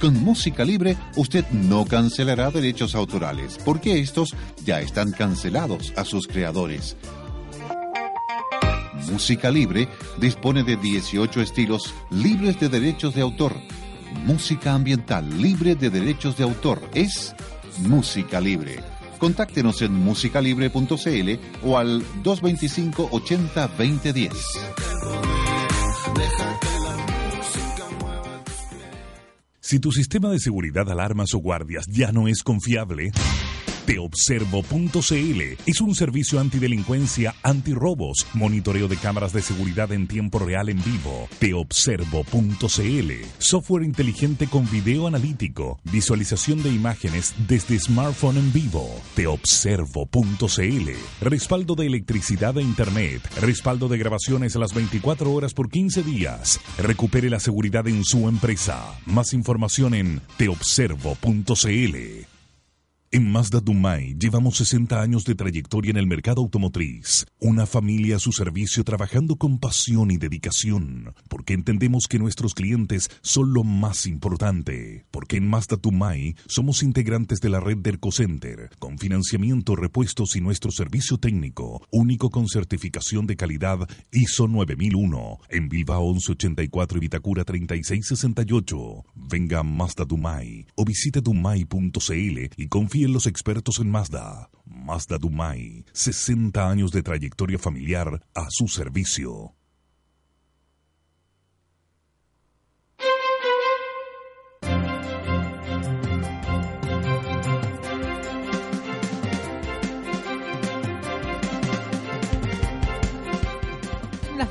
Con 0.00 0.22
música 0.22 0.64
libre, 0.64 0.96
usted 1.16 1.44
no 1.52 1.86
cancelará 1.86 2.50
derechos 2.50 2.94
autorales, 2.94 3.58
porque 3.64 4.00
estos 4.00 4.34
ya 4.64 4.80
están 4.80 5.12
cancelados 5.12 5.92
a 5.96 6.04
sus 6.04 6.26
creadores. 6.26 6.96
Música 9.10 9.50
Libre 9.50 9.88
dispone 10.18 10.62
de 10.62 10.76
18 10.76 11.40
estilos 11.40 11.94
libres 12.10 12.58
de 12.58 12.68
derechos 12.68 13.14
de 13.14 13.22
autor. 13.22 13.54
Música 14.24 14.74
ambiental 14.74 15.40
libre 15.40 15.74
de 15.74 15.90
derechos 15.90 16.36
de 16.36 16.44
autor 16.44 16.82
es 16.94 17.34
Música 17.78 18.40
Libre. 18.40 18.82
Contáctenos 19.18 19.82
en 19.82 19.92
musicalibre.cl 19.92 21.30
o 21.64 21.78
al 21.78 22.02
225 22.22 23.08
80 23.12 23.68
2010. 23.68 24.32
Si 29.60 29.80
tu 29.80 29.90
sistema 29.90 30.30
de 30.30 30.38
seguridad, 30.38 30.88
alarmas 30.88 31.34
o 31.34 31.38
guardias 31.38 31.86
ya 31.88 32.12
no 32.12 32.28
es 32.28 32.44
confiable, 32.44 33.10
Teobservo.cl 33.86 35.40
es 35.64 35.80
un 35.80 35.94
servicio 35.94 36.40
antidelincuencia, 36.40 37.36
antirrobos, 37.44 38.26
monitoreo 38.34 38.88
de 38.88 38.96
cámaras 38.96 39.32
de 39.32 39.42
seguridad 39.42 39.92
en 39.92 40.08
tiempo 40.08 40.40
real 40.40 40.68
en 40.68 40.82
vivo. 40.82 41.28
Teobservo.cl, 41.38 43.12
software 43.38 43.84
inteligente 43.84 44.48
con 44.48 44.68
video 44.70 45.06
analítico, 45.06 45.78
visualización 45.84 46.64
de 46.64 46.70
imágenes 46.70 47.32
desde 47.46 47.78
smartphone 47.78 48.38
en 48.38 48.52
vivo. 48.52 48.90
Teobservo.cl, 49.14 50.90
respaldo 51.20 51.74
de 51.76 51.86
electricidad 51.86 52.58
e 52.58 52.62
internet, 52.62 53.22
respaldo 53.40 53.86
de 53.86 53.98
grabaciones 53.98 54.56
a 54.56 54.58
las 54.58 54.74
24 54.74 55.32
horas 55.32 55.54
por 55.54 55.70
15 55.70 56.02
días. 56.02 56.58
Recupere 56.78 57.30
la 57.30 57.38
seguridad 57.38 57.86
en 57.86 58.02
su 58.04 58.28
empresa. 58.28 58.98
Más 59.06 59.32
información 59.32 59.94
en 59.94 60.20
teobservo.cl. 60.38 62.35
En 63.12 63.30
Mazda 63.30 63.60
Dumai 63.60 64.16
llevamos 64.18 64.56
60 64.56 65.00
años 65.00 65.24
de 65.24 65.36
trayectoria 65.36 65.92
en 65.92 65.96
el 65.96 66.08
mercado 66.08 66.42
automotriz. 66.42 67.24
Una 67.38 67.64
familia 67.64 68.16
a 68.16 68.18
su 68.18 68.32
servicio 68.32 68.82
trabajando 68.82 69.36
con 69.36 69.60
pasión 69.60 70.10
y 70.10 70.16
dedicación. 70.16 71.14
Porque 71.28 71.54
entendemos 71.54 72.08
que 72.08 72.18
nuestros 72.18 72.52
clientes 72.52 73.08
son 73.22 73.54
lo 73.54 73.62
más 73.62 74.06
importante. 74.06 75.06
Porque 75.12 75.36
en 75.36 75.48
Mazda 75.48 75.76
Dumai 75.76 76.34
somos 76.48 76.82
integrantes 76.82 77.38
de 77.40 77.48
la 77.48 77.60
red 77.60 77.76
de 77.78 77.96
Center 78.10 78.70
con 78.80 78.98
financiamiento, 78.98 79.76
repuestos 79.76 80.34
y 80.34 80.40
nuestro 80.40 80.72
servicio 80.72 81.16
técnico, 81.16 81.86
único 81.92 82.30
con 82.30 82.48
certificación 82.48 83.26
de 83.26 83.36
calidad 83.36 83.88
ISO 84.10 84.48
9001. 84.48 85.38
En 85.50 85.68
Viva 85.68 86.00
1184 86.00 86.98
y 86.98 87.00
Vitacura 87.00 87.44
3668. 87.44 89.04
Venga 89.14 89.60
a 89.60 89.62
Mazda 89.62 90.04
Dumai 90.04 90.66
o 90.74 90.84
visite 90.84 91.20
dumai.cl 91.20 92.38
y 92.56 92.68
confíe 92.68 92.95
en 93.04 93.12
los 93.12 93.26
expertos 93.26 93.78
en 93.80 93.90
Mazda. 93.90 94.50
Mazda 94.64 95.18
Dumai, 95.18 95.84
60 95.92 96.70
años 96.70 96.92
de 96.92 97.02
trayectoria 97.02 97.58
familiar 97.58 98.22
a 98.34 98.46
su 98.50 98.68
servicio. 98.68 99.54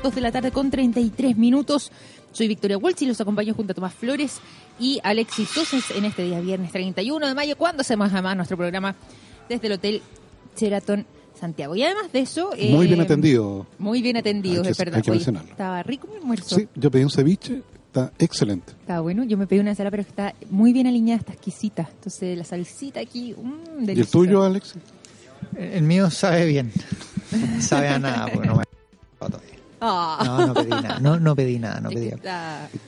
2 0.06 0.14
de 0.14 0.20
la 0.20 0.30
tarde 0.30 0.52
con 0.52 0.70
33 0.70 1.36
minutos. 1.36 1.90
Soy 2.30 2.46
Victoria 2.46 2.78
Walsh 2.78 3.02
y 3.02 3.06
los 3.06 3.20
acompaño 3.20 3.54
junto 3.54 3.72
a 3.72 3.74
Tomás 3.74 3.92
Flores 3.92 4.38
y 4.78 5.00
Alexis 5.02 5.48
Sosa 5.48 5.78
en 5.96 6.04
este 6.04 6.22
día 6.22 6.38
viernes 6.40 6.70
31 6.70 7.26
de 7.26 7.34
mayo, 7.34 7.56
cuando 7.56 7.80
hacemos 7.80 8.12
además 8.12 8.36
nuestro 8.36 8.56
programa 8.56 8.94
desde 9.48 9.66
el 9.66 9.72
Hotel 9.72 10.02
Sheraton 10.56 11.04
Santiago. 11.40 11.74
Y 11.74 11.82
además 11.82 12.12
de 12.12 12.20
eso... 12.20 12.50
Muy 12.70 12.86
bien 12.86 13.00
eh, 13.00 13.02
atendido. 13.02 13.66
Muy 13.80 14.00
bien 14.00 14.16
atendido, 14.16 14.58
Hay 14.58 14.66
que- 14.66 14.70
es 14.70 14.78
verdad. 14.78 14.94
hay 14.98 15.02
que 15.02 15.10
Oye, 15.10 15.18
mencionarlo. 15.18 15.50
estaba 15.50 15.82
rico 15.82 16.06
mi 16.06 16.18
almuerzo. 16.18 16.54
Sí, 16.56 16.68
yo 16.76 16.88
pedí 16.88 17.02
un 17.02 17.10
ceviche, 17.10 17.62
está 17.88 18.12
excelente. 18.20 18.74
Estaba 18.78 19.00
bueno. 19.00 19.24
Yo 19.24 19.36
me 19.36 19.48
pedí 19.48 19.58
una 19.58 19.70
ensalada, 19.70 19.90
pero 19.90 20.02
está 20.02 20.34
muy 20.50 20.72
bien 20.72 20.86
alineada, 20.86 21.18
está 21.18 21.32
exquisita. 21.32 21.88
Entonces 21.96 22.38
la 22.38 22.44
salsita 22.44 23.00
aquí, 23.00 23.34
mmm, 23.36 23.50
¿Y 23.50 23.80
el 23.80 23.86
deliciosa. 23.86 24.12
tuyo, 24.12 24.44
Alex? 24.44 24.74
El 25.56 25.82
mío 25.82 26.10
sabe 26.10 26.46
bien. 26.46 26.70
sabe 27.60 27.88
a 27.88 27.98
nada, 27.98 28.28
porque 28.32 28.46
no 28.46 28.56
me 28.56 28.62
Ah. 29.80 30.22
No, 30.24 30.46
no 30.48 30.54
pedí 30.54 30.70
nada. 30.70 30.98
No, 31.00 31.20
no 31.20 31.36
pedí 31.36 31.58
nada, 31.58 31.80
no 31.80 31.90
pedí. 31.90 32.10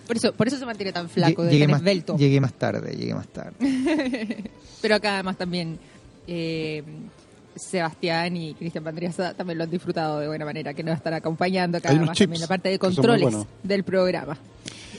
Por 0.06 0.16
eso, 0.16 0.32
por 0.32 0.48
eso 0.48 0.58
se 0.58 0.66
mantiene 0.66 0.92
tan 0.92 1.08
flaco, 1.08 1.42
de 1.44 1.50
llegué, 1.52 1.64
tan 1.64 1.70
más, 1.72 1.80
esbelto. 1.80 2.16
llegué 2.16 2.40
más 2.40 2.52
tarde, 2.54 2.96
llegué 2.96 3.14
más 3.14 3.28
tarde. 3.28 3.54
Pero 4.80 4.94
acá 4.94 5.14
además 5.14 5.36
también 5.36 5.78
eh, 6.26 6.82
Sebastián 7.56 8.36
y 8.36 8.54
Cristian 8.54 8.84
Pandriasa 8.84 9.34
también 9.34 9.58
lo 9.58 9.64
han 9.64 9.70
disfrutado 9.70 10.20
de 10.20 10.28
buena 10.28 10.44
manera, 10.44 10.72
que 10.74 10.82
nos 10.82 10.96
están 10.96 11.14
acompañando 11.14 11.78
acá 11.78 11.90
además 11.90 12.16
también 12.16 12.40
la 12.40 12.46
parte 12.46 12.68
de 12.68 12.78
controles 12.78 13.34
del 13.62 13.82
programa. 13.84 14.38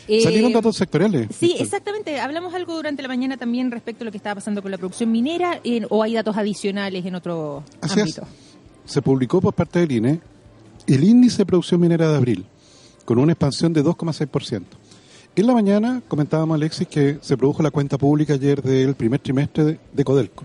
Eh, 0.07 0.21
Salieron 0.21 0.51
datos 0.51 0.75
sectoriales. 0.75 1.27
Sí, 1.39 1.47
Víctor. 1.47 1.65
exactamente. 1.65 2.19
Hablamos 2.19 2.53
algo 2.55 2.75
durante 2.75 3.01
la 3.03 3.07
mañana 3.07 3.37
también 3.37 3.69
respecto 3.71 4.03
a 4.03 4.05
lo 4.05 4.11
que 4.11 4.17
estaba 4.17 4.35
pasando 4.35 4.61
con 4.61 4.71
la 4.71 4.77
producción 4.77 5.11
minera 5.11 5.59
en- 5.63 5.85
o 5.89 6.01
hay 6.01 6.15
datos 6.15 6.35
adicionales 6.35 7.05
en 7.05 7.13
otro 7.15 7.63
Así 7.81 7.93
es. 7.99 8.01
ámbito. 8.01 8.23
Se 8.85 9.01
publicó 9.03 9.39
por 9.39 9.53
parte 9.53 9.79
del 9.79 9.91
INE 9.91 10.19
el 10.95 11.03
índice 11.03 11.39
de 11.39 11.45
producción 11.45 11.79
minera 11.79 12.09
de 12.09 12.17
abril, 12.17 12.45
con 13.05 13.19
una 13.19 13.33
expansión 13.33 13.73
de 13.73 13.83
2,6%. 13.83 14.63
En 15.35 15.47
la 15.47 15.53
mañana 15.53 16.01
comentábamos, 16.07 16.55
Alexis, 16.55 16.87
que 16.87 17.19
se 17.21 17.37
produjo 17.37 17.63
la 17.63 17.71
cuenta 17.71 17.97
pública 17.97 18.33
ayer 18.33 18.61
del 18.61 18.95
primer 18.95 19.19
trimestre 19.19 19.63
de, 19.63 19.79
de 19.93 20.03
Codelco. 20.03 20.43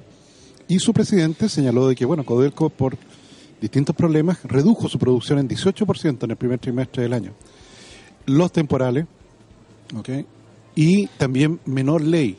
Y 0.69 0.79
su 0.79 0.93
presidente 0.93 1.49
señaló 1.49 1.89
de 1.89 1.95
que, 1.95 2.05
bueno, 2.05 2.25
Codelco, 2.25 2.71
por 2.71 2.97
distintos 3.61 3.97
problemas, 3.97 4.43
redujo 4.45 4.89
su 4.89 4.99
producción 4.99 5.39
en 5.39 5.49
18% 5.49 6.25
en 6.25 6.31
el 6.31 6.37
primer 6.37 6.59
trimestre 6.59 7.03
del 7.03 7.13
año. 7.13 7.33
Los 8.27 8.53
temporales, 8.53 9.07
¿ok? 9.97 10.09
Y 10.75 11.07
también 11.07 11.61
menor 11.65 12.03
ley 12.03 12.39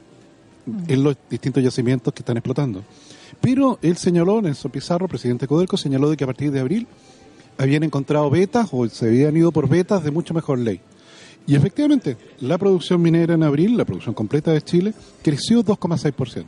en 0.88 1.04
los 1.04 1.18
distintos 1.30 1.64
yacimientos 1.64 2.14
que 2.14 2.22
están 2.22 2.38
explotando. 2.38 2.84
Pero 3.42 3.80
él 3.82 3.98
señaló, 3.98 4.42
Nelson 4.42 4.72
Pizarro, 4.72 5.08
presidente 5.08 5.44
de 5.44 5.48
Codelco, 5.48 5.78
señaló 5.78 6.10
de 6.10 6.18
que 6.18 6.24
a 6.24 6.28
partir 6.28 6.52
de 6.52 6.60
abril 6.60 6.88
habían 7.58 7.84
encontrado 7.84 8.30
vetas 8.30 8.70
o 8.72 8.88
se 8.88 9.08
habían 9.08 9.36
ido 9.38 9.52
por 9.52 9.68
vetas 9.68 10.04
de 10.04 10.12
mucho 10.12 10.34
mejor 10.34 10.60
ley. 10.60 10.82
Y 11.48 11.56
efectivamente, 11.56 12.18
la 12.40 12.58
producción 12.58 13.02
minera 13.02 13.36
en 13.36 13.44
abril, 13.44 13.78
la 13.78 13.86
producción 13.86 14.16
completa 14.16 14.52
de 14.52 14.62
Chile, 14.64 14.94
creció 15.22 15.64
2,6%, 15.64 16.46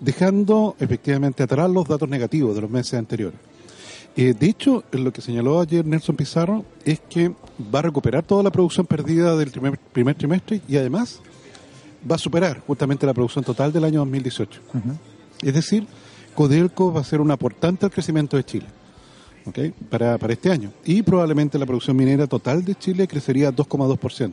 dejando 0.00 0.76
efectivamente 0.80 1.42
atrás 1.42 1.70
los 1.70 1.86
datos 1.86 2.08
negativos 2.08 2.54
de 2.54 2.62
los 2.62 2.70
meses 2.70 2.94
anteriores. 2.94 3.38
Eh, 4.16 4.34
de 4.38 4.46
hecho, 4.46 4.82
lo 4.92 5.12
que 5.12 5.20
señaló 5.20 5.60
ayer 5.60 5.84
Nelson 5.84 6.16
Pizarro 6.16 6.64
es 6.84 7.00
que 7.00 7.32
va 7.72 7.80
a 7.80 7.82
recuperar 7.82 8.24
toda 8.24 8.42
la 8.42 8.50
producción 8.50 8.86
perdida 8.86 9.36
del 9.36 9.50
primer, 9.50 9.78
primer 9.78 10.16
trimestre 10.16 10.62
y 10.66 10.76
además 10.76 11.20
va 12.10 12.16
a 12.16 12.18
superar 12.18 12.60
justamente 12.66 13.06
la 13.06 13.14
producción 13.14 13.44
total 13.44 13.72
del 13.72 13.84
año 13.84 14.00
2018. 14.00 14.60
Es 15.42 15.54
decir, 15.54 15.86
Codelco 16.34 16.92
va 16.92 17.02
a 17.02 17.04
ser 17.04 17.20
un 17.20 17.30
aportante 17.30 17.84
al 17.84 17.92
crecimiento 17.92 18.36
de 18.36 18.44
Chile 18.44 18.66
para, 19.88 20.18
para 20.18 20.32
este 20.32 20.50
año. 20.50 20.70
Y 20.84 21.02
probablemente 21.02 21.58
la 21.58 21.66
producción 21.66 21.96
minera 21.96 22.26
total 22.26 22.64
de 22.64 22.74
Chile 22.74 23.06
crecería 23.08 23.50
2,2% 23.52 24.32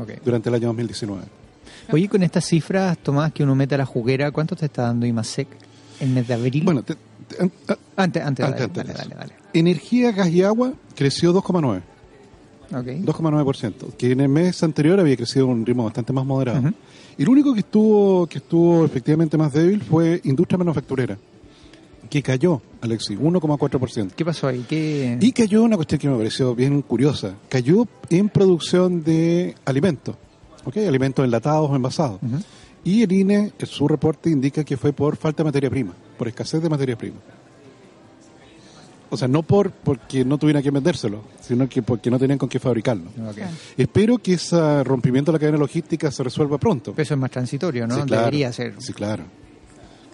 Ok. 0.00 0.10
durante 0.24 0.48
el 0.48 0.54
año 0.54 0.66
2019. 0.68 1.22
Oye, 1.92 2.08
con 2.08 2.22
estas 2.22 2.44
cifras, 2.46 2.96
Tomás, 2.98 3.32
que 3.32 3.42
uno 3.42 3.54
mete 3.54 3.74
a 3.74 3.78
la 3.78 3.86
juguera, 3.86 4.30
¿cuánto 4.30 4.56
te 4.56 4.66
está 4.66 4.82
dando 4.82 5.06
IMASEC 5.06 5.48
el 6.00 6.10
mes 6.10 6.26
de 6.26 6.34
abril? 6.34 6.62
Bueno, 6.64 6.82
te- 6.82 6.94
te- 7.28 7.42
an- 7.42 7.52
a- 7.68 8.02
antes, 8.02 8.22
antes, 8.22 8.44
antes, 8.46 8.60
dale, 8.60 8.62
antes 8.64 8.74
dale, 8.76 8.88
de 8.88 8.92
eso. 8.94 9.08
dale, 9.08 9.14
dale. 9.14 9.34
energía, 9.52 10.12
gas 10.12 10.28
y 10.30 10.42
agua 10.42 10.72
creció 10.94 11.32
2,9%. 11.32 11.82
Ok. 12.74 12.86
2,9%, 13.04 13.94
que 13.96 14.12
en 14.12 14.20
el 14.22 14.28
mes 14.28 14.62
anterior 14.62 14.98
había 14.98 15.16
crecido 15.16 15.44
a 15.46 15.48
un 15.50 15.64
ritmo 15.66 15.84
bastante 15.84 16.12
más 16.12 16.24
moderado. 16.24 16.72
Y 17.16 17.24
lo 17.24 17.30
único 17.30 17.52
que 17.54 17.60
estuvo 17.60 18.26
que 18.26 18.38
estuvo 18.38 18.84
efectivamente 18.84 19.36
más 19.36 19.52
débil 19.52 19.82
fue 19.82 20.20
industria 20.24 20.58
manufacturera, 20.58 21.16
que 22.08 22.22
cayó, 22.22 22.62
Alexis, 22.80 23.18
1,4%. 23.18 24.12
¿Qué 24.14 24.24
pasó 24.24 24.48
ahí? 24.48 24.64
¿Qué... 24.68 25.18
Y 25.20 25.32
cayó 25.32 25.62
una 25.62 25.76
cuestión 25.76 25.98
que 25.98 26.08
me 26.08 26.16
pareció 26.16 26.54
bien 26.54 26.82
curiosa. 26.82 27.34
Cayó 27.48 27.86
en 28.10 28.28
producción 28.28 29.02
de 29.02 29.54
alimentos, 29.64 30.16
¿ok? 30.64 30.78
Alimentos 30.78 31.24
enlatados 31.24 31.70
o 31.70 31.76
envasados. 31.76 32.20
Y 32.84 33.02
el 33.02 33.12
INE, 33.12 33.52
en 33.58 33.66
su 33.66 33.88
reporte, 33.88 34.30
indica 34.30 34.62
que 34.64 34.76
fue 34.76 34.92
por 34.92 35.16
falta 35.16 35.42
de 35.42 35.44
materia 35.44 35.70
prima, 35.70 35.94
por 36.18 36.28
escasez 36.28 36.62
de 36.62 36.68
materia 36.68 36.96
prima. 36.96 37.16
O 39.10 39.16
sea, 39.16 39.28
no 39.28 39.42
por 39.42 39.70
porque 39.70 40.24
no 40.24 40.38
tuvieran 40.38 40.62
que 40.62 40.72
vendérselo, 40.72 41.22
sino 41.40 41.68
que 41.68 41.82
porque 41.82 42.10
no 42.10 42.18
tenían 42.18 42.36
con 42.36 42.48
qué 42.48 42.58
fabricarlo. 42.58 43.04
Espero 43.76 44.18
que 44.18 44.34
ese 44.34 44.82
rompimiento 44.82 45.30
de 45.30 45.36
la 45.36 45.40
cadena 45.40 45.58
logística 45.58 46.10
se 46.10 46.22
resuelva 46.24 46.58
pronto. 46.58 46.92
Pero 46.92 47.02
eso 47.02 47.14
es 47.14 47.20
más 47.20 47.30
transitorio, 47.30 47.86
¿no? 47.86 47.94
Sí, 47.94 48.02
claro. 48.02 48.22
Debería 48.22 48.52
ser. 48.52 48.74
Sí, 48.78 48.92
claro. 48.92 49.24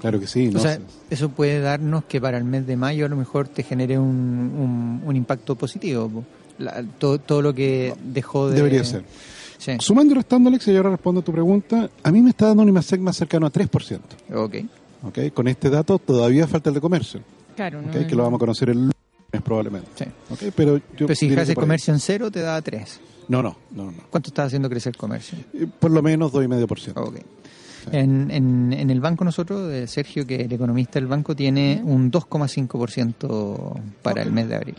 Claro 0.01 0.19
que 0.21 0.27
sí. 0.27 0.49
O 0.49 0.53
¿no? 0.53 0.61
sea, 0.61 0.79
eso 1.11 1.29
puede 1.29 1.61
darnos 1.61 2.05
que 2.05 2.21
para 2.21 2.39
el 2.39 2.45
mes 2.45 2.67
de 2.67 2.77
mayo 2.77 3.07
a 3.07 3.09
lo 3.09 3.17
mejor 3.17 3.49
te 3.49 3.63
genere 3.63 3.99
un, 3.99 4.07
un, 4.09 5.03
un 5.05 5.17
impacto 5.17 5.55
positivo. 5.57 6.25
La- 6.59 6.83
todo, 6.99 7.19
todo 7.19 7.43
lo 7.43 7.55
que 7.55 7.95
dejó 8.05 8.49
de... 8.49 8.57
Debería 8.57 8.85
ser. 8.85 9.05
Sí. 9.59 9.73
Sumando 9.79 10.13
y 10.15 10.17
restando, 10.17 10.49
Alex, 10.49 10.69
y 10.69 10.77
ahora 10.77 10.91
respondo 10.91 11.21
a 11.21 11.25
tu 11.25 11.33
pregunta, 11.33 11.91
a 12.03 12.11
mí 12.11 12.23
me 12.23 12.31
está 12.31 12.47
dando 12.47 12.63
un 12.63 12.69
IMASEC 12.71 13.01
más 13.01 13.17
cercano 13.17 13.47
a 13.47 13.53
3%. 13.53 13.99
Ok. 14.35 14.57
¿ok? 15.03 15.19
Con 15.35 15.49
este 15.49 15.69
dato 15.69 15.99
todavía 15.99 16.47
falta 16.47 16.71
el 16.71 16.75
de 16.75 16.81
comercio, 16.81 17.21
Claro, 17.57 17.81
¿ok? 17.81 17.95
no, 17.95 18.07
que 18.07 18.15
lo 18.15 18.23
vamos 18.23 18.39
a 18.39 18.41
conocer 18.41 18.71
el 18.71 18.79
lunes 18.79 18.95
probablemente. 19.45 19.89
Sí. 19.97 20.05
¿ok? 20.31 20.53
Pero, 20.57 20.79
yo 20.97 21.07
Pero 21.07 21.15
si 21.15 21.29
dejas 21.29 21.45
el 21.45 21.51
ahí. 21.51 21.55
comercio 21.57 21.93
en 21.93 22.01
cero, 22.01 22.31
te 22.31 22.41
da 22.41 22.61
tres. 22.63 23.01
No, 23.29 23.43
no, 23.43 23.57
no, 23.73 23.85
no. 23.87 23.99
¿Cuánto 24.11 24.29
estás 24.31 24.47
haciendo 24.47 24.69
crecer 24.71 24.93
el 24.95 24.97
comercio? 24.97 25.39
Eh, 25.55 25.67
Por 25.79 25.91
lo 25.91 26.03
menos 26.03 26.33
2,5%. 26.33 26.93
Ok. 26.97 27.17
En, 27.93 28.31
en, 28.31 28.73
en 28.73 28.91
el 28.91 29.01
banco 29.01 29.25
nosotros, 29.25 29.73
eh, 29.73 29.87
Sergio, 29.87 30.27
que 30.27 30.37
el 30.37 30.53
economista 30.53 30.99
del 30.99 31.07
banco, 31.09 31.35
tiene 31.37 31.81
un 31.85 32.11
2,5% 32.11 33.81
para 34.03 34.23
el 34.23 34.33
mes 34.33 34.49
de 34.49 34.57
abril. 34.57 34.77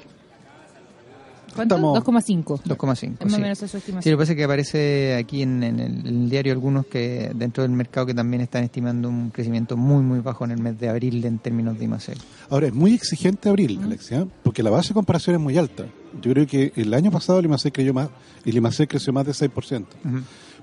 ¿Cuánto? 1.53 1.75
Estamos- 1.75 1.97
2,5. 1.99 2.61
2,5. 2.63 3.13
Es 3.19 3.25
más 3.25 3.33
o 3.33 3.35
sí. 3.35 3.41
menos 3.41 3.57
esa 3.61 3.67
Sí, 3.67 3.77
estimación. 3.79 4.11
lo 4.13 4.17
que 4.17 4.21
pasa 4.21 4.31
es 4.31 4.37
que 4.37 4.43
aparece 4.45 5.15
aquí 5.15 5.41
en, 5.41 5.61
en 5.63 5.79
el, 5.81 5.99
en 5.99 6.07
el 6.07 6.29
diario 6.29 6.53
algunos 6.53 6.85
que 6.85 7.29
dentro 7.35 7.63
del 7.63 7.73
mercado 7.73 8.05
que 8.05 8.13
también 8.13 8.41
están 8.41 8.63
estimando 8.63 9.09
un 9.09 9.31
crecimiento 9.31 9.75
muy 9.75 10.01
muy 10.01 10.19
bajo 10.19 10.45
en 10.45 10.51
el 10.51 10.59
mes 10.59 10.79
de 10.79 10.87
abril 10.87 11.25
en 11.25 11.39
términos 11.39 11.77
de 11.77 11.83
IMACEL. 11.85 12.17
Ahora, 12.49 12.67
es 12.67 12.73
muy 12.73 12.93
exigente 12.93 13.49
abril, 13.49 13.81
Alexia, 13.83 14.25
porque 14.43 14.63
la 14.63 14.69
base 14.69 14.89
de 14.89 14.93
comparación 14.93 15.35
es 15.35 15.41
muy 15.41 15.57
alta. 15.57 15.87
Yo 16.21 16.31
creo 16.31 16.47
que 16.47 16.71
el 16.77 16.93
año 16.93 17.11
pasado 17.11 17.39
el 17.39 17.45
IMASEC 17.45 17.73
creció 17.73 17.93
más, 17.93 18.07
el 18.45 18.55
IMASEC 18.55 18.89
creció 18.89 19.11
más 19.11 19.25
de 19.25 19.33
6%. 19.33 19.85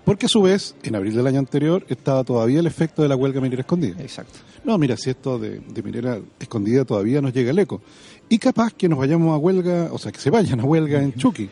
Porque 0.08 0.24
a 0.24 0.28
su 0.30 0.40
vez, 0.40 0.74
en 0.82 0.96
abril 0.96 1.14
del 1.14 1.26
año 1.26 1.38
anterior, 1.38 1.84
estaba 1.90 2.24
todavía 2.24 2.60
el 2.60 2.66
efecto 2.66 3.02
de 3.02 3.08
la 3.08 3.14
huelga 3.14 3.42
minera 3.42 3.60
escondida. 3.60 4.00
Exacto. 4.00 4.38
No, 4.64 4.78
mira, 4.78 4.96
si 4.96 5.10
esto 5.10 5.38
de, 5.38 5.60
de 5.60 5.82
minera 5.82 6.18
escondida 6.40 6.86
todavía 6.86 7.20
nos 7.20 7.34
llega 7.34 7.50
el 7.50 7.58
eco. 7.58 7.82
Y 8.26 8.38
capaz 8.38 8.72
que 8.72 8.88
nos 8.88 8.98
vayamos 8.98 9.34
a 9.34 9.36
huelga, 9.36 9.90
o 9.92 9.98
sea, 9.98 10.10
que 10.10 10.18
se 10.18 10.30
vayan 10.30 10.60
a 10.60 10.64
huelga 10.64 11.02
en 11.02 11.12
Chucky. 11.12 11.50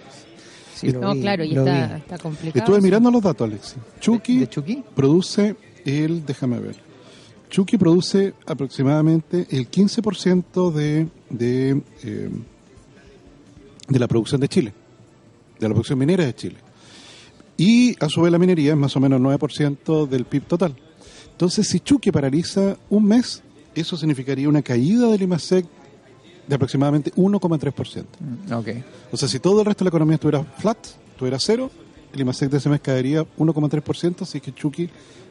Sí, 0.75 0.91
No, 0.91 1.13
vi, 1.13 1.21
claro, 1.21 1.45
y 1.45 1.55
está, 1.55 1.99
está 1.99 2.17
complicado. 2.17 2.65
Estuve 2.65 2.81
mirando 2.81 3.11
los 3.11 3.23
datos, 3.23 3.47
Alexis. 3.47 3.77
Chucky, 4.01 4.37
¿De, 4.37 4.41
de 4.41 4.49
Chucky? 4.49 4.85
produce 4.95 5.55
el, 5.85 6.25
déjame 6.25 6.59
ver, 6.59 6.77
Chucky 7.51 7.77
produce 7.77 8.33
aproximadamente 8.47 9.47
el 9.51 9.71
15% 9.71 10.73
de, 10.73 11.09
de, 11.29 11.83
eh, 12.05 12.31
de 13.87 13.99
la 13.99 14.09
producción 14.09 14.41
de 14.41 14.49
Chile, 14.49 14.73
de 15.61 15.69
la 15.69 15.75
producción 15.75 15.99
minera 15.99 16.25
de 16.25 16.35
Chile. 16.35 16.66
Y 17.57 17.97
a 18.05 18.09
su 18.09 18.21
vez 18.23 18.33
la 18.33 18.39
minería 18.39 18.73
es 18.73 18.77
más 18.79 18.95
o 18.97 19.01
menos 19.01 19.21
9% 19.21 20.07
del 20.09 20.25
PIB 20.25 20.45
total. 20.45 20.77
Entonces, 21.33 21.69
si 21.69 21.81
Chucky 21.81 22.11
paraliza 22.11 22.77
un 22.91 23.05
mes, 23.05 23.43
eso 23.75 23.97
significaría 23.97 24.49
una 24.49 24.63
caída 24.63 25.09
del 25.09 25.23
IMASEC 25.23 25.67
de 26.47 26.55
aproximadamente 26.55 27.13
1,3%. 27.15 28.05
Mm, 28.21 28.53
Ok. 28.53 28.69
O 29.13 29.17
sea, 29.17 29.29
si 29.29 29.39
todo 29.39 29.61
el 29.61 29.67
resto 29.67 29.85
de 29.85 29.87
la 29.87 29.89
economía 29.91 30.15
estuviera 30.15 30.45
flat, 30.45 30.79
estuviera 31.13 31.39
cero, 31.39 31.71
el 32.13 32.21
IMASEC 32.21 32.51
de 32.51 32.59
ese 32.59 32.69
mes 32.69 32.81
caería 32.81 33.25
1,3%, 33.39 34.23
así 34.23 34.41
que 34.41 34.55
Chucky 34.55 34.89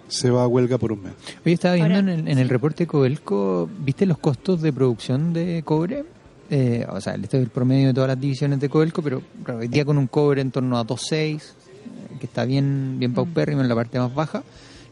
se 0.07 0.29
va 0.29 0.43
a 0.43 0.47
huelga 0.47 0.77
por 0.77 0.91
un 0.91 1.03
mes. 1.03 1.13
Oye, 1.43 1.53
estaba 1.53 1.75
viendo 1.75 1.95
Ahora, 1.95 2.13
en, 2.13 2.19
el, 2.19 2.27
en 2.27 2.37
el 2.37 2.49
reporte 2.49 2.83
de 2.83 2.87
Codelco, 2.87 3.69
¿viste 3.79 4.05
los 4.05 4.17
costos 4.19 4.61
de 4.61 4.71
producción 4.71 5.33
de 5.33 5.63
cobre? 5.63 6.05
Eh, 6.51 6.85
o 6.89 7.01
sea, 7.01 7.15
este 7.15 7.37
es 7.37 7.43
el 7.43 7.49
promedio 7.49 7.87
de 7.87 7.93
todas 7.95 8.09
las 8.09 8.19
divisiones 8.19 8.59
de 8.59 8.69
Codelco, 8.69 9.01
pero 9.01 9.21
claro, 9.43 9.61
hoy 9.61 9.67
día 9.67 9.83
con 9.83 9.97
un 9.97 10.05
cobre 10.05 10.41
en 10.41 10.51
torno 10.51 10.77
a 10.77 10.85
2.6, 10.85 11.15
eh, 11.15 11.39
que 12.19 12.25
está 12.25 12.45
bien, 12.45 12.95
bien 12.99 13.13
paupérrimo 13.13 13.61
en 13.61 13.69
la 13.69 13.75
parte 13.75 13.99
más 13.99 14.13
baja, 14.13 14.43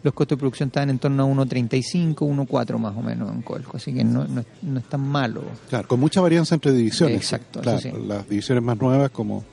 los 0.03 0.13
costos 0.13 0.37
de 0.37 0.39
producción 0.41 0.67
están 0.67 0.89
en 0.89 0.99
torno 0.99 1.23
a 1.23 1.27
1.35, 1.45 2.15
1.4 2.15 2.77
más 2.77 2.95
o 2.97 3.01
menos 3.01 3.31
en 3.33 3.41
Codelco, 3.41 3.77
así 3.77 3.93
que 3.93 4.03
no, 4.03 4.25
no, 4.27 4.41
es- 4.41 4.47
no 4.61 4.79
es 4.79 4.85
tan 4.85 5.01
malo. 5.01 5.41
Claro, 5.69 5.87
con 5.87 5.99
mucha 5.99 6.19
varianza 6.21 6.55
entre 6.55 6.73
divisiones. 6.73 7.15
Exacto, 7.15 7.61
Claro, 7.61 7.79
sí. 7.79 7.89
Las 8.05 8.27
divisiones 8.27 8.63
más 8.63 8.77
nuevas 8.79 9.09
como 9.11 9.43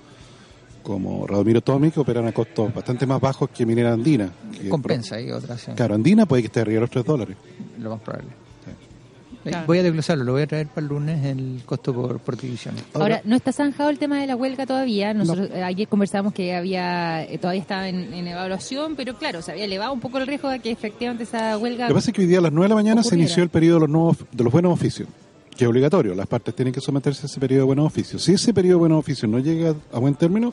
como 0.82 1.26
Radomiro 1.26 1.61
Tomic 1.61 1.98
operan 1.98 2.26
a 2.26 2.32
costos 2.32 2.72
bastante 2.74 3.06
más 3.06 3.20
bajos 3.20 3.50
que 3.50 3.66
Minera 3.66 3.92
Andina. 3.92 4.30
que 4.58 4.68
Compensa 4.70 5.16
ahí 5.16 5.30
otras, 5.30 5.61
sí, 5.61 5.72
Claro, 5.76 5.94
Andina 5.94 6.24
puede 6.24 6.42
que 6.42 6.46
esté 6.46 6.61
arriba 6.61 6.76
de 6.76 6.80
los 6.80 6.90
3 6.90 7.04
dólares. 7.04 7.36
lo 7.78 7.90
más 7.90 8.00
probable. 8.00 8.28
Eh, 9.45 9.49
Claro. 9.51 9.66
Voy 9.66 9.78
a 9.78 9.82
desglosarlo, 9.82 10.24
lo 10.24 10.32
voy 10.32 10.43
a 10.43 10.47
traer 10.47 10.66
para 10.66 10.82
el 10.82 10.88
lunes 10.88 11.24
el 11.24 11.62
costo 11.64 11.95
por, 11.95 12.18
por 12.20 12.36
divisiones. 12.36 12.84
Ahora, 12.93 13.22
no 13.24 13.34
está 13.36 13.53
zanjado 13.53 13.88
el 13.88 13.99
tema 13.99 14.20
de 14.20 14.26
la 14.26 14.36
huelga 14.36 14.66
todavía. 14.66 15.14
Nosotros 15.14 15.49
eh, 15.55 15.62
ayer 15.62 15.88
conversábamos 15.88 16.34
que 16.34 16.55
había 16.55 17.22
eh, 17.24 17.38
todavía 17.38 17.62
estaba 17.62 17.88
en, 17.88 18.12
en 18.12 18.26
evaluación, 18.28 18.97
pero 18.97 19.16
claro, 19.16 19.41
se 19.41 19.53
había 19.53 19.64
elevado 19.64 19.95
un 19.95 20.01
poco 20.01 20.18
el 20.18 20.26
riesgo 20.26 20.51
de 20.51 20.59
que 20.61 20.70
efectivamente 20.70 21.24
esa 21.24 21.57
huelga. 21.57 21.84
Lo 21.84 21.88
que 21.88 21.95
pasa 21.95 22.11
es 22.11 22.14
que 22.14 22.20
hoy 22.20 22.26
día 22.26 22.38
a 22.38 22.43
las 22.43 22.53
9 22.53 22.64
de 22.64 22.68
la 22.68 22.74
mañana 22.74 23.03
se 23.03 23.14
inició 23.14 23.43
el 23.43 23.49
periodo 23.49 23.76
de 23.76 23.80
los, 23.80 23.88
nuevos, 23.91 24.16
de 24.30 24.45
los 24.45 24.53
buenos 24.53 24.72
oficios, 24.74 25.09
que 25.57 25.64
es 25.64 25.68
obligatorio. 25.70 26.14
Las 26.14 26.26
partes 26.26 26.55
tienen 26.55 26.74
que 26.74 26.82
someterse 26.82 27.22
a 27.22 27.26
ese 27.26 27.41
periodo 27.41 27.61
de 27.62 27.66
buenos 27.66 27.86
oficios. 27.86 28.22
Si 28.22 28.32
ese 28.34 28.53
periodo 28.53 28.74
de 28.74 28.80
buenos 28.80 28.99
oficios 28.99 29.30
no 29.30 29.38
llega 29.38 29.74
a 29.91 29.99
buen 29.99 30.14
término, 30.16 30.53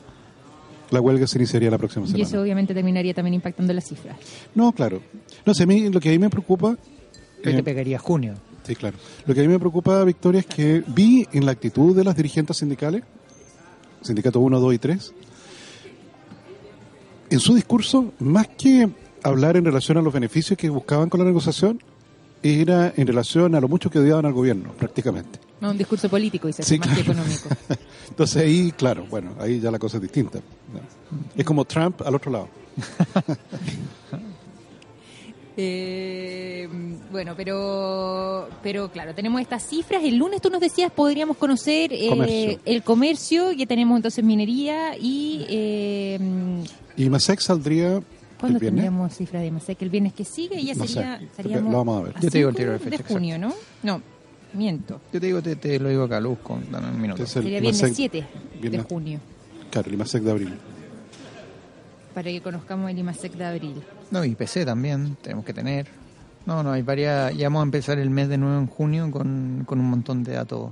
la 0.90 1.02
huelga 1.02 1.26
se 1.26 1.36
iniciaría 1.36 1.70
la 1.70 1.76
próxima 1.76 2.06
Y 2.06 2.08
semana. 2.08 2.26
eso 2.26 2.40
obviamente 2.40 2.72
terminaría 2.72 3.12
también 3.12 3.34
impactando 3.34 3.74
las 3.74 3.86
cifras. 3.86 4.16
No, 4.54 4.72
claro. 4.72 5.02
No 5.44 5.52
sé, 5.52 5.64
a 5.64 5.66
mí 5.66 5.90
lo 5.90 6.00
que 6.00 6.08
a 6.08 6.12
mí 6.12 6.18
me 6.18 6.30
preocupa... 6.30 6.74
Pero 7.42 7.50
eh, 7.54 7.56
te 7.58 7.62
pegaría 7.62 7.98
junio. 7.98 8.34
Sí, 8.68 8.76
claro. 8.76 8.98
Lo 9.24 9.32
que 9.32 9.40
a 9.40 9.42
mí 9.44 9.48
me 9.48 9.58
preocupa, 9.58 10.04
Victoria, 10.04 10.40
es 10.40 10.46
que 10.46 10.84
vi 10.88 11.26
en 11.32 11.46
la 11.46 11.52
actitud 11.52 11.96
de 11.96 12.04
las 12.04 12.14
dirigentes 12.14 12.58
sindicales, 12.58 13.02
sindicato 14.02 14.40
1, 14.40 14.60
2 14.60 14.74
y 14.74 14.78
3, 14.78 15.14
en 17.30 17.40
su 17.40 17.54
discurso, 17.54 18.12
más 18.18 18.46
que 18.46 18.90
hablar 19.22 19.56
en 19.56 19.64
relación 19.64 19.96
a 19.96 20.02
los 20.02 20.12
beneficios 20.12 20.58
que 20.58 20.68
buscaban 20.68 21.08
con 21.08 21.20
la 21.20 21.24
negociación, 21.24 21.82
era 22.42 22.92
en 22.94 23.06
relación 23.06 23.54
a 23.54 23.60
lo 23.62 23.68
mucho 23.68 23.88
que 23.88 24.00
odiaban 24.00 24.26
al 24.26 24.34
gobierno, 24.34 24.70
prácticamente. 24.72 25.40
No, 25.62 25.70
un 25.70 25.78
discurso 25.78 26.10
político, 26.10 26.46
dice, 26.46 26.62
Sí, 26.62 26.78
más 26.78 26.94
que 26.94 27.00
económico. 27.00 27.48
Entonces 28.10 28.42
ahí, 28.42 28.70
claro, 28.72 29.06
bueno, 29.08 29.30
ahí 29.40 29.60
ya 29.60 29.70
la 29.70 29.78
cosa 29.78 29.96
es 29.96 30.02
distinta. 30.02 30.40
Es 31.34 31.44
como 31.46 31.64
Trump 31.64 32.02
al 32.02 32.14
otro 32.14 32.30
lado. 32.30 32.48
Eh, 35.60 36.68
bueno, 37.10 37.34
pero 37.36 38.48
pero 38.62 38.90
claro, 38.92 39.12
tenemos 39.12 39.40
estas 39.40 39.66
cifras. 39.66 40.04
El 40.04 40.16
lunes 40.16 40.40
tú 40.40 40.50
nos 40.50 40.60
decías 40.60 40.92
podríamos 40.92 41.36
conocer 41.36 41.92
eh, 41.92 42.08
Comercio. 42.10 42.60
el 42.64 42.82
comercio, 42.84 43.50
ya 43.52 43.66
tenemos 43.66 43.96
entonces 43.96 44.22
minería 44.24 44.96
y 44.96 45.44
eh, 45.48 46.18
Y 46.96 47.10
Masek 47.10 47.40
saldría 47.40 48.00
¿cuándo 48.38 48.60
tendríamos 48.60 49.12
cifras 49.16 49.42
de 49.42 49.50
Masek? 49.50 49.82
El 49.82 49.90
viernes 49.90 50.12
que 50.12 50.24
sigue 50.24 50.60
y 50.60 50.66
ya 50.66 50.74
sería, 50.76 51.20
lo 51.60 51.70
vamos 51.72 52.02
a 52.02 52.04
ver. 52.04 52.14
Yo 52.20 52.30
te 52.30 52.38
digo 52.38 52.50
el 52.50 52.54
tiro 52.54 52.72
de 52.72 52.78
fecha, 52.78 52.94
exacto. 52.94 53.14
junio, 53.14 53.36
¿no? 53.36 53.52
No, 53.82 54.00
miento. 54.54 55.00
Yo 55.12 55.20
te 55.20 55.26
digo, 55.26 55.42
te, 55.42 55.56
te 55.56 55.80
lo 55.80 55.88
digo 55.88 56.04
acá, 56.04 56.20
Luz, 56.20 56.38
con, 56.38 56.70
dame 56.70 56.88
un 56.90 57.00
minuto. 57.00 57.26
Sería 57.26 57.58
viernes 57.58 57.82
Masek- 57.82 57.94
7 57.94 58.24
de 58.62 58.78
junio, 58.78 59.18
Claro, 59.72 59.90
el 59.90 59.96
Masek 59.98 60.22
de 60.22 60.30
abril. 60.30 60.54
Para 62.14 62.30
que 62.30 62.40
conozcamos 62.40 62.90
el 62.90 62.98
IMASEC 62.98 63.32
de 63.34 63.44
abril. 63.44 63.82
No, 64.10 64.24
y 64.24 64.34
PC 64.34 64.64
también, 64.64 65.16
tenemos 65.22 65.44
que 65.44 65.52
tener. 65.54 65.86
No, 66.46 66.62
no, 66.62 66.72
hay 66.72 66.82
varias. 66.82 67.36
Ya 67.36 67.46
vamos 67.48 67.60
a 67.60 67.64
empezar 67.64 67.98
el 67.98 68.10
mes 68.10 68.28
de 68.28 68.38
nuevo 68.38 68.58
en 68.58 68.66
junio 68.66 69.10
con, 69.10 69.64
con 69.66 69.78
un 69.80 69.90
montón 69.90 70.24
de 70.24 70.32
datos 70.32 70.70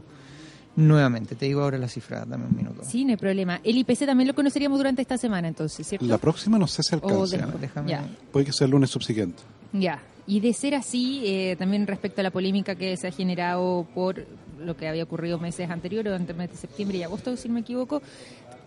nuevamente. 0.76 1.34
Te 1.34 1.46
digo 1.46 1.62
ahora 1.62 1.78
la 1.78 1.88
cifra, 1.88 2.24
dame 2.24 2.46
un 2.46 2.56
minuto. 2.56 2.82
Sí, 2.84 3.04
no 3.04 3.10
hay 3.10 3.16
problema. 3.16 3.60
El 3.64 3.76
IPC 3.78 4.06
también 4.06 4.28
lo 4.28 4.34
conoceríamos 4.34 4.78
durante 4.78 5.02
esta 5.02 5.18
semana, 5.18 5.48
entonces, 5.48 5.86
¿cierto? 5.86 6.06
La 6.06 6.18
próxima 6.18 6.58
no 6.58 6.66
sé 6.66 6.82
si 6.82 6.94
alcanza. 6.94 7.36
después. 7.36 7.60
déjame- 7.62 7.88
Ya. 7.90 8.06
Puede 8.32 8.46
que 8.46 8.52
sea 8.52 8.64
el 8.66 8.70
lunes 8.72 8.90
subsiguiente. 8.90 9.42
Ya, 9.72 10.00
y 10.26 10.40
de 10.40 10.52
ser 10.52 10.74
así, 10.74 11.22
eh, 11.26 11.56
también 11.58 11.86
respecto 11.86 12.20
a 12.20 12.24
la 12.24 12.30
polémica 12.30 12.74
que 12.74 12.96
se 12.96 13.08
ha 13.08 13.10
generado 13.10 13.86
por 13.94 14.24
lo 14.60 14.76
que 14.76 14.88
había 14.88 15.04
ocurrido 15.04 15.38
meses 15.38 15.68
anteriores, 15.70 16.10
durante 16.10 16.32
el 16.32 16.38
mes 16.38 16.50
de 16.50 16.56
septiembre 16.56 16.98
y 16.98 17.02
agosto, 17.02 17.36
si 17.36 17.48
no 17.48 17.54
me 17.54 17.60
equivoco, 17.60 18.00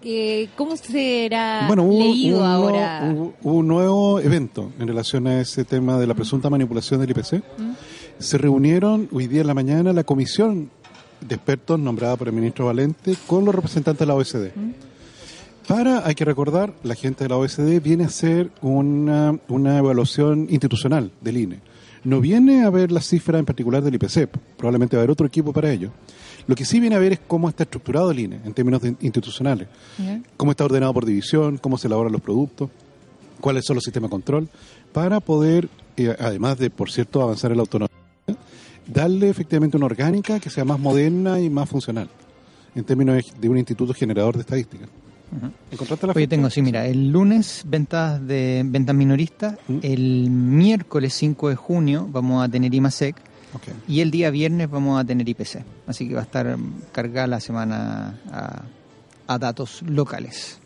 que 0.02 0.50
¿cómo 0.56 0.76
será 0.78 1.66
Bueno, 1.68 1.84
hubo, 1.84 2.00
leído 2.00 2.38
hubo 2.40 2.46
un 2.46 2.52
nuevo- 2.52 2.66
ahora? 2.68 3.14
hubo- 3.14 3.34
hubo 3.44 3.54
un 3.58 3.68
nuevo 3.68 4.20
evento 4.20 4.72
en 4.80 4.88
relación 4.88 5.28
a 5.28 5.42
ese 5.42 5.66
tema 5.66 5.98
de 5.98 6.08
la 6.08 6.14
presunta 6.14 6.50
manipulación 6.50 7.00
del 7.02 7.10
IPC. 7.12 7.42
Se 8.20 8.38
reunieron 8.38 9.08
hoy 9.12 9.28
día 9.28 9.42
en 9.42 9.48
la 9.48 9.54
mañana 9.54 9.94
la 9.94 10.04
comisión 10.04 10.70
de 11.22 11.36
expertos 11.36 11.80
nombrada 11.80 12.16
por 12.16 12.28
el 12.28 12.34
ministro 12.34 12.66
Valente 12.68 13.16
con 13.28 13.44
los 13.46 13.54
representantes 13.54 14.00
de 14.00 14.06
la 14.06 14.16
OSD. 14.16 14.52
Para, 15.68 16.06
hay 16.08 16.16
que 16.16 16.26
recordar, 16.26 16.74
la 16.84 16.96
gente 16.96 17.26
de 17.26 17.30
la 17.30 17.38
OSD 17.38 17.80
viene 17.80 18.04
a 18.06 18.08
hacer 18.08 18.50
una, 18.62 19.38
una 19.50 19.78
evaluación 19.78 20.48
institucional 20.50 21.12
del 21.22 21.38
INE. 21.38 21.60
No 22.04 22.22
viene 22.22 22.64
a 22.64 22.70
ver 22.70 22.92
las 22.92 23.06
cifras 23.08 23.40
en 23.40 23.46
particular 23.46 23.84
del 23.84 23.94
IPC, 23.96 24.30
probablemente 24.58 24.96
va 24.96 25.02
a 25.02 25.04
haber 25.04 25.12
otro 25.12 25.28
equipo 25.28 25.54
para 25.54 25.72
ello. 25.72 25.92
Lo 26.50 26.56
que 26.56 26.66
sí 26.66 26.80
viene 26.80 26.96
a 26.96 27.00
ver 27.00 27.14
es 27.14 27.20
cómo 27.28 27.48
está 27.48 27.62
estructurado 27.62 28.10
el 28.10 28.18
INE 28.22 28.40
en 28.44 28.54
términos 28.56 28.82
de- 28.82 28.96
institucionales. 29.02 29.68
Cómo 30.36 30.50
está 30.50 30.66
ordenado 30.66 30.92
por 30.96 31.06
división, 31.06 31.60
cómo 31.60 31.78
se 31.78 31.86
elaboran 31.86 32.12
los 32.12 32.22
productos, 32.22 32.72
cuáles 33.40 33.66
son 33.66 33.76
los 33.76 33.84
sistemas 33.84 34.10
de 34.10 34.14
control, 34.14 34.50
para 34.92 35.20
poder, 35.20 35.70
eh, 35.96 36.16
además 36.20 36.58
de, 36.58 36.72
por 36.72 36.90
cierto, 36.90 37.22
avanzar 37.22 37.52
en 37.52 37.58
la 37.58 37.62
autonomía, 37.62 37.94
darle 38.88 39.30
efectivamente 39.30 39.78
una 39.78 39.86
orgánica 39.86 40.40
que 40.40 40.50
sea 40.50 40.66
más 40.66 40.80
moderna 40.80 41.40
y 41.40 41.52
más 41.52 41.70
funcional, 41.70 42.10
en 42.74 42.84
términos 42.84 43.18
de- 43.18 43.40
de 43.42 43.48
un 43.50 43.60
instituto 43.60 43.94
generador 43.94 44.34
de 44.34 44.42
estadística. 44.42 44.88
¿Encontraste 45.72 46.08
la 46.08 46.14
Oye, 46.16 46.26
tengo, 46.28 46.50
sí, 46.50 46.64
mira, 46.64 46.88
el 46.88 47.12
lunes 47.12 47.62
ventas 47.68 48.26
de 48.26 48.64
ventas 48.66 48.96
minoristas, 48.96 49.56
el 49.84 50.32
miércoles 50.32 51.14
5 51.14 51.50
de 51.50 51.56
junio 51.56 52.08
vamos 52.12 52.44
a 52.44 52.50
tener 52.50 52.74
IMASEC 52.74 53.16
Y 53.88 54.02
el 54.02 54.12
día 54.12 54.30
viernes 54.30 54.70
vamos 54.70 55.00
a 55.02 55.06
tener 55.06 55.28
IPC. 55.28 55.64
Así 55.88 56.08
que 56.08 56.14
va 56.14 56.22
a 56.22 56.24
estar 56.24 56.56
cargada 56.92 57.28
la 57.28 57.40
semana 57.40 58.20
a, 58.32 58.64
a 59.28 59.38
datos 59.40 59.82
locales. 59.84 60.60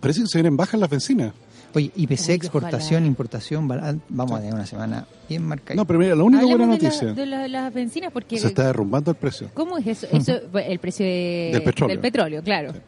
Parece 0.00 0.22
que 0.22 0.26
se 0.28 0.38
vienen 0.38 0.56
bajas 0.56 0.80
las 0.80 0.88
bencinas. 0.90 1.32
Oye, 1.74 1.90
IPC, 1.94 2.28
Uy, 2.28 2.34
exportación, 2.36 2.94
ojalá. 3.02 3.06
importación, 3.06 3.68
vamos 4.08 4.32
a 4.32 4.38
tener 4.40 4.54
una 4.54 4.64
semana 4.64 5.06
bien 5.28 5.42
marcada. 5.46 5.74
No, 5.76 5.86
pero 5.86 5.98
mira, 5.98 6.14
la 6.14 6.22
única 6.24 6.42
buena 6.46 6.64
de, 6.64 6.70
la- 6.70 6.84
noticia, 6.84 7.12
de 7.12 7.26
la- 7.26 7.48
las 7.48 7.74
bencinas, 7.74 8.10
porque... 8.12 8.38
se 8.38 8.46
está 8.46 8.64
derrumbando 8.66 9.10
el 9.10 9.16
precio. 9.18 9.50
¿Cómo 9.52 9.76
es 9.76 9.86
eso? 9.86 10.06
eso 10.10 10.40
el 10.58 10.78
precio 10.78 11.04
de- 11.04 11.50
Del 11.52 11.62
petróleo. 11.62 11.94
Del 11.94 12.00
petróleo, 12.00 12.42
claro. 12.42 12.68
¿En 12.70 12.80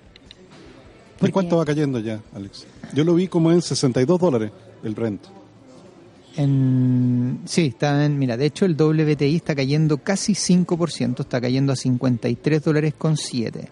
Porque- 1.19 1.33
cuánto 1.33 1.57
va 1.59 1.67
cayendo 1.67 1.99
ya, 1.99 2.21
Alex? 2.35 2.67
Yo 2.95 3.05
lo 3.05 3.15
vi 3.15 3.29
como 3.29 3.53
en 3.53 3.61
62 3.61 4.19
dólares 4.21 4.53
el 4.83 4.95
Brent. 4.95 5.21
En, 6.39 7.41
sí, 7.47 7.67
está 7.67 8.05
en, 8.05 8.19
mira, 8.19 8.37
de 8.37 8.47
hecho 8.47 8.65
el 8.65 8.75
WTI 8.81 9.37
está 9.37 9.55
cayendo 9.55 9.99
casi 9.99 10.35
5%, 10.35 11.21
está 11.21 11.41
cayendo 11.41 11.73
a 11.73 11.77
53 11.77 12.63
dólares 12.63 12.95
con 12.97 13.17
7, 13.17 13.69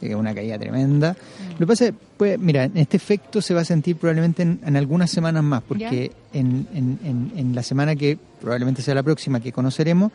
que 0.00 0.06
es 0.08 0.14
una 0.14 0.32
caída 0.34 0.56
tremenda. 0.58 1.16
Lo 1.52 1.58
que 1.58 1.66
pasa 1.66 1.86
es, 1.88 1.94
pues, 2.16 2.38
mira, 2.38 2.70
este 2.74 2.96
efecto 2.96 3.42
se 3.42 3.52
va 3.52 3.62
a 3.62 3.64
sentir 3.64 3.96
probablemente 3.96 4.42
en, 4.42 4.60
en 4.64 4.76
algunas 4.76 5.10
semanas 5.10 5.42
más, 5.42 5.62
porque 5.62 6.12
en, 6.32 6.66
en- 6.72 6.98
en- 7.04 7.32
en 7.36 7.54
la 7.54 7.62
semana 7.64 7.96
que 7.96 8.16
probablemente 8.40 8.80
sea 8.80 8.94
la 8.94 9.02
próxima 9.02 9.40
que 9.40 9.50
conoceremos, 9.52 10.12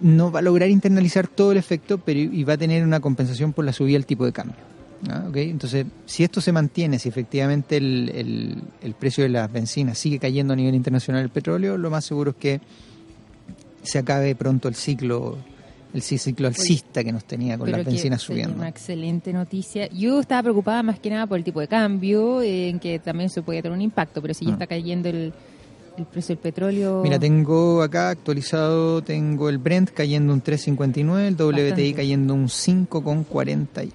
no 0.00 0.32
va 0.32 0.40
a 0.40 0.42
lograr 0.42 0.68
internalizar 0.70 1.28
todo 1.28 1.52
el 1.52 1.58
efecto, 1.58 1.98
pero 1.98 2.18
y 2.18 2.42
va 2.42 2.54
a 2.54 2.58
tener 2.58 2.82
una 2.82 2.98
compensación 2.98 3.52
por 3.52 3.64
la 3.64 3.72
subida 3.72 3.92
del 3.94 4.06
tipo 4.06 4.24
de 4.24 4.32
cambio. 4.32 4.56
¿Ah? 5.10 5.24
¿ok? 5.28 5.36
Entonces, 5.36 5.86
si 6.06 6.24
esto 6.24 6.40
se 6.40 6.52
mantiene, 6.52 6.98
si 6.98 7.08
efectivamente 7.08 7.76
el, 7.76 8.10
el- 8.14 8.62
el 8.82 8.94
precio 8.94 9.24
de 9.24 9.30
las 9.30 9.50
bencinas 9.52 9.98
sigue 9.98 10.18
cayendo 10.18 10.52
a 10.52 10.56
nivel 10.56 10.74
internacional 10.74 11.22
del 11.22 11.30
petróleo, 11.30 11.76
lo 11.78 11.90
más 11.90 12.04
seguro 12.04 12.30
es 12.32 12.36
que 12.36 12.60
se 13.82 13.98
acabe 13.98 14.34
pronto 14.34 14.68
el 14.68 14.74
ciclo 14.74 15.38
el 15.94 16.00
ciclo 16.00 16.46
alcista 16.48 17.04
que 17.04 17.12
nos 17.12 17.24
tenía 17.26 17.58
con 17.58 17.66
Pero 17.66 17.76
las 17.76 17.86
bencinas 17.86 18.22
subiendo. 18.22 18.56
Una 18.56 18.68
excelente 18.70 19.30
noticia. 19.30 19.88
Yo 19.90 20.20
estaba 20.20 20.44
preocupada 20.44 20.82
más 20.82 20.98
que 20.98 21.10
nada 21.10 21.26
por 21.26 21.36
el 21.36 21.44
tipo 21.44 21.60
de 21.60 21.68
cambio, 21.68 22.40
eh, 22.40 22.70
en 22.70 22.78
que 22.78 22.98
también 22.98 23.28
se 23.28 23.42
puede 23.42 23.60
tener 23.60 23.76
un 23.76 23.82
impacto, 23.82 24.22
pero 24.22 24.32
si 24.32 24.46
ya 24.46 24.52
Mm. 24.52 24.54
está 24.54 24.66
cayendo 24.66 25.10
el, 25.10 25.34
el 25.96 26.06
precio 26.06 26.34
del 26.34 26.42
petróleo... 26.42 27.02
Mira, 27.02 27.18
tengo 27.18 27.82
acá 27.82 28.10
actualizado, 28.10 29.02
tengo 29.02 29.48
el 29.48 29.58
Brent 29.58 29.90
cayendo 29.90 30.32
un 30.32 30.42
3.59, 30.42 31.26
el 31.26 31.34
WTI 31.34 31.62
Bastante. 31.62 31.94
cayendo 31.94 32.34
un 32.34 32.46
5.41. 32.46 33.92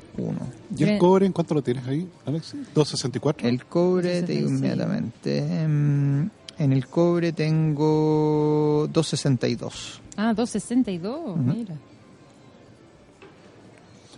¿Y 0.77 0.83
el 0.83 0.97
cobre 0.97 1.25
en 1.25 1.31
cuánto 1.33 1.55
lo 1.55 1.61
tienes 1.61 1.87
ahí, 1.87 2.07
Alex? 2.25 2.55
¿264? 2.75 3.45
El 3.45 3.65
cobre, 3.65 4.21
te 4.23 4.33
digo 4.33 4.49
2.66. 4.49 4.57
inmediatamente, 4.57 5.67
mm, 5.67 6.29
en 6.59 6.73
el 6.73 6.87
cobre 6.87 7.31
tengo 7.33 8.87
2.62. 8.91 9.99
Ah, 10.17 10.33
262, 10.33 11.37
mira. 11.37 11.75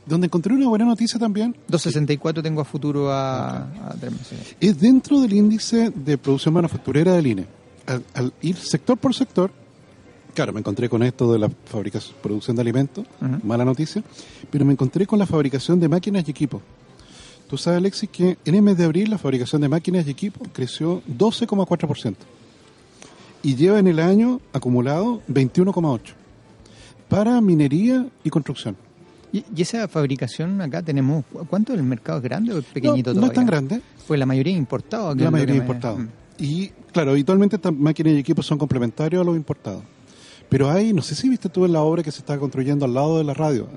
Donde 0.06 0.26
encontré 0.26 0.54
una 0.54 0.68
buena 0.68 0.86
noticia 0.86 1.20
también 1.20 1.56
2.64 1.70 2.42
tengo 2.42 2.62
a 2.62 2.66
futuro 2.66 3.12
a, 3.12 3.62
a 3.62 3.96
tres 4.00 4.12
meses. 4.12 4.56
es 4.60 4.80
dentro 4.80 5.22
del 5.22 5.34
índice 5.34 5.92
de 5.94 6.18
producción 6.18 6.56
manufacturera 6.56 7.14
del 7.14 7.28
INE. 7.28 7.59
Al, 7.90 8.04
al 8.14 8.34
ir 8.42 8.56
sector 8.56 8.98
por 8.98 9.14
sector, 9.16 9.52
claro, 10.34 10.54
me 10.54 10.60
encontré 10.60 10.88
con 10.90 11.04
esto 11.04 11.32
de 11.34 11.40
la 11.40 11.50
fabricación, 11.66 12.16
producción 12.22 12.56
de 12.56 12.62
alimentos, 12.62 13.06
mala 13.44 13.66
noticia, 13.66 14.04
pero 14.50 14.64
me 14.66 14.74
encontré 14.74 15.06
con 15.08 15.18
la 15.20 15.26
fabricación 15.26 15.80
de 15.80 15.88
máquinas 15.90 16.24
y 16.28 16.32
equipos. 16.32 16.62
Tú 17.50 17.58
sabes, 17.58 17.78
Alexis, 17.80 18.10
que 18.10 18.38
en 18.46 18.56
el 18.56 18.62
mes 18.62 18.78
de 18.78 18.86
abril 18.86 19.10
la 19.10 19.18
fabricación 19.18 19.62
de 19.62 19.70
máquinas 19.70 20.06
y 20.08 20.12
equipos 20.12 20.48
creció 20.54 21.02
12,4%. 21.08 22.16
Y 23.42 23.56
lleva 23.56 23.80
en 23.80 23.88
el 23.88 24.00
año 24.00 24.40
acumulado 24.54 25.22
21,8%. 25.30 26.00
Para 27.08 27.42
minería 27.42 28.06
y 28.24 28.30
construcción. 28.30 28.76
¿Y, 29.32 29.44
esa 29.60 29.88
fabricación 29.88 30.62
acá 30.62 30.82
tenemos, 30.84 31.24
¿cu- 31.32 31.46
¿cuánto 31.48 31.74
el 31.74 31.82
mercado 31.84 32.20
es 32.20 32.24
grande 32.24 32.54
o 32.54 32.60
es 32.60 32.66
pequeñito 32.66 33.14
no, 33.16 33.22
no 33.22 33.28
es 33.28 33.34
todavía? 33.34 33.36
tan 33.36 33.46
grande. 33.48 33.82
Pues 34.08 34.20
la 34.20 34.26
mayoría 34.28 34.56
importado. 34.56 35.16
La 35.16 35.26
es 35.26 35.32
mayoría 35.32 35.56
me- 35.56 35.62
importado. 35.62 35.98
Mm. 35.98 36.10
Y 36.40 36.70
claro, 36.92 37.12
habitualmente 37.12 37.56
estas 37.58 37.74
máquinas 37.74 38.14
y 38.14 38.18
equipos 38.20 38.46
son 38.46 38.58
complementarios 38.58 39.22
a 39.22 39.26
los 39.26 39.36
importados. 39.36 39.84
Pero 40.50 40.70
hay, 40.70 40.94
no 40.94 41.02
sé 41.02 41.16
si 41.16 41.30
viste 41.30 41.50
tú 41.50 41.66
en 41.66 41.74
la 41.74 41.82
obra 41.82 42.02
que 42.02 42.12
se 42.12 42.20
está 42.20 42.38
construyendo 42.38 42.86
al 42.86 42.94
lado 42.94 43.18
de 43.20 43.24
la 43.24 43.34
radio, 43.34 43.68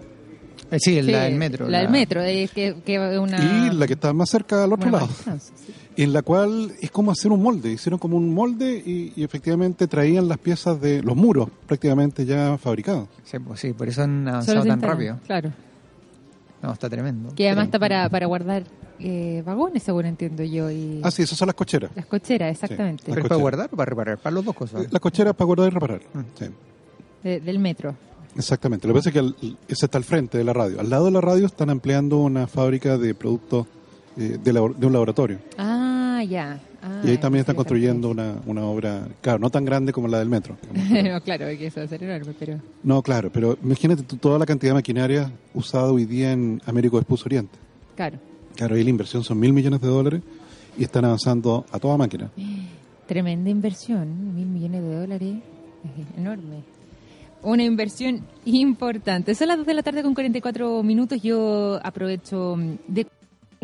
Eh, 0.70 0.78
sí, 0.80 0.94
Sí, 0.94 1.02
la 1.02 1.24
del 1.24 1.34
metro. 1.36 1.68
La 1.68 1.80
del 1.80 1.90
metro, 1.90 2.22
es 2.22 2.50
que, 2.50 2.76
que 2.84 2.98
una... 3.18 3.38
Y 3.38 3.74
la 3.74 3.86
que 3.86 3.92
está 3.92 4.12
más 4.14 4.30
cerca 4.30 4.64
al 4.64 4.72
otro 4.72 4.90
lado. 4.90 5.08
sí. 5.38 5.72
en 5.98 6.12
la 6.14 6.22
cual 6.22 6.72
es 6.80 6.90
como 6.90 7.10
hacer 7.10 7.30
un 7.30 7.42
molde. 7.42 7.72
Hicieron 7.72 7.98
como 7.98 8.16
un 8.16 8.32
molde 8.32 8.82
y, 8.84 9.12
y 9.14 9.22
efectivamente 9.22 9.86
traían 9.86 10.28
las 10.28 10.38
piezas 10.38 10.80
de 10.80 11.02
los 11.02 11.14
muros 11.14 11.50
prácticamente 11.66 12.24
ya 12.24 12.56
fabricados. 12.56 13.08
Sí, 13.24 13.38
pues 13.38 13.60
sí, 13.60 13.74
por 13.74 13.88
eso 13.88 14.02
han 14.02 14.26
avanzado 14.26 14.64
tan 14.64 14.80
rápido. 14.80 15.18
Claro. 15.26 15.52
No, 16.62 16.72
está 16.72 16.88
tremendo. 16.88 17.34
Que 17.34 17.48
además 17.48 17.64
está 17.66 17.78
para, 17.78 18.08
para 18.08 18.26
guardar 18.26 18.62
eh, 19.00 19.42
vagones, 19.44 19.82
según 19.82 20.06
entiendo 20.06 20.44
yo. 20.44 20.70
Y 20.70 21.00
Ah, 21.02 21.10
sí, 21.10 21.22
esas 21.22 21.36
son 21.36 21.46
las 21.46 21.56
cocheras. 21.56 21.90
Las 21.94 22.06
cocheras, 22.06 22.52
exactamente. 22.52 23.04
¿Pero 23.06 23.20
es 23.22 23.28
para 23.28 23.40
guardar 23.40 23.68
o 23.72 23.76
para 23.76 23.90
reparar? 23.90 24.18
Para 24.18 24.36
las 24.36 24.44
dos 24.44 24.54
cosas. 24.54 24.86
Las 24.92 25.00
cocheras 25.00 25.34
para 25.34 25.46
guardar 25.46 25.66
y 25.66 25.70
reparar. 25.70 26.00
Sí, 26.38 26.46
De- 27.24 27.40
del 27.40 27.58
metro. 27.58 27.94
exactamente. 28.36 28.86
Lo 28.86 28.94
que 28.94 28.98
pasa 28.98 29.08
es 29.10 29.12
que 29.12 29.18
al- 29.18 29.36
ese 29.68 29.86
está 29.86 29.98
al 29.98 30.04
frente 30.04 30.38
de 30.38 30.44
la 30.44 30.52
radio. 30.52 30.78
Al 30.80 30.88
lado 30.88 31.06
de 31.06 31.10
la 31.10 31.20
radio 31.20 31.46
están 31.46 31.68
ampliando 31.70 32.18
una 32.18 32.46
fábrica 32.46 32.96
de 32.96 33.14
productos 33.14 33.66
eh, 34.16 34.38
de 34.42 34.60
un 34.60 34.92
laboratorio. 34.92 35.38
Ah, 35.58 36.22
ya. 36.28 36.60
Ah, 36.82 37.00
y 37.04 37.10
ahí 37.10 37.18
también 37.18 37.40
están 37.40 37.54
construyendo 37.54 38.10
una, 38.10 38.36
una 38.44 38.64
obra, 38.64 39.06
claro, 39.20 39.38
no 39.38 39.50
tan 39.50 39.64
grande 39.64 39.92
como 39.92 40.08
la 40.08 40.18
del 40.18 40.28
metro. 40.28 40.56
no, 40.74 41.20
claro, 41.20 41.46
que 41.46 41.66
eso 41.66 41.80
va 41.80 41.84
a 41.84 41.88
ser 41.88 42.02
enorme, 42.02 42.34
pero... 42.38 42.60
No, 42.82 43.02
claro, 43.02 43.30
pero 43.32 43.56
imagínate 43.62 44.02
toda 44.02 44.38
la 44.38 44.46
cantidad 44.46 44.70
de 44.70 44.74
maquinaria 44.74 45.30
usada 45.54 45.92
hoy 45.92 46.06
día 46.06 46.32
en 46.32 46.60
Américo 46.66 46.98
Expus 46.98 47.24
Oriente. 47.24 47.56
Claro. 47.94 48.18
Claro, 48.56 48.74
ahí 48.74 48.82
la 48.82 48.90
inversión 48.90 49.22
son 49.22 49.38
mil 49.38 49.52
millones 49.52 49.80
de 49.80 49.86
dólares 49.86 50.22
y 50.76 50.82
están 50.82 51.04
avanzando 51.04 51.64
a 51.70 51.78
toda 51.78 51.96
máquina. 51.96 52.30
Tremenda 53.06 53.50
inversión, 53.50 54.34
mil 54.34 54.46
millones 54.46 54.82
de 54.82 54.94
dólares, 54.94 55.34
es 55.84 56.18
enorme. 56.18 56.62
Una 57.42 57.64
inversión 57.64 58.24
importante. 58.44 59.34
Son 59.34 59.48
las 59.48 59.58
2 59.58 59.66
de 59.66 59.74
la 59.74 59.82
tarde 59.82 60.02
con 60.02 60.14
44 60.14 60.82
minutos. 60.84 61.20
Yo 61.20 61.80
aprovecho 61.82 62.56
de 62.86 63.06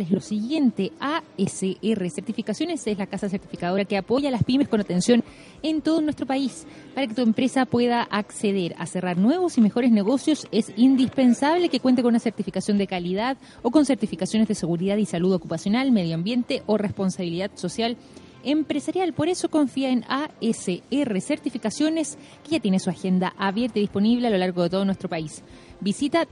es 0.03 0.11
lo 0.11 0.21
siguiente, 0.21 0.93
ASR 1.01 2.11
Certificaciones 2.11 2.87
es 2.87 2.99
la 2.99 3.07
casa 3.07 3.29
certificadora 3.29 3.85
que 3.85 3.97
apoya 3.97 4.29
a 4.29 4.33
las 4.33 4.45
pymes 4.45 4.69
con 4.69 4.81
atención 4.81 5.25
en 5.63 5.83
todo 5.83 6.01
nuestro 6.01 6.27
país. 6.27 6.67
Para 6.95 7.07
que 7.07 7.15
tu 7.15 7.23
empresa 7.23 7.67
pueda 7.67 8.03
acceder 8.03 8.75
a 8.79 8.87
cerrar 8.87 9.19
nuevos 9.19 9.59
y 9.59 9.61
mejores 9.61 9.91
negocios 9.91 10.47
es 10.53 10.73
indispensable 10.77 11.69
que 11.69 11.81
cuente 11.81 12.03
con 12.03 12.11
una 12.11 12.21
certificación 12.21 12.79
de 12.79 12.87
calidad 12.87 13.37
o 13.63 13.71
con 13.71 13.85
certificaciones 13.85 14.49
de 14.49 14.55
seguridad 14.55 14.97
y 14.97 15.07
salud 15.07 15.33
ocupacional, 15.33 15.93
medio 15.93 16.15
ambiente 16.15 16.63
o 16.67 16.79
responsabilidad 16.79 17.51
social 17.55 17.97
empresarial. 18.45 19.13
Por 19.13 19.29
eso 19.29 19.49
confía 19.49 19.91
en 19.91 20.05
ASR 20.09 21.21
Certificaciones, 21.21 22.19
que 22.45 22.51
ya 22.51 22.61
tiene 22.61 22.79
su 22.79 22.91
agenda 22.91 23.35
abierta 23.37 23.79
y 23.79 23.83
disponible 23.83 24.29
a 24.29 24.31
lo 24.31 24.39
largo 24.39 24.63
de 24.63 24.71
todo 24.71 24.85
nuestro 24.85 25.09
país. 25.09 25.43
Visita 25.81 26.27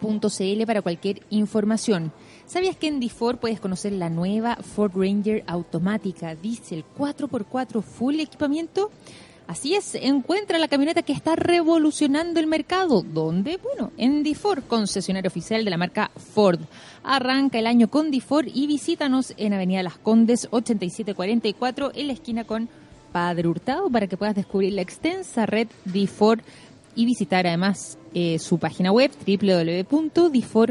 www.asrcertificaciones.cl 0.00 0.66
para 0.66 0.82
cualquier 0.82 1.22
información. 1.30 2.12
¿Sabías 2.46 2.76
que 2.76 2.88
en 2.88 3.00
DIFOR 3.00 3.38
puedes 3.38 3.60
conocer 3.60 3.92
la 3.92 4.10
nueva 4.10 4.56
Ford 4.56 4.92
Ranger 4.94 5.44
automática 5.46 6.34
diesel 6.34 6.84
4x4 6.98 7.82
full 7.82 8.20
equipamiento? 8.20 8.90
Así 9.46 9.74
es, 9.74 9.96
encuentra 9.96 10.58
la 10.58 10.68
camioneta 10.68 11.02
que 11.02 11.12
está 11.12 11.34
revolucionando 11.34 12.38
el 12.38 12.46
mercado. 12.46 13.02
¿Dónde? 13.02 13.58
Bueno, 13.60 13.90
en 13.96 14.22
DIFOR, 14.22 14.62
concesionario 14.62 15.26
oficial 15.26 15.64
de 15.64 15.70
la 15.70 15.76
marca 15.76 16.12
Ford. 16.16 16.60
Arranca 17.02 17.58
el 17.58 17.66
año 17.66 17.88
con 17.88 18.12
DIFOR 18.12 18.46
y 18.46 18.68
visítanos 18.68 19.34
en 19.36 19.52
Avenida 19.52 19.82
Las 19.82 19.98
Condes 19.98 20.46
8744 20.52 21.90
en 21.94 22.06
la 22.06 22.12
esquina 22.12 22.44
con 22.44 22.68
Padre 23.10 23.48
Hurtado 23.48 23.90
para 23.90 24.06
que 24.06 24.16
puedas 24.16 24.36
descubrir 24.36 24.72
la 24.72 24.82
extensa 24.82 25.46
red 25.46 25.66
DIFOR 25.84 26.42
y 27.00 27.06
visitar 27.06 27.46
además 27.46 27.96
eh, 28.12 28.38
su 28.38 28.58
página 28.58 28.92
web 28.92 29.10
www.difor.cl. 29.26 30.70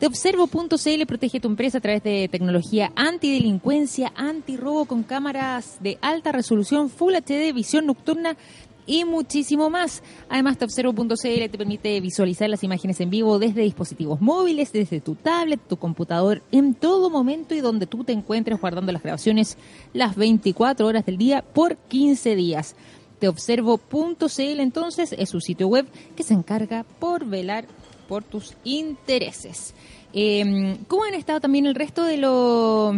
Teobservo.cl 0.00 1.06
protege 1.06 1.40
tu 1.40 1.48
empresa 1.48 1.78
a 1.78 1.80
través 1.80 2.02
de 2.02 2.28
tecnología 2.28 2.92
antidelincuencia, 2.96 4.12
antirrobo 4.16 4.84
con 4.86 5.04
cámaras 5.04 5.78
de 5.80 5.98
alta 6.00 6.32
resolución, 6.32 6.90
Full 6.90 7.14
HD, 7.14 7.52
visión 7.52 7.86
nocturna 7.86 8.36
y 8.84 9.04
muchísimo 9.04 9.70
más. 9.70 10.02
Además, 10.28 10.58
Teobservo.cl 10.58 11.14
te 11.22 11.58
permite 11.58 12.00
visualizar 12.00 12.48
las 12.50 12.64
imágenes 12.64 13.00
en 13.00 13.10
vivo 13.10 13.38
desde 13.38 13.62
dispositivos 13.62 14.20
móviles, 14.20 14.72
desde 14.72 15.00
tu 15.00 15.14
tablet, 15.14 15.60
tu 15.68 15.76
computador, 15.76 16.42
en 16.50 16.74
todo 16.74 17.10
momento 17.10 17.54
y 17.54 17.60
donde 17.60 17.86
tú 17.86 18.02
te 18.02 18.12
encuentres 18.12 18.60
guardando 18.60 18.90
las 18.90 19.02
grabaciones 19.02 19.56
las 19.92 20.16
24 20.16 20.84
horas 20.84 21.06
del 21.06 21.18
día 21.18 21.42
por 21.42 21.76
15 21.76 22.34
días. 22.34 22.74
Teobservo.cl 23.18 24.60
entonces 24.60 25.14
es 25.16 25.28
su 25.28 25.40
sitio 25.40 25.68
web 25.68 25.86
que 26.16 26.22
se 26.22 26.34
encarga 26.34 26.84
por 26.98 27.24
velar 27.24 27.66
por 28.08 28.24
tus 28.24 28.54
intereses. 28.64 29.74
Eh, 30.12 30.78
¿Cómo 30.88 31.04
han 31.04 31.14
estado 31.14 31.40
también 31.40 31.66
el 31.66 31.74
resto 31.74 32.04
de 32.04 32.16
los 32.16 32.96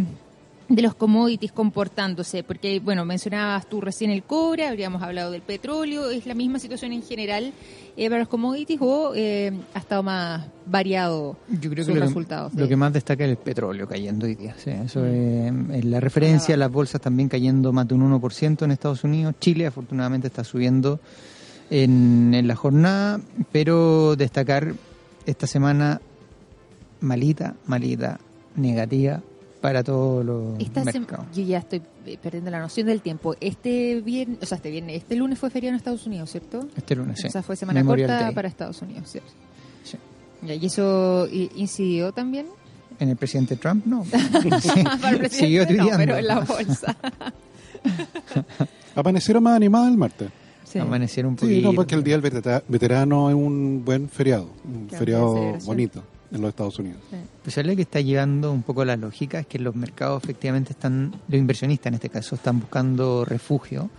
de 0.70 0.82
los 0.82 0.94
commodities 0.94 1.52
comportándose? 1.52 2.44
Porque, 2.44 2.80
bueno, 2.80 3.04
mencionabas 3.04 3.68
tú 3.68 3.80
recién 3.80 4.10
el 4.10 4.22
cobre, 4.22 4.66
habríamos 4.66 5.02
hablado 5.02 5.32
del 5.32 5.42
petróleo, 5.42 6.10
¿es 6.10 6.26
la 6.26 6.34
misma 6.34 6.58
situación 6.58 6.92
en 6.92 7.02
general 7.02 7.52
eh, 7.96 8.08
para 8.08 8.20
los 8.20 8.28
commodities 8.28 8.78
o 8.80 9.12
eh, 9.14 9.52
ha 9.74 9.78
estado 9.80 10.04
más 10.04 10.46
variado 10.66 11.36
Yo 11.60 11.70
creo 11.70 11.84
sus 11.84 11.92
que 11.92 12.00
lo, 12.00 12.06
resultados? 12.06 12.52
que 12.52 12.60
lo 12.60 12.68
que 12.68 12.76
más 12.76 12.92
destaca 12.92 13.24
es 13.24 13.30
el 13.30 13.36
petróleo 13.36 13.88
cayendo 13.88 14.26
hoy 14.26 14.36
día. 14.36 14.54
sí, 14.56 14.70
eso 14.70 15.04
es, 15.04 15.52
es 15.72 15.84
la 15.84 15.98
referencia, 15.98 16.56
las 16.56 16.70
bolsas 16.70 17.00
también 17.00 17.28
cayendo 17.28 17.72
más 17.72 17.88
de 17.88 17.94
un 17.94 18.20
1% 18.20 18.62
en 18.62 18.70
Estados 18.70 19.02
Unidos. 19.02 19.34
Chile 19.40 19.66
afortunadamente 19.66 20.28
está 20.28 20.44
subiendo 20.44 21.00
en, 21.68 22.32
en 22.32 22.46
la 22.46 22.54
jornada, 22.54 23.20
pero 23.50 24.14
destacar 24.14 24.74
esta 25.26 25.48
semana 25.48 26.00
malita, 27.00 27.56
malita, 27.66 28.20
negativa 28.54 29.20
para 29.61 29.82
todos 29.84 30.24
los 30.24 30.58
mercados. 30.84 31.26
yo 31.34 31.42
ya 31.42 31.58
estoy 31.58 31.82
eh, 32.06 32.16
perdiendo 32.22 32.50
la 32.50 32.61
noción 32.61 32.86
del 32.86 33.00
tiempo. 33.02 33.34
Este 33.40 34.00
viernes, 34.00 34.38
o 34.42 34.46
sea, 34.46 34.56
este 34.56 34.70
viernes, 34.70 34.96
este 34.96 35.16
lunes 35.16 35.38
fue 35.38 35.50
feriado 35.50 35.72
en 35.74 35.76
Estados 35.76 36.06
Unidos, 36.06 36.30
¿cierto? 36.30 36.66
Este 36.76 36.96
lunes, 36.96 37.20
sí. 37.20 37.26
O 37.28 37.30
sea, 37.30 37.42
fue 37.42 37.56
semana 37.56 37.80
Memorial 37.80 38.08
corta 38.08 38.24
Day. 38.24 38.34
para 38.34 38.48
Estados 38.48 38.80
Unidos, 38.82 39.11
¿cierto? 39.11 39.30
Sí. 39.84 39.98
Ya, 40.46 40.54
¿Y 40.54 40.66
eso 40.66 41.28
incidió 41.30 42.12
también? 42.12 42.46
En 42.98 43.08
el 43.11 43.16
presidente 43.16 43.56
Trump, 43.56 43.84
no. 43.86 44.02
Para 44.11 44.28
el 45.11 45.18
presidente, 45.18 45.28
Siguió 45.30 45.66
no, 45.66 45.90
pero 45.96 46.16
en 46.18 46.26
la 46.26 46.40
bolsa. 46.40 46.96
Amanecieron 48.94 49.42
más 49.42 49.56
animadas 49.56 49.90
el 49.90 49.96
martes. 49.98 50.30
Sí. 50.64 50.78
Amanecieron 50.78 51.32
un 51.32 51.38
Sí, 51.38 51.46
poquito. 51.46 51.68
no, 51.68 51.74
porque 51.74 51.94
el 51.96 52.04
Día 52.04 52.16
del 52.18 52.22
Vetera- 52.22 52.62
Veterano 52.68 53.28
es 53.28 53.34
un 53.34 53.82
buen 53.84 54.08
feriado, 54.08 54.48
un 54.64 54.86
Claro, 54.86 54.98
feriado 54.98 55.34
bonito 55.64 56.02
en 56.32 56.40
los 56.40 56.50
Estados 56.50 56.78
Unidos. 56.78 57.00
Pues 57.42 57.58
es 57.58 57.66
lo 57.66 57.74
que 57.74 57.82
está 57.82 58.00
llevando 58.00 58.52
un 58.52 58.62
poco 58.62 58.84
la 58.84 58.96
lógica 58.96 59.40
es 59.40 59.46
que 59.46 59.58
los 59.58 59.74
mercados 59.74 60.22
efectivamente 60.22 60.72
están, 60.72 61.14
los 61.28 61.38
inversionistas 61.38 61.88
en 61.88 61.94
este 61.94 62.08
caso, 62.08 62.34
están 62.34 62.60
buscando 62.60 63.24
refugio 63.24 63.90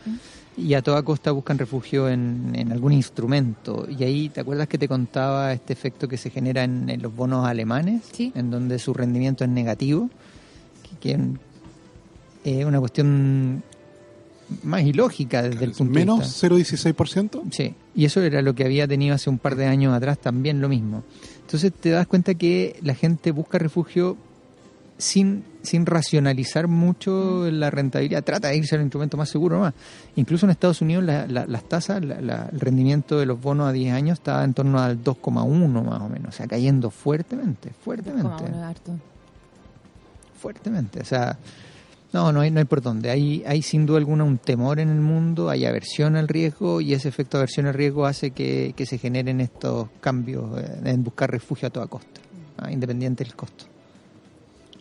y 0.58 0.74
a 0.74 0.82
toda 0.82 1.02
costa 1.04 1.32
buscan 1.32 1.58
refugio 1.58 2.10
en, 2.10 2.54
en 2.56 2.72
algún 2.72 2.94
instrumento. 2.94 3.88
Y 3.90 4.04
ahí, 4.04 4.30
¿te 4.30 4.42
acuerdas 4.42 4.68
que 4.68 4.78
te 4.78 4.88
contaba 4.88 5.54
este 5.54 5.74
efecto 5.74 6.08
que 6.08 6.18
se 6.18 6.30
genera 6.30 6.64
en, 6.64 6.90
en 6.90 7.02
los 7.02 7.16
bonos 7.16 7.48
alemanes? 7.48 8.04
Sí. 8.12 8.32
En 8.36 8.52
donde 8.52 8.80
su 8.80 8.94
rendimiento 8.94 9.44
es 9.44 9.50
negativo, 9.50 10.10
que, 11.02 11.18
que 12.44 12.60
es 12.60 12.66
una 12.66 12.80
cuestión 12.80 13.64
más 14.64 14.84
ilógica 14.84 15.44
desde 15.44 15.66
el 15.66 15.72
punto 15.72 15.94
de 15.94 16.00
Menos 16.00 16.20
vista. 16.20 16.48
0,16%. 16.48 17.42
Sí, 17.52 17.74
y 17.96 18.06
eso 18.06 18.22
era 18.22 18.42
lo 18.42 18.54
que 18.54 18.66
había 18.66 18.88
tenido 18.88 19.16
hace 19.16 19.30
un 19.30 19.38
par 19.38 19.56
de 19.56 19.66
años 19.66 19.94
atrás 19.94 20.20
también 20.20 20.62
lo 20.62 20.70
mismo. 20.70 21.04
Entonces 21.52 21.74
te 21.74 21.90
das 21.90 22.08
cuenta 22.08 22.34
que 22.36 22.80
la 22.82 22.96
gente 22.96 23.32
busca 23.32 23.58
refugio 23.58 24.16
sin, 24.98 25.44
sin 25.64 25.86
racionalizar 25.86 26.68
mucho 26.70 27.50
la 27.52 27.70
rentabilidad, 27.70 28.24
trata 28.24 28.48
de 28.48 28.56
irse 28.56 28.76
al 28.76 28.82
instrumento 28.84 29.18
más 29.18 29.28
seguro 29.30 29.60
más. 29.60 29.74
Incluso 30.16 30.46
en 30.46 30.52
Estados 30.52 30.82
Unidos 30.82 31.04
la- 31.04 31.28
la- 31.28 31.46
las 31.48 31.64
tasas, 31.64 32.06
la- 32.06 32.22
la- 32.22 32.48
el 32.54 32.60
rendimiento 32.62 33.20
de 33.20 33.26
los 33.26 33.42
bonos 33.42 33.68
a 33.68 33.74
10 33.74 33.94
años 33.94 34.20
estaba 34.20 34.46
en 34.46 34.54
torno 34.54 34.80
al 34.80 35.04
2,1 35.04 35.84
más 35.84 36.00
o 36.02 36.08
menos, 36.08 36.30
o 36.30 36.38
sea, 36.38 36.48
cayendo 36.48 36.90
fuertemente, 36.90 37.72
fuertemente 37.84 38.30
harto. 38.64 38.94
fuertemente. 40.40 41.02
O 41.02 41.06
sea, 41.06 41.38
no, 42.14 42.34
no 42.34 42.42
hay, 42.42 42.52
no 42.52 42.60
hay 42.60 42.66
por 42.66 42.82
dónde. 42.82 43.10
Hay, 43.10 43.44
hay 43.48 43.62
sin 43.62 43.86
duda 43.86 43.98
alguna 43.98 44.24
un 44.24 44.38
temor 44.38 44.80
en 44.80 44.90
el 44.90 45.00
mundo, 45.00 45.50
hay 45.50 45.66
aversión 45.66 46.16
al 46.16 46.28
riesgo 46.28 46.82
y 46.82 46.94
ese 46.94 47.08
efecto 47.08 47.38
de 47.38 47.44
aversión 47.44 47.68
al 47.68 47.74
riesgo 47.74 48.06
hace 48.06 48.32
que, 48.32 48.74
que 48.76 48.86
se 48.86 48.98
generen 48.98 49.40
estos 49.40 49.88
cambios 50.02 50.60
eh, 50.60 50.82
en 50.86 51.04
buscar 51.04 51.32
refugio 51.32 51.70
a 51.70 51.72
toda 51.72 51.88
costa, 51.88 52.20
ah, 52.58 52.72
independiente 52.72 53.24
del 53.24 53.36
costo. 53.36 53.66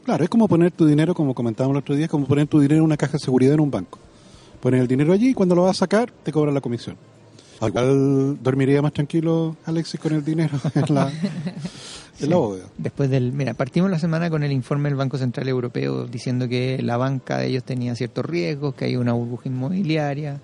Claro, 0.05 0.25
es 0.25 0.31
como 0.31 0.49
poner 0.49 0.73
tu 0.73 0.87
dinero, 0.87 1.15
como 1.15 1.35
comentábamos 1.35 1.77
el 1.77 1.81
otro 1.81 1.95
día, 1.95 2.07
es 2.07 2.11
como 2.11 2.27
poner 2.27 2.49
tu 2.49 2.59
dinero 2.59 2.79
en 2.79 2.85
una 2.85 2.97
caja 2.97 3.13
de 3.13 3.21
seguridad 3.21 3.55
en 3.55 3.61
un 3.61 3.71
banco. 3.71 3.99
Poner 4.61 4.81
el 4.81 4.89
dinero 4.89 5.13
allí 5.13 5.31
y 5.31 5.35
cuando 5.35 5.55
lo 5.55 5.63
vas 5.63 5.77
a 5.77 5.81
sacar 5.81 6.11
te 6.11 6.33
cobran 6.33 6.55
la 6.55 6.61
comisión. 6.61 6.97
Igual 7.61 8.39
dormiría 8.43 8.81
más 8.81 8.93
tranquilo 8.93 9.57
Alexis 9.67 10.01
con 10.01 10.15
el 10.15 10.25
dinero 10.25 10.59
en 10.75 10.95
la, 10.95 11.13
en 12.21 12.31
la 12.31 12.37
bóveda. 12.37 12.65
Después 12.79 13.11
del, 13.11 13.33
mira, 13.33 13.55
partimos 13.55 13.91
la 13.91 13.99
semana 13.99 14.31
con 14.31 14.43
el 14.43 14.53
informe 14.53 14.89
del 14.89 14.97
Banco 14.97 15.19
Central 15.19 15.49
Europeo 15.49 16.07
diciendo 16.07 16.49
que 16.49 16.81
la 16.83 16.97
banca 16.97 17.39
de 17.39 17.49
ellos 17.49 17.65
tenía 17.65 17.95
ciertos 17.95 18.25
riesgos, 18.25 18.75
que 18.75 18.87
hay 18.87 18.97
una 18.97 19.13
burbuja 19.13 19.49
inmobiliaria. 19.49 20.41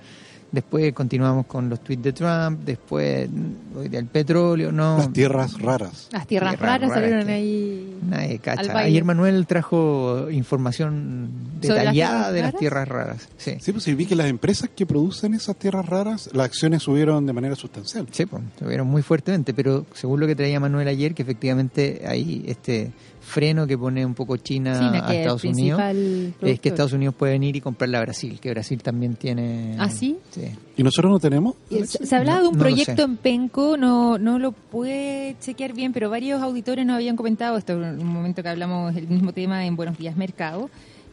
Después 0.56 0.94
continuamos 0.94 1.44
con 1.44 1.68
los 1.68 1.80
tweets 1.80 2.02
de 2.02 2.12
Trump, 2.14 2.60
después 2.64 3.28
mm, 3.30 3.76
hoy 3.76 3.88
del 3.90 4.06
petróleo, 4.06 4.72
no. 4.72 4.96
Las 4.96 5.12
tierras 5.12 5.60
raras. 5.60 6.08
Las 6.10 6.26
tierras 6.26 6.52
Tierras 6.52 6.80
raras 6.80 6.88
raras 6.88 6.94
salieron 6.94 7.28
ahí. 7.28 7.98
Nadie 8.08 8.38
cacha. 8.38 8.78
Ayer 8.78 9.04
Manuel 9.04 9.46
trajo 9.46 10.30
información 10.30 11.28
¿Sobre 11.60 11.74
las 11.74 11.94
detallada 11.94 12.32
de 12.32 12.40
las 12.40 12.56
tierras 12.56 12.88
raras. 12.88 13.28
Sí, 13.36 13.58
Sí, 13.60 13.72
pues 13.72 13.84
sí, 13.84 13.92
vi 13.92 14.06
que 14.06 14.16
las 14.16 14.28
empresas 14.28 14.70
que 14.74 14.86
producen 14.86 15.34
esas 15.34 15.56
tierras 15.56 15.84
raras, 15.84 16.30
las 16.32 16.46
acciones 16.46 16.84
subieron 16.84 17.26
de 17.26 17.34
manera 17.34 17.54
sustancial. 17.54 18.06
sí 18.10 18.24
pues, 18.24 18.42
se 18.58 18.64
vieron 18.64 18.86
muy 18.86 19.02
fuertemente, 19.02 19.52
pero 19.52 19.84
según 19.92 20.20
lo 20.20 20.26
que 20.26 20.34
traía 20.34 20.58
Manuel 20.58 20.88
ayer, 20.88 21.12
que 21.12 21.20
efectivamente 21.20 22.00
hay 22.08 22.44
este 22.46 22.92
freno 23.26 23.66
que 23.66 23.76
pone 23.76 24.06
un 24.06 24.14
poco 24.14 24.36
China, 24.36 24.78
China, 24.78 25.04
a 25.04 25.06
que 25.06 25.12
es 25.14 25.18
Estados 25.20 25.44
Unidos. 25.44 25.80
principal 25.80 25.96
Es 25.96 26.32
que 26.32 26.38
productor. 26.38 26.72
Estados 26.72 26.92
Unidos 26.92 27.14
puede 27.16 27.32
venir 27.32 27.56
y 27.56 27.60
comprarle 27.60 27.96
a 27.96 28.00
Brasil, 28.00 28.38
que 28.40 28.50
Brasil 28.50 28.82
también 28.82 29.16
tiene... 29.16 29.74
¿Ah, 29.78 29.90
sí? 29.90 30.16
Sí. 30.30 30.42
¿Y 30.76 30.82
nosotros 30.82 31.10
no 31.10 31.18
tenemos? 31.18 31.54
Se, 31.68 32.06
se 32.06 32.16
hablaba 32.16 32.40
de 32.40 32.48
un 32.48 32.54
No 32.54 32.60
proyecto 32.60 33.02
en 33.02 33.16
Penco, 33.16 33.76
no, 33.76 34.16
no 34.18 34.38
lo 34.38 34.52
pude 34.52 35.36
chequear 35.40 35.72
bien, 35.74 35.92
pero 35.92 36.08
varios 36.08 36.40
auditores 36.40 36.86
nos 36.86 36.96
habían 36.96 37.16
comentado 37.16 37.58
esto 37.58 37.72
en 37.72 38.00
un 38.00 38.06
momento 38.06 38.42
que 38.42 38.48
hablamos 38.48 38.94
el 38.96 39.08
mismo 39.08 39.32
tema 39.32 39.66
en 39.66 39.76
Buenos 39.76 39.98
Días 39.98 40.16
Mercado. 40.16 40.70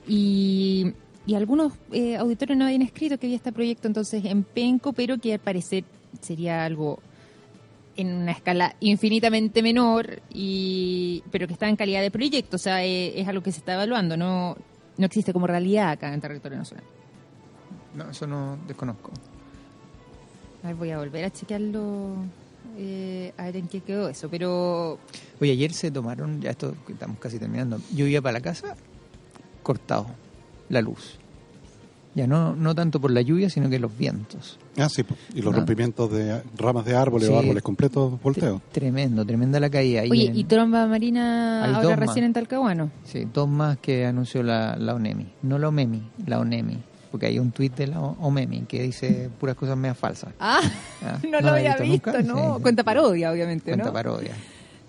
Y, 0.07 0.93
y 1.25 1.33
algunos 1.33 1.73
eh, 1.91 2.15
auditores 2.17 2.55
nos 2.55 2.67
habían 2.67 2.83
escrito 2.83 3.17
que 3.17 3.25
había 3.27 3.37
este 3.37 3.51
proyecto 3.51 3.87
entonces 3.87 4.23
en 4.25 4.43
Penco, 4.43 4.93
pero 4.93 5.17
que 5.17 5.33
al 5.33 5.39
parecer 5.39 5.83
sería 6.21 6.63
algo 6.63 6.99
en 7.95 8.13
una 8.13 8.31
escala 8.31 8.75
infinitamente 8.79 9.61
menor, 9.61 10.21
y 10.31 11.23
pero 11.31 11.47
que 11.47 11.53
está 11.53 11.67
en 11.67 11.75
calidad 11.75 12.01
de 12.01 12.11
proyecto, 12.11 12.55
o 12.55 12.59
sea, 12.59 12.83
eh, 12.83 13.19
es 13.19 13.27
algo 13.27 13.43
que 13.43 13.51
se 13.51 13.59
está 13.59 13.73
evaluando, 13.73 14.17
no, 14.17 14.55
no 14.97 15.05
existe 15.05 15.33
como 15.33 15.47
realidad 15.47 15.91
acá 15.91 16.13
en 16.13 16.21
territorio 16.21 16.57
nacional. 16.57 16.85
No, 17.95 18.09
eso 18.09 18.25
no 18.25 18.57
desconozco. 18.67 19.11
A 20.63 20.67
ver, 20.67 20.75
voy 20.75 20.91
a 20.91 20.97
volver 20.97 21.25
a 21.25 21.29
chequearlo, 21.29 22.15
eh, 22.77 23.33
a 23.37 23.43
ver 23.43 23.57
en 23.57 23.67
qué 23.67 23.81
quedó 23.81 24.09
eso, 24.09 24.29
pero 24.29 24.97
Oye, 25.39 25.51
ayer 25.51 25.73
se 25.73 25.91
tomaron, 25.91 26.41
ya 26.41 26.51
esto 26.51 26.75
estamos 26.87 27.19
casi 27.19 27.37
terminando, 27.37 27.79
yo 27.93 28.07
iba 28.07 28.21
para 28.21 28.33
la 28.33 28.41
casa 28.41 28.75
cortado, 29.61 30.07
la 30.69 30.81
luz. 30.81 31.17
Ya 32.15 32.27
no, 32.27 32.55
no 32.55 32.75
tanto 32.75 33.01
por 33.01 33.11
la 33.11 33.21
lluvia, 33.21 33.49
sino 33.49 33.69
que 33.69 33.79
los 33.79 33.97
vientos. 33.97 34.59
Ah, 34.77 34.89
sí, 34.89 35.03
pues. 35.03 35.19
y 35.35 35.41
los 35.41 35.53
Ah. 35.53 35.57
rompimientos 35.57 36.11
de 36.11 36.41
ramas 36.57 36.85
de 36.85 36.95
árboles 36.95 37.27
Sí. 37.27 37.33
o 37.33 37.37
árboles 37.39 37.61
completos 37.61 38.21
volteos. 38.21 38.61
Tremendo, 38.71 39.23
tremenda 39.25 39.59
la 39.59 39.69
caída. 39.69 40.01
Oye, 40.09 40.27
en- 40.27 40.35
¿y 40.35 40.43
tromba 40.45 40.85
marina 40.87 41.63
Hay 41.65 41.73
ahora 41.75 41.95
recién 41.95 42.23
más. 42.23 42.27
en 42.29 42.33
Talcahuano? 42.33 42.91
Sí, 43.03 43.27
dos 43.31 43.47
más 43.47 43.77
que 43.77 44.05
anunció 44.05 44.41
la, 44.43 44.75
la 44.75 44.95
ONEMI. 44.95 45.27
No 45.43 45.59
la 45.59 45.67
OMEMI, 45.67 46.01
la 46.25 46.39
ONEMI. 46.39 46.77
Porque 47.11 47.27
hay 47.27 47.37
un 47.37 47.51
tuit 47.51 47.75
de 47.75 47.85
la 47.85 48.01
O- 48.01 48.17
OMEMI 48.21 48.61
que 48.61 48.81
dice 48.81 49.29
puras 49.39 49.55
cosas 49.55 49.77
meas 49.77 49.95
falsas. 49.95 50.33
Ah, 50.39 50.59
Ah, 51.03 51.19
no, 51.23 51.29
¿no 51.39 51.41
lo 51.41 51.49
había 51.51 51.75
visto? 51.77 52.11
¿no? 52.23 52.55
Sí. 52.57 52.61
Cuenta 52.63 52.83
parodia, 52.83 53.31
obviamente, 53.31 53.65
Cuenta 53.71 53.85
¿no? 53.85 53.93
parodia. 53.93 54.31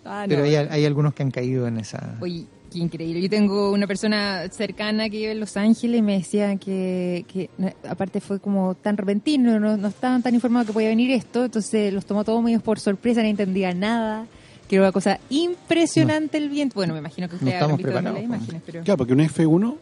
Ah, 0.07 0.23
no. 0.27 0.29
Pero 0.29 0.45
hay, 0.45 0.55
hay 0.55 0.85
algunos 0.87 1.13
que 1.13 1.23
han 1.23 1.31
caído 1.31 1.67
en 1.67 1.77
esa... 1.79 2.15
Oye, 2.21 2.47
qué 2.75 2.81
increíble. 2.81 3.23
Yo 3.23 3.31
tengo 3.31 3.71
una 3.71 3.87
persona 3.87 4.49
cercana 4.51 5.09
que 5.09 5.19
vive 5.19 5.33
en 5.33 5.41
Los 5.41 5.57
Ángeles 5.57 6.01
y 6.01 6.03
me 6.03 6.19
decía 6.19 6.57
que, 6.57 7.25
que 7.33 7.49
no, 7.57 7.73
aparte 7.89 8.21
fue 8.21 8.41
como 8.41 8.75
tan 8.75 8.97
repentino, 8.97 9.59
no, 9.61 9.77
no 9.77 9.89
estaban 9.89 10.23
tan 10.23 10.35
informados 10.35 10.67
que 10.67 10.73
podía 10.73 10.89
venir 10.89 11.11
esto, 11.13 11.45
entonces 11.45 11.93
los 11.93 12.05
tomó 12.05 12.25
todos 12.25 12.43
medios 12.43 12.63
por 12.63 12.81
sorpresa, 12.81 13.23
no 13.23 13.29
entendía 13.29 13.73
nada. 13.73 14.27
Que 14.69 14.77
era 14.77 14.87
una 14.87 14.93
cosa 14.93 15.21
impresionante 15.29 16.39
el 16.39 16.49
viento. 16.49 16.75
Bueno, 16.77 16.95
me 16.95 17.01
imagino 17.01 17.29
que 17.29 17.37
ustedes 17.37 17.55
habrán 17.55 17.79
estamos 17.79 17.79
visto 17.79 17.93
también 17.93 18.15
las 18.15 18.23
preparados, 18.23 18.41
imágenes, 18.41 18.63
pero... 18.65 18.83
Claro, 18.83 18.99
porque 18.99 19.13
un 19.13 19.21
F1 19.21 19.77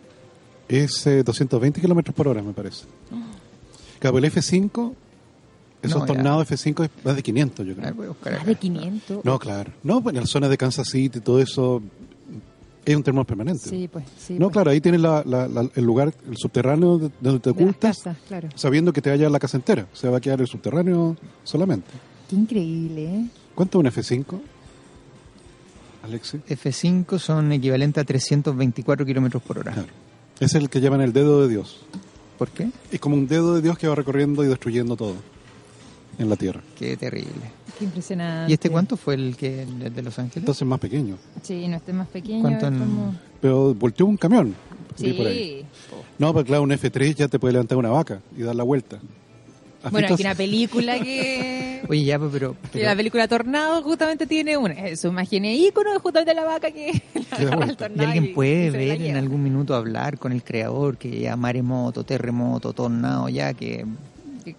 es 0.69 1.07
eh, 1.07 1.23
220 1.23 1.81
kilómetros 1.81 2.15
por 2.15 2.29
hora, 2.29 2.43
me 2.43 2.53
parece. 2.53 2.87
Claro, 4.01 4.19
el 4.19 4.25
F5, 4.25 4.93
esos 5.83 6.01
No, 6.01 6.07
tornados 6.07 6.51
F5 6.51 6.85
es 6.85 6.91
más 7.05 7.15
de 7.15 7.23
500, 7.23 7.67
yo 7.67 7.77
creo. 7.77 8.17
Más 8.25 8.47
de 8.47 8.55
500. 8.57 9.25
No, 9.25 9.39
claro. 9.39 9.71
No, 9.85 10.03
pues 10.03 10.17
en 10.17 10.21
las 10.23 10.31
zonas 10.31 10.51
de 10.51 10.59
Kansas 10.59 10.89
City, 10.89 11.21
todo 11.21 11.41
eso 11.41 11.81
es 12.85 12.97
un 12.97 13.03
termo 13.03 13.25
permanente. 13.25 13.69
Sí, 13.69 13.89
pues, 13.93 14.05
sí. 14.19 14.35
no, 14.35 14.47
pues. 14.47 14.53
claro, 14.55 14.71
ahí 14.71 14.81
tienes 14.81 15.01
la- 15.01 15.23
la- 15.25 15.47
la- 15.49 15.69
el 15.75 15.85
lugar, 15.85 16.13
el 16.29 16.37
subterráneo 16.37 16.99
de- 16.99 17.11
donde 17.21 17.41
te 17.41 17.51
ocultas, 17.51 17.99
casas, 17.99 18.17
claro. 18.27 18.49
sabiendo 18.55 18.93
que 18.93 19.01
te 19.03 19.11
vaya 19.11 19.29
la 19.29 19.39
casa 19.39 19.57
entera. 19.57 19.87
Se 19.93 20.09
va 20.09 20.19
a 20.19 20.21
quedar 20.21 20.41
el 20.41 20.47
subterráneo 20.47 21.17
solamente. 21.45 21.89
Qué 22.29 22.37
increíble, 22.37 23.05
¿eh? 23.05 23.27
¿Cuánto 23.55 23.79
es 23.79 23.85
un 23.85 23.87
F5? 24.03 24.41
Alexi. 26.05 26.39
F5 26.49 27.19
son 27.19 27.53
equivalentes 27.53 28.03
a 28.03 28.05
324 28.05 29.07
kilómetros 29.07 29.43
por 29.43 29.59
hora. 29.59 29.73
Claro. 29.73 29.89
Es 30.41 30.55
el 30.55 30.69
que 30.69 30.81
llaman 30.81 31.01
el 31.01 31.13
dedo 31.13 31.43
de 31.43 31.49
Dios. 31.49 31.81
¿Por 32.39 32.49
qué? 32.49 32.71
Es 32.91 32.99
como 32.99 33.15
un 33.15 33.29
dedo 33.29 33.55
de 33.55 33.63
Dios 33.63 33.79
que 33.79 33.87
va 33.87 33.95
recorriendo 33.95 34.43
y 34.43 34.49
destruyendo 34.49 34.97
todo 34.97 35.15
en 36.25 36.31
la 36.31 36.37
tierra. 36.37 36.61
Qué 36.79 36.97
terrible. 36.97 37.33
Qué 37.79 37.85
impresionante. 37.85 38.51
¿Y 38.51 38.55
este 38.55 38.71
cuánto 38.71 38.97
fue 38.97 39.15
el 39.15 39.37
que 39.37 39.63
el 39.63 39.95
de 39.95 40.03
Los 40.03 40.19
Ángeles? 40.19 40.39
Entonces 40.39 40.63
es 40.63 40.69
más 40.69 40.79
pequeño. 40.81 41.17
Sí, 41.43 41.67
no, 41.69 41.77
este 41.77 41.91
es 41.91 41.97
más 41.97 42.09
pequeño. 42.09 42.41
¿Cuánto 42.43 42.67
en- 42.67 42.79
como- 42.79 43.15
Pero 43.41 43.75
volteó 43.75 44.07
un 44.07 44.17
camión. 44.17 44.55
vi 44.99 45.13
por 45.15 45.27
ahí. 45.27 45.67
Sí. 45.89 45.95
No, 46.19 46.33
pero 46.35 46.45
claro, 46.47 46.63
un 46.63 46.71
F3 46.71 47.15
ya 47.15 47.29
te 47.29 47.39
puede 47.39 47.53
levantar 47.55 47.79
una 47.79 47.89
vaca 47.91 48.21
y 48.37 48.43
dar 48.43 48.55
la 48.55 48.63
vuelta. 48.65 48.99
¿Has 49.83 49.91
Bueno, 49.91 50.07
hay 50.11 50.15
una 50.21 50.35
película 50.37 51.01
que... 51.03 51.83
Oye, 51.89 52.05
ya, 52.05 52.17
pero... 52.21 52.55
pero- 52.73 52.85
la 52.85 52.95
película 52.95 53.27
Tornado 53.27 53.83
justamente 53.83 54.29
tiene 54.29 54.57
una, 54.57 54.75
eh, 54.75 54.97
su 54.97 55.09
imagen 55.09 55.45
ícono 55.45 55.99
justamente 55.99 56.35
la 56.35 56.45
vaca 56.45 56.71
que 56.71 57.03
la 57.33 57.39
el 57.51 57.57
vuelta. 57.57 57.73
¿Y 57.73 57.77
tornado 57.77 58.05
alguien 58.09 58.25
y- 58.27 58.29
puede 58.29 58.67
y 58.67 58.71
ver 58.71 58.91
en 58.93 59.03
lleva. 59.03 59.19
algún 59.19 59.43
minuto 59.43 59.75
hablar 59.75 60.19
con 60.19 60.31
el 60.31 60.45
creador 60.45 60.99
que 60.99 61.19
ya 61.23 61.35
maremoto, 61.35 62.05
terremoto, 62.05 62.73
tornado, 62.73 63.29
ya 63.29 63.55
que 63.55 63.85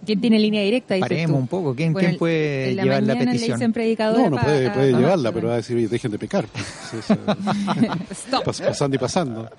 ¿Quién 0.04 0.20
tiene 0.20 0.38
línea 0.38 0.62
directa? 0.62 0.96
paremos 0.98 1.30
tú? 1.30 1.36
un 1.36 1.46
poco? 1.48 1.74
¿Quién, 1.74 1.92
Bueno, 1.92 2.08
quién 2.08 2.18
puede 2.18 2.70
en 2.70 2.76
la 2.76 2.82
llevar 2.84 3.02
la 3.02 3.14
le 3.14 3.24
petición? 3.26 3.58
dicen 3.58 3.72
predicador 3.72 4.18
No, 4.18 4.30
no 4.30 4.42
puede, 4.42 4.92
llevarla, 4.92 5.32
pero 5.32 5.48
va 5.48 5.54
a 5.54 5.56
decir, 5.58 5.76
oye, 5.76 5.88
dejen 5.88 6.10
de 6.10 6.18
pecar. 6.18 6.46
Stop. 8.10 8.44
Pasando 8.44 8.96
y 8.96 8.98
pasando. 8.98 9.50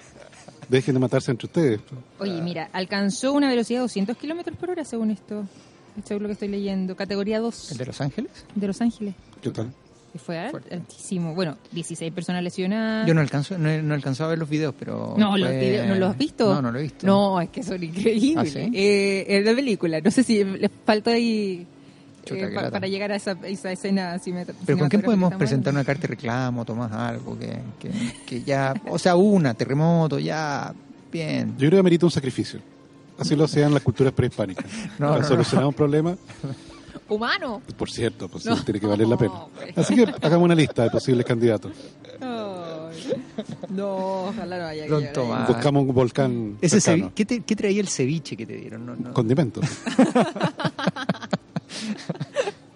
Dejen 0.70 0.96
de 0.96 1.00
matarse 1.00 1.32
entre 1.32 1.46
ustedes. 1.46 1.80
Oye, 2.20 2.42
mira, 2.42 2.70
alcanzó 2.74 3.34
una 3.34 3.50
velocidad 3.50 3.80
de 3.80 3.84
200 3.84 4.18
kilómetros 4.18 4.58
por 4.58 4.72
hora 4.72 4.84
según 4.84 5.12
esto, 5.12 5.46
según 6.04 6.24
lo 6.24 6.30
que 6.30 6.34
estoy 6.34 6.48
leyendo. 6.48 6.96
Categoría 6.96 7.40
2 7.40 7.72
¿El 7.74 7.78
de 7.78 7.86
Los 7.86 8.02
Ángeles? 8.02 8.32
de 8.56 8.68
Los 8.68 8.82
Ángeles. 8.82 9.14
¿Qué 9.42 9.52
tal? 9.52 9.72
Que 10.16 10.20
fue 10.20 10.40
al- 10.40 10.64
altísimo. 10.72 11.36
Bueno, 11.36 11.58
16 11.74 12.14
personas 12.14 12.42
lesionadas. 12.42 13.06
Yo 13.06 13.14
no 13.14 13.20
alcanzo, 13.20 13.58
no, 13.58 13.82
no 13.82 13.96
a 13.96 14.28
ver 14.28 14.40
los 14.40 14.48
videos, 14.48 14.74
pero... 14.80 15.14
No, 15.18 15.36
los 15.38 15.50
fue- 15.50 15.60
videos, 15.60 15.88
¿no 15.88 15.96
los 15.96 16.10
has 16.12 16.18
visto? 16.18 16.54
No, 16.54 16.62
no 16.62 16.72
lo 16.72 16.80
he 16.80 16.84
visto. 16.84 17.06
No, 17.06 17.42
es 17.42 17.50
que 17.50 17.62
son 17.64 17.84
increíbles. 17.84 18.38
¿Ah, 18.38 18.46
sí? 18.50 18.72
eh, 18.74 19.26
es 19.28 19.44
la 19.46 19.54
película. 19.54 20.00
No 20.00 20.10
sé 20.12 20.24
si 20.24 20.42
les 20.42 20.72
faltó 20.86 21.10
ahí 21.10 21.68
Chuta, 22.24 22.46
eh, 22.46 22.50
qué 22.50 22.72
para 22.72 22.88
llegar 22.88 23.12
a 23.12 23.18
esa, 23.18 23.34
esa 23.44 23.74
escena 23.74 24.16
cinemat- 24.20 24.54
Pero 24.66 24.78
¿con 24.78 24.88
quién 24.88 25.02
podemos 25.02 25.34
presentar 25.36 25.74
una 25.74 25.84
carta 25.84 26.04
de 26.04 26.08
reclamo, 26.08 26.64
Tomás, 26.64 26.94
algo 26.94 27.38
que, 27.38 27.58
que, 27.78 27.92
que 28.26 28.42
ya... 28.44 28.74
O 28.88 28.98
sea, 28.98 29.18
una, 29.18 29.54
terremoto, 29.54 30.18
ya... 30.18 30.74
Bien. 31.12 31.50
Yo 31.58 31.68
creo 31.68 31.72
que 31.72 31.80
amerita 31.80 32.06
un 32.06 32.12
sacrificio. 32.14 32.62
Así 33.20 33.36
lo 33.36 33.44
hacían 33.44 33.74
las 33.74 33.84
culturas 33.84 34.14
prehispánicas. 34.14 34.66
No, 34.98 35.10
Para 35.10 35.24
no, 35.24 35.28
solucionar 35.28 35.64
no. 35.64 35.68
un 35.68 35.74
problema? 35.76 36.16
Humano. 37.08 37.62
por 37.78 37.90
cierto, 37.90 38.28
pues 38.28 38.44
sí, 38.44 38.50
No. 38.50 38.64
tiene 38.64 38.80
que 38.80 38.88
valer 38.88 39.08
la 39.08 39.18
pena. 39.18 39.34
pues. 39.56 39.78
Así 39.78 39.96
que 39.96 40.04
hagamos 40.22 40.46
una 40.46 40.56
lista 40.56 40.84
de 40.84 40.90
posibles 40.90 41.26
candidatos. 41.26 41.72
No, 43.70 44.26
ojalá 44.30 44.58
no 44.60 44.66
haya 44.66 44.86
que. 44.88 45.12
Buscamos 45.48 45.84
un 45.88 45.94
volcán 45.94 46.58
Ese 46.62 46.80
cercano. 46.82 47.12
¿qué, 47.14 47.26
te- 47.26 47.42
qué 47.42 47.56
traía 47.56 47.82
el 47.82 47.88
ceviche 47.90 48.36
que 48.38 48.46
te 48.46 48.56
dieron? 48.56 48.86
No, 48.86 48.96
no. 48.96 49.14
Condimentos. 49.14 49.66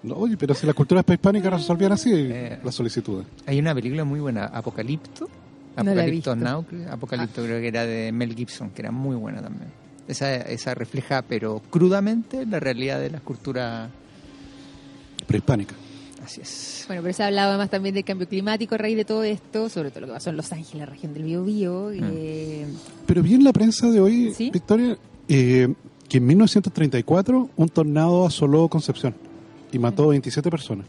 No, 0.02 0.16
oye, 0.16 0.38
pero 0.38 0.54
si 0.56 0.66
las 0.66 0.74
culturas 0.76 1.04
prehispánicas 1.04 1.52
resolvían 1.52 1.92
así 1.92 2.12
Eh. 2.14 2.58
las 2.64 2.74
solicitudes. 2.74 3.28
Hay 3.46 3.60
una 3.60 3.76
película 3.76 4.06
muy 4.06 4.20
buena, 4.22 4.46
Apocalipto. 4.46 5.28
No 5.76 5.82
Apocalipto. 5.92 6.36
Now, 6.38 6.64
creo- 6.66 6.92
Apocalipto 6.92 7.44
creo 7.44 7.60
que 7.60 7.68
era 7.68 7.86
de 7.86 8.12
Mel 8.14 8.34
Gibson, 8.34 8.70
que 8.70 8.82
era 8.82 8.92
muy 8.92 9.18
buena 9.18 9.42
también. 9.42 9.70
Esa, 10.08 10.36
esa 10.36 10.74
refleja, 10.74 11.22
pero 11.22 11.62
crudamente, 11.70 12.46
la 12.46 12.60
realidad 12.62 13.00
de 13.00 13.10
las 13.10 13.22
culturas. 13.22 13.90
Prehispánica. 15.30 15.76
Así 16.26 16.42
es. 16.42 16.84
Bueno, 16.88 17.02
pero 17.04 17.14
se 17.14 17.24
ha 17.24 17.28
hablado 17.28 17.50
además 17.52 17.70
también 17.70 17.96
del 17.96 18.04
cambio 18.04 18.28
climático 18.28 18.76
a 18.76 18.78
raíz 18.80 18.98
de 18.98 19.06
todo 19.06 19.24
esto, 19.24 19.70
sobre 19.70 19.90
todo 19.92 20.02
lo 20.02 20.08
que 20.08 20.14
pasó 20.14 20.30
en 20.32 20.38
Los 20.38 20.52
Ángeles, 20.52 20.80
la 20.80 20.86
región 20.88 21.14
del 21.14 21.24
Biobío. 21.24 21.92
Mm. 21.96 22.04
eh, 22.14 22.66
Pero 23.06 23.24
vi 23.24 23.36
en 23.36 23.44
la 23.44 23.54
prensa 23.54 23.88
de 23.90 24.02
hoy, 24.02 24.34
¿Sí? 24.36 24.50
Victoria, 24.52 24.98
eh, 25.28 25.74
que 26.10 26.18
en 26.18 26.26
1934 26.26 27.50
un 27.56 27.70
tornado 27.70 28.26
asoló 28.26 28.68
Concepción 28.68 29.14
y 29.72 29.80
mató 29.80 30.08
27 30.08 30.50
personas. 30.50 30.86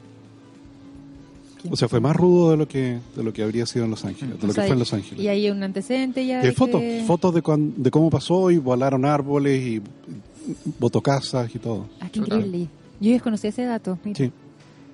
O 1.70 1.76
sea, 1.76 1.88
fue 1.88 2.00
más 2.00 2.16
rudo 2.16 2.52
de 2.52 2.56
lo 2.56 2.66
que 2.66 2.98
de 3.14 3.22
lo 3.22 3.34
que 3.34 3.42
habría 3.42 3.66
sido 3.66 3.84
en 3.84 3.90
Los 3.90 4.02
Ángeles, 4.06 4.40
de 4.40 4.46
lo 4.46 4.50
o 4.50 4.54
sea, 4.54 4.64
que 4.64 4.68
fue 4.68 4.72
en 4.72 4.78
Los 4.78 4.94
Ángeles. 4.94 5.22
Y 5.22 5.28
hay 5.28 5.50
un 5.50 5.62
antecedente 5.62 6.24
ya. 6.26 6.40
De 6.40 6.52
fotos, 6.52 6.80
que- 6.80 7.04
fotos 7.06 7.34
de, 7.34 7.42
cuan- 7.42 7.74
de 7.76 7.90
cómo 7.90 8.08
pasó 8.08 8.50
y 8.50 8.56
volaron 8.56 9.04
árboles 9.04 9.60
y 9.62 9.82
botó 10.78 11.02
casas 11.02 11.54
y 11.54 11.58
todo. 11.58 11.86
Ah, 12.00 12.08
qué 12.10 12.20
increíble. 12.20 12.68
Yo 13.00 13.10
desconocía 13.12 13.50
ese 13.50 13.64
dato. 13.64 13.98
mira. 14.04 14.16
Sí. 14.16 14.32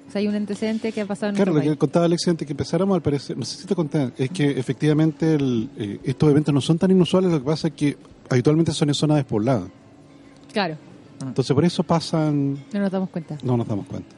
O 0.09 0.11
sea, 0.13 0.21
hay 0.21 0.29
un 0.29 0.37
antecedente 0.37 0.93
que 0.93 1.01
ha 1.01 1.07
pasado 1.07 1.31
en 1.31 1.35
Claro, 1.37 1.51
lo 1.51 1.55
nuestro 1.55 1.75
que 1.75 1.79
contaba 1.79 2.05
Alexia 2.07 2.31
antes 2.31 2.47
que 2.47 2.53
empezáramos, 2.53 2.95
al 2.95 3.03
parecer, 3.03 3.37
no 3.37 3.45
sé 3.45 3.57
si 3.63 3.67
te 3.67 3.75
conté, 3.75 4.13
es 4.17 4.31
que 4.31 4.51
efectivamente 4.51 5.35
el, 5.35 5.69
eh, 5.77 5.99
estos 6.05 6.31
eventos 6.31 6.55
no 6.55 6.61
son 6.61 6.79
tan 6.79 6.93
inusuales, 6.93 7.33
lo 7.33 7.41
que 7.41 7.45
pasa 7.45 7.69
es 7.69 7.75
que 7.75 7.97
habitualmente 8.31 8.71
son 8.73 8.89
en 8.89 8.95
zonas 8.95 9.17
despobladas. 9.17 9.63
país. 9.63 10.53
Claro. 10.53 10.77
Entonces 11.21 11.53
por 11.55 11.65
eso 11.65 11.83
pasan, 11.83 12.57
No 12.73 12.81
nos 12.81 12.93
damos 12.93 13.09
cuenta. 13.11 13.37
no 13.43 13.57
nos 13.57 13.67
damos 13.67 13.87
cuenta. 13.87 14.15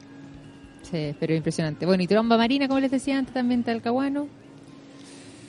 Sí, 0.83 1.15
pero 1.19 1.33
impresionante. 1.33 1.85
Bueno, 1.87 2.03
y 2.03 2.07
tromba 2.07 2.37
marina, 2.37 2.67
como 2.67 2.79
les 2.79 2.91
decía 2.91 3.17
antes, 3.17 3.33
también 3.33 3.63
Talcahuano. 3.63 4.27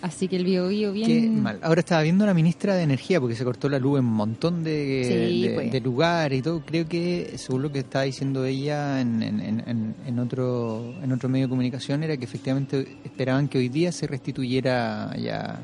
Así 0.03 0.29
que 0.29 0.37
el 0.37 0.45
bio 0.45 0.69
bio 0.69 0.93
bien... 0.93 1.07
Qué 1.07 1.29
mal. 1.29 1.59
Ahora 1.63 1.81
estaba 1.81 2.01
viendo 2.03 2.25
a 2.25 2.27
la 2.27 2.33
ministra 2.35 2.75
de 2.75 2.83
Energía 2.85 3.21
porque 3.21 3.35
se 3.37 3.45
cortó 3.45 3.69
la 3.69 3.79
luz 3.79 3.99
en 3.99 4.07
un 4.07 4.13
montón 4.15 4.65
de, 4.65 5.05
Sí, 5.31 5.43
de, 5.49 5.55
pues. 5.55 5.73
de 5.73 5.81
lugares 5.81 6.39
y 6.39 6.43
todo. 6.43 6.63
Creo 6.65 6.89
que, 6.89 7.35
según 7.37 7.63
lo 7.63 7.71
que 7.73 7.81
estaba 7.81 8.05
diciendo 8.05 8.45
ella 8.47 9.01
en, 9.01 9.23
en, 9.23 9.41
en- 9.41 9.61
en- 9.69 9.95
en 10.07 10.19
otro, 10.19 10.95
en 11.03 11.13
otro 11.13 11.29
medio 11.29 11.47
de 11.47 11.51
comunicación, 11.51 12.03
era 12.03 12.17
que 12.17 12.25
efectivamente 12.25 12.97
esperaban 13.05 13.47
que 13.49 13.59
hoy 13.59 13.69
día 13.69 13.93
se 13.93 14.07
restituyera 14.07 15.15
ya 15.19 15.61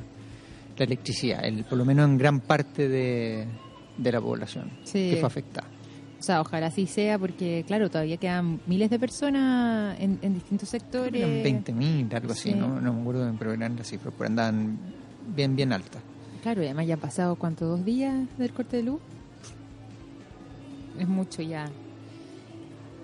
la 0.77 0.85
electricidad, 0.85 1.43
el, 1.45 1.65
por 1.65 1.79
lo 1.79 1.87
menos 1.87 2.07
en 2.09 2.19
gran 2.19 2.41
parte 2.41 2.89
de, 2.89 3.47
de 3.97 4.13
la 4.13 4.21
población 4.21 4.71
Sí. 4.85 5.11
que 5.11 5.17
fue 5.17 5.27
afectada. 5.29 5.67
O 6.27 6.33
sea, 6.35 6.41
ojalá 6.41 6.67
así 6.67 6.89
sea, 6.89 7.21
porque 7.21 7.63
claro, 7.69 7.89
todavía 7.89 8.17
quedan 8.17 8.61
miles 8.67 8.91
de 8.91 8.99
personas 8.99 9.97
en, 10.01 10.19
en 10.23 10.35
distintos 10.35 10.69
sectores. 10.69 11.23
Eran 11.23 11.63
20.000, 11.63 12.13
algo 12.15 12.33
así, 12.33 12.51
Sí. 12.51 12.55
¿no? 12.57 12.81
no 12.81 12.93
me 12.93 13.01
acuerdo, 13.01 13.33
pero 13.39 13.53
eran 13.53 13.77
las 13.77 13.87
cifras, 13.87 14.13
pero 14.19 14.27
andaban 14.27 14.77
bien, 15.37 15.55
bien 15.55 15.73
altas. 15.73 16.03
Claro, 16.43 16.63
y 16.63 16.65
además 16.65 16.89
ya 16.89 16.95
han 16.95 17.01
pasado, 17.01 17.37
¿cuánto? 17.37 17.67
¿Dos 17.67 17.85
días 17.85 18.13
del 18.39 18.53
corte 18.53 18.79
de 18.79 18.83
luz? 18.83 19.01
Es 20.99 21.07
mucho 21.07 21.43
ya. 21.43 21.71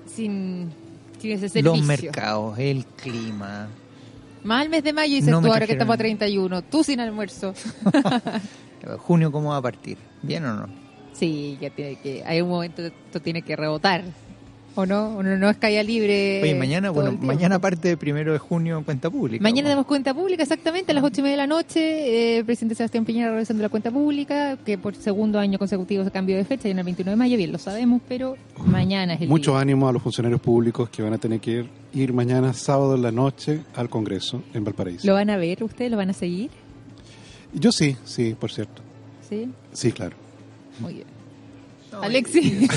Sin, 0.07 0.71
sin 1.21 1.31
ese 1.31 1.49
servicio. 1.49 1.77
Los 1.77 1.87
mercados, 1.87 2.59
el 2.59 2.85
clima. 2.87 3.69
Más 4.43 4.65
el 4.65 4.69
mes 4.69 4.83
de 4.83 4.93
mayo, 4.93 5.15
dices 5.15 5.31
No 5.31 5.41
tú, 5.41 5.47
ahora 5.53 5.65
que 5.69 5.75
estamos 5.75 5.95
a 5.95 5.99
31. 5.99 6.63
Tú 6.63 6.83
sin 6.83 6.99
almuerzo. 6.99 7.55
Junio, 8.99 9.31
¿cómo 9.31 9.51
va 9.51 9.59
a 9.59 9.63
partir? 9.63 9.97
¿Bien 10.23 10.45
o 10.45 10.55
no? 10.57 10.82
Sí, 11.23 11.57
ya 11.61 11.71
tiene 11.71 11.95
que... 12.03 12.25
Hay 12.27 12.41
un 12.41 12.49
momento 12.49 12.83
que 12.83 12.89
esto 12.89 13.21
tiene 13.21 13.43
que 13.43 13.55
rebotar. 13.55 14.03
¿O 14.75 14.87
no? 14.87 15.19
¿O 15.19 15.23
no, 15.23 15.37
no 15.37 15.51
es 15.51 15.57
caída 15.59 15.83
libre 15.85 16.41
Oye, 16.43 16.55
mañana, 16.57 16.89
todo 16.89 17.03
bueno, 17.03 17.19
mañana 17.21 17.61
parte 17.61 17.97
primero 17.97 18.33
de 18.33 18.39
junio 18.41 18.77
en 18.79 18.83
cuenta 18.85 19.09
pública. 19.09 19.41
Mañana 19.41 19.69
damos 19.69 19.87
cuenta 19.87 20.15
pública, 20.15 20.43
exactamente, 20.43 20.91
a 20.91 20.95
las 20.97 21.05
ocho 21.05 21.21
y 21.21 21.25
media 21.25 21.33
de 21.35 21.37
la 21.37 21.47
noche. 21.47 21.79
eh, 21.81 22.39
el 22.39 22.45
presidente 22.45 22.75
Sebastián 22.75 23.05
Piñera 23.05 23.31
realizando 23.31 23.63
la 23.63 23.69
cuenta 23.69 23.93
pública, 23.93 24.57
que 24.65 24.79
por 24.79 24.97
segundo 24.97 25.39
año 25.39 25.59
consecutivo 25.61 26.03
se 26.03 26.11
cambió 26.11 26.37
de 26.39 26.45
fecha, 26.45 26.67
y 26.67 26.71
en 26.73 26.79
el 26.81 26.85
29 26.85 27.13
de 27.13 27.17
mayo, 27.17 27.37
bien 27.37 27.53
lo 27.53 27.59
sabemos, 27.59 28.01
pero 28.09 28.35
mañana 28.67 29.15
es 29.15 29.21
el 29.21 29.29
Mucho 29.29 29.53
día. 29.53 29.61
ánimo 29.61 29.89
a 29.89 29.93
los 29.93 30.03
funcionarios 30.03 30.41
públicos 30.41 30.89
que 30.89 31.03
van 31.03 31.13
a 31.13 31.19
tener 31.19 31.39
que 31.39 31.51
ir, 31.51 31.69
ir 31.93 32.13
mañana 32.15 32.53
sábado 32.55 32.97
en 32.97 33.03
la 33.03 33.13
noche 33.13 33.61
al 33.77 33.89
Congreso 33.91 34.43
en 34.55 34.65
Valparaíso. 34.65 35.07
¿Lo 35.07 35.13
van 35.15 35.29
a 35.31 35.37
ver 35.37 35.63
ustedes? 35.63 35.91
¿Lo 35.91 35.99
van 35.99 36.11
a 36.11 36.15
seguir? 36.15 36.51
Yo 37.53 37.71
sí, 37.73 37.95
sí, 38.07 38.35
por 38.41 38.51
cierto. 38.51 38.81
Sí, 39.29 39.51
Sí, 39.73 39.93
claro. 39.93 40.17
muy 40.81 40.95
bien. 40.95 41.12
Alexi, 42.01 42.69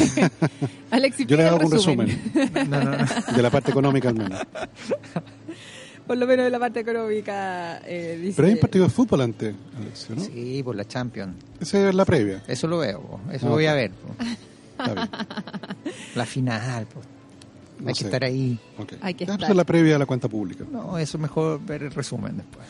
Alexi, 0.91 1.25
Yo 1.25 1.37
le 1.37 1.43
hago 1.45 1.65
un 1.65 1.71
resumen 1.71 2.21
No, 2.69 2.83
no, 2.83 2.91
no. 2.97 3.05
de 3.35 3.41
la 3.41 3.49
parte 3.49 3.71
económica 3.71 4.09
al 4.09 4.15
menos. 4.15 4.39
Por 6.07 6.17
lo 6.17 6.27
menos 6.27 6.45
de 6.45 6.51
la 6.51 6.59
parte 6.59 6.81
económica, 6.81 7.81
eh, 7.85 8.19
dice... 8.21 8.35
Pero 8.35 8.47
hay 8.47 8.53
un 8.53 8.59
partido 8.59 8.85
de 8.85 8.91
fútbol 8.91 9.21
antes, 9.21 9.55
Alexio, 9.75 10.15
¿no? 10.15 10.21
Sí, 10.23 10.61
por 10.63 10.75
la 10.75 10.85
Champions. 10.85 11.33
Esa 11.59 11.89
es 11.89 11.95
la 11.95 12.05
previa. 12.05 12.43
Eso 12.47 12.67
lo 12.67 12.77
veo, 12.77 13.01
po. 13.01 13.19
eso 13.31 13.47
Ah, 13.47 13.49
voy 13.49 13.65
a 13.65 13.73
ver. 13.73 13.89
po. 13.91 14.13
Está 14.83 14.93
bien. 14.93 15.09
La 16.15 16.25
final, 16.27 16.85
po. 16.85 17.01
No 17.79 17.89
hay 17.89 17.95
sé. 17.95 17.99
que 18.01 18.07
estar 18.07 18.23
ahí. 18.23 18.57
Ok. 18.77 18.93
Hay 19.01 19.13
que 19.13 19.23
estar. 19.25 19.37
pues, 19.37 19.49
es 19.49 19.55
la 19.55 19.63
previa 19.63 19.95
a 19.95 19.99
la 19.99 20.05
cuenta 20.05 20.27
pública. 20.27 20.65
No, 20.71 20.97
eso 20.97 21.17
mejor 21.17 21.59
ver 21.65 21.83
el 21.83 21.91
resumen 21.91 22.37
después. 22.37 22.65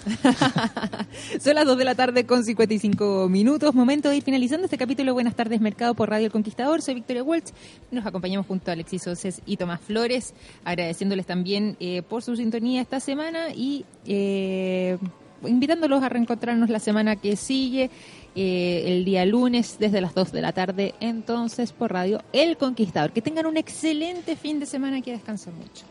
Son 1.43 1.56
las 1.56 1.66
2 1.66 1.78
de 1.78 1.86
la 1.86 1.95
tarde 1.95 2.26
con 2.26 2.43
55 2.43 3.30
minutos. 3.30 3.74
Momento 3.76 4.10
de 4.10 4.18
ir 4.18 4.24
finalizando 4.24 4.66
este 4.66 4.78
capítulo 4.78 5.10
de 5.10 5.14
Buenas 5.14 5.36
tardes 5.36 5.62
Mercado 5.62 5.93
por 5.93 6.10
Radio 6.10 6.26
El 6.26 6.32
Conquistador. 6.32 6.82
Soy 6.82 6.95
Victoria 6.95 7.24
Walsh. 7.24 7.51
Nos 7.91 8.06
acompañamos 8.06 8.47
junto 8.47 8.72
a 8.72 8.74
Alexis 8.74 9.06
Oces 9.08 9.41
y 9.45 9.58
Tomás 9.58 9.82
Flores, 9.82 10.34
agradeciéndoles 10.64 11.26
también 11.26 11.78
eh, 11.80 12.01
por 12.01 12.22
su 12.24 12.36
sintonía 12.36 12.82
esta 12.82 12.99
semana 12.99 13.49
y 13.56 13.86
eh, 14.06 14.97
invitándolos 15.45 16.03
a 16.03 16.10
reencontrarnos 16.10 16.70
la 16.70 16.80
semana 16.80 17.16
que 17.16 17.36
sigue, 17.36 17.89
eh, 18.36 18.84
el 18.88 19.06
día 19.06 19.26
lunes 19.26 19.78
desde 19.80 20.02
las 20.02 20.14
2 20.14 20.32
de 20.32 20.42
la 20.42 20.52
tarde, 20.52 20.94
entonces 21.00 21.72
por 21.72 21.94
Radio 21.94 22.22
El 22.34 22.58
Conquistador. 22.58 23.12
Que 23.12 23.22
tengan 23.22 23.46
un 23.46 23.58
excelente 23.58 24.36
fin 24.36 24.60
de 24.60 24.66
semana 24.66 25.02
que 25.02 25.12
descansen 25.12 25.58
mucho. 25.58 25.86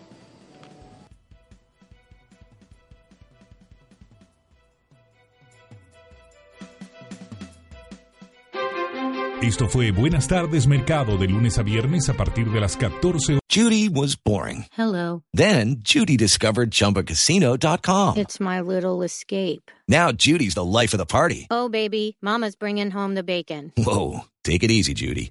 Esto 9.45 9.69
fue 9.69 9.91
Buenas 9.91 10.27
tardes 10.27 10.67
Mercado 10.67 11.19
de 11.19 11.29
lunes 11.29 11.59
a 11.59 11.63
viernes 11.63 12.09
a 12.09 12.15
partir 12.15 12.51
de 12.51 12.61
las 12.61 12.79
14 12.79 13.41
Judy 13.47 13.91
was 13.91 14.17
boring. 14.17 14.65
Hello. 14.73 15.23
Then 15.35 15.81
Judy 15.81 16.17
discovered 16.17 16.71
ChumbaCasino.com. 16.71 18.17
It's 18.17 18.41
my 18.41 18.63
little 18.63 19.03
escape. 19.03 19.71
Now 19.87 20.13
Judy's 20.13 20.55
the 20.55 20.65
life 20.65 20.95
of 20.95 20.99
the 20.99 21.05
party. 21.05 21.47
Oh, 21.51 21.69
baby, 21.69 22.17
Mama's 22.23 22.57
bringing 22.57 22.91
home 22.91 23.15
the 23.15 23.23
bacon. 23.23 23.71
Whoa, 23.77 24.21
take 24.45 24.63
it 24.65 24.71
easy, 24.71 24.95
Judy. 24.95 25.31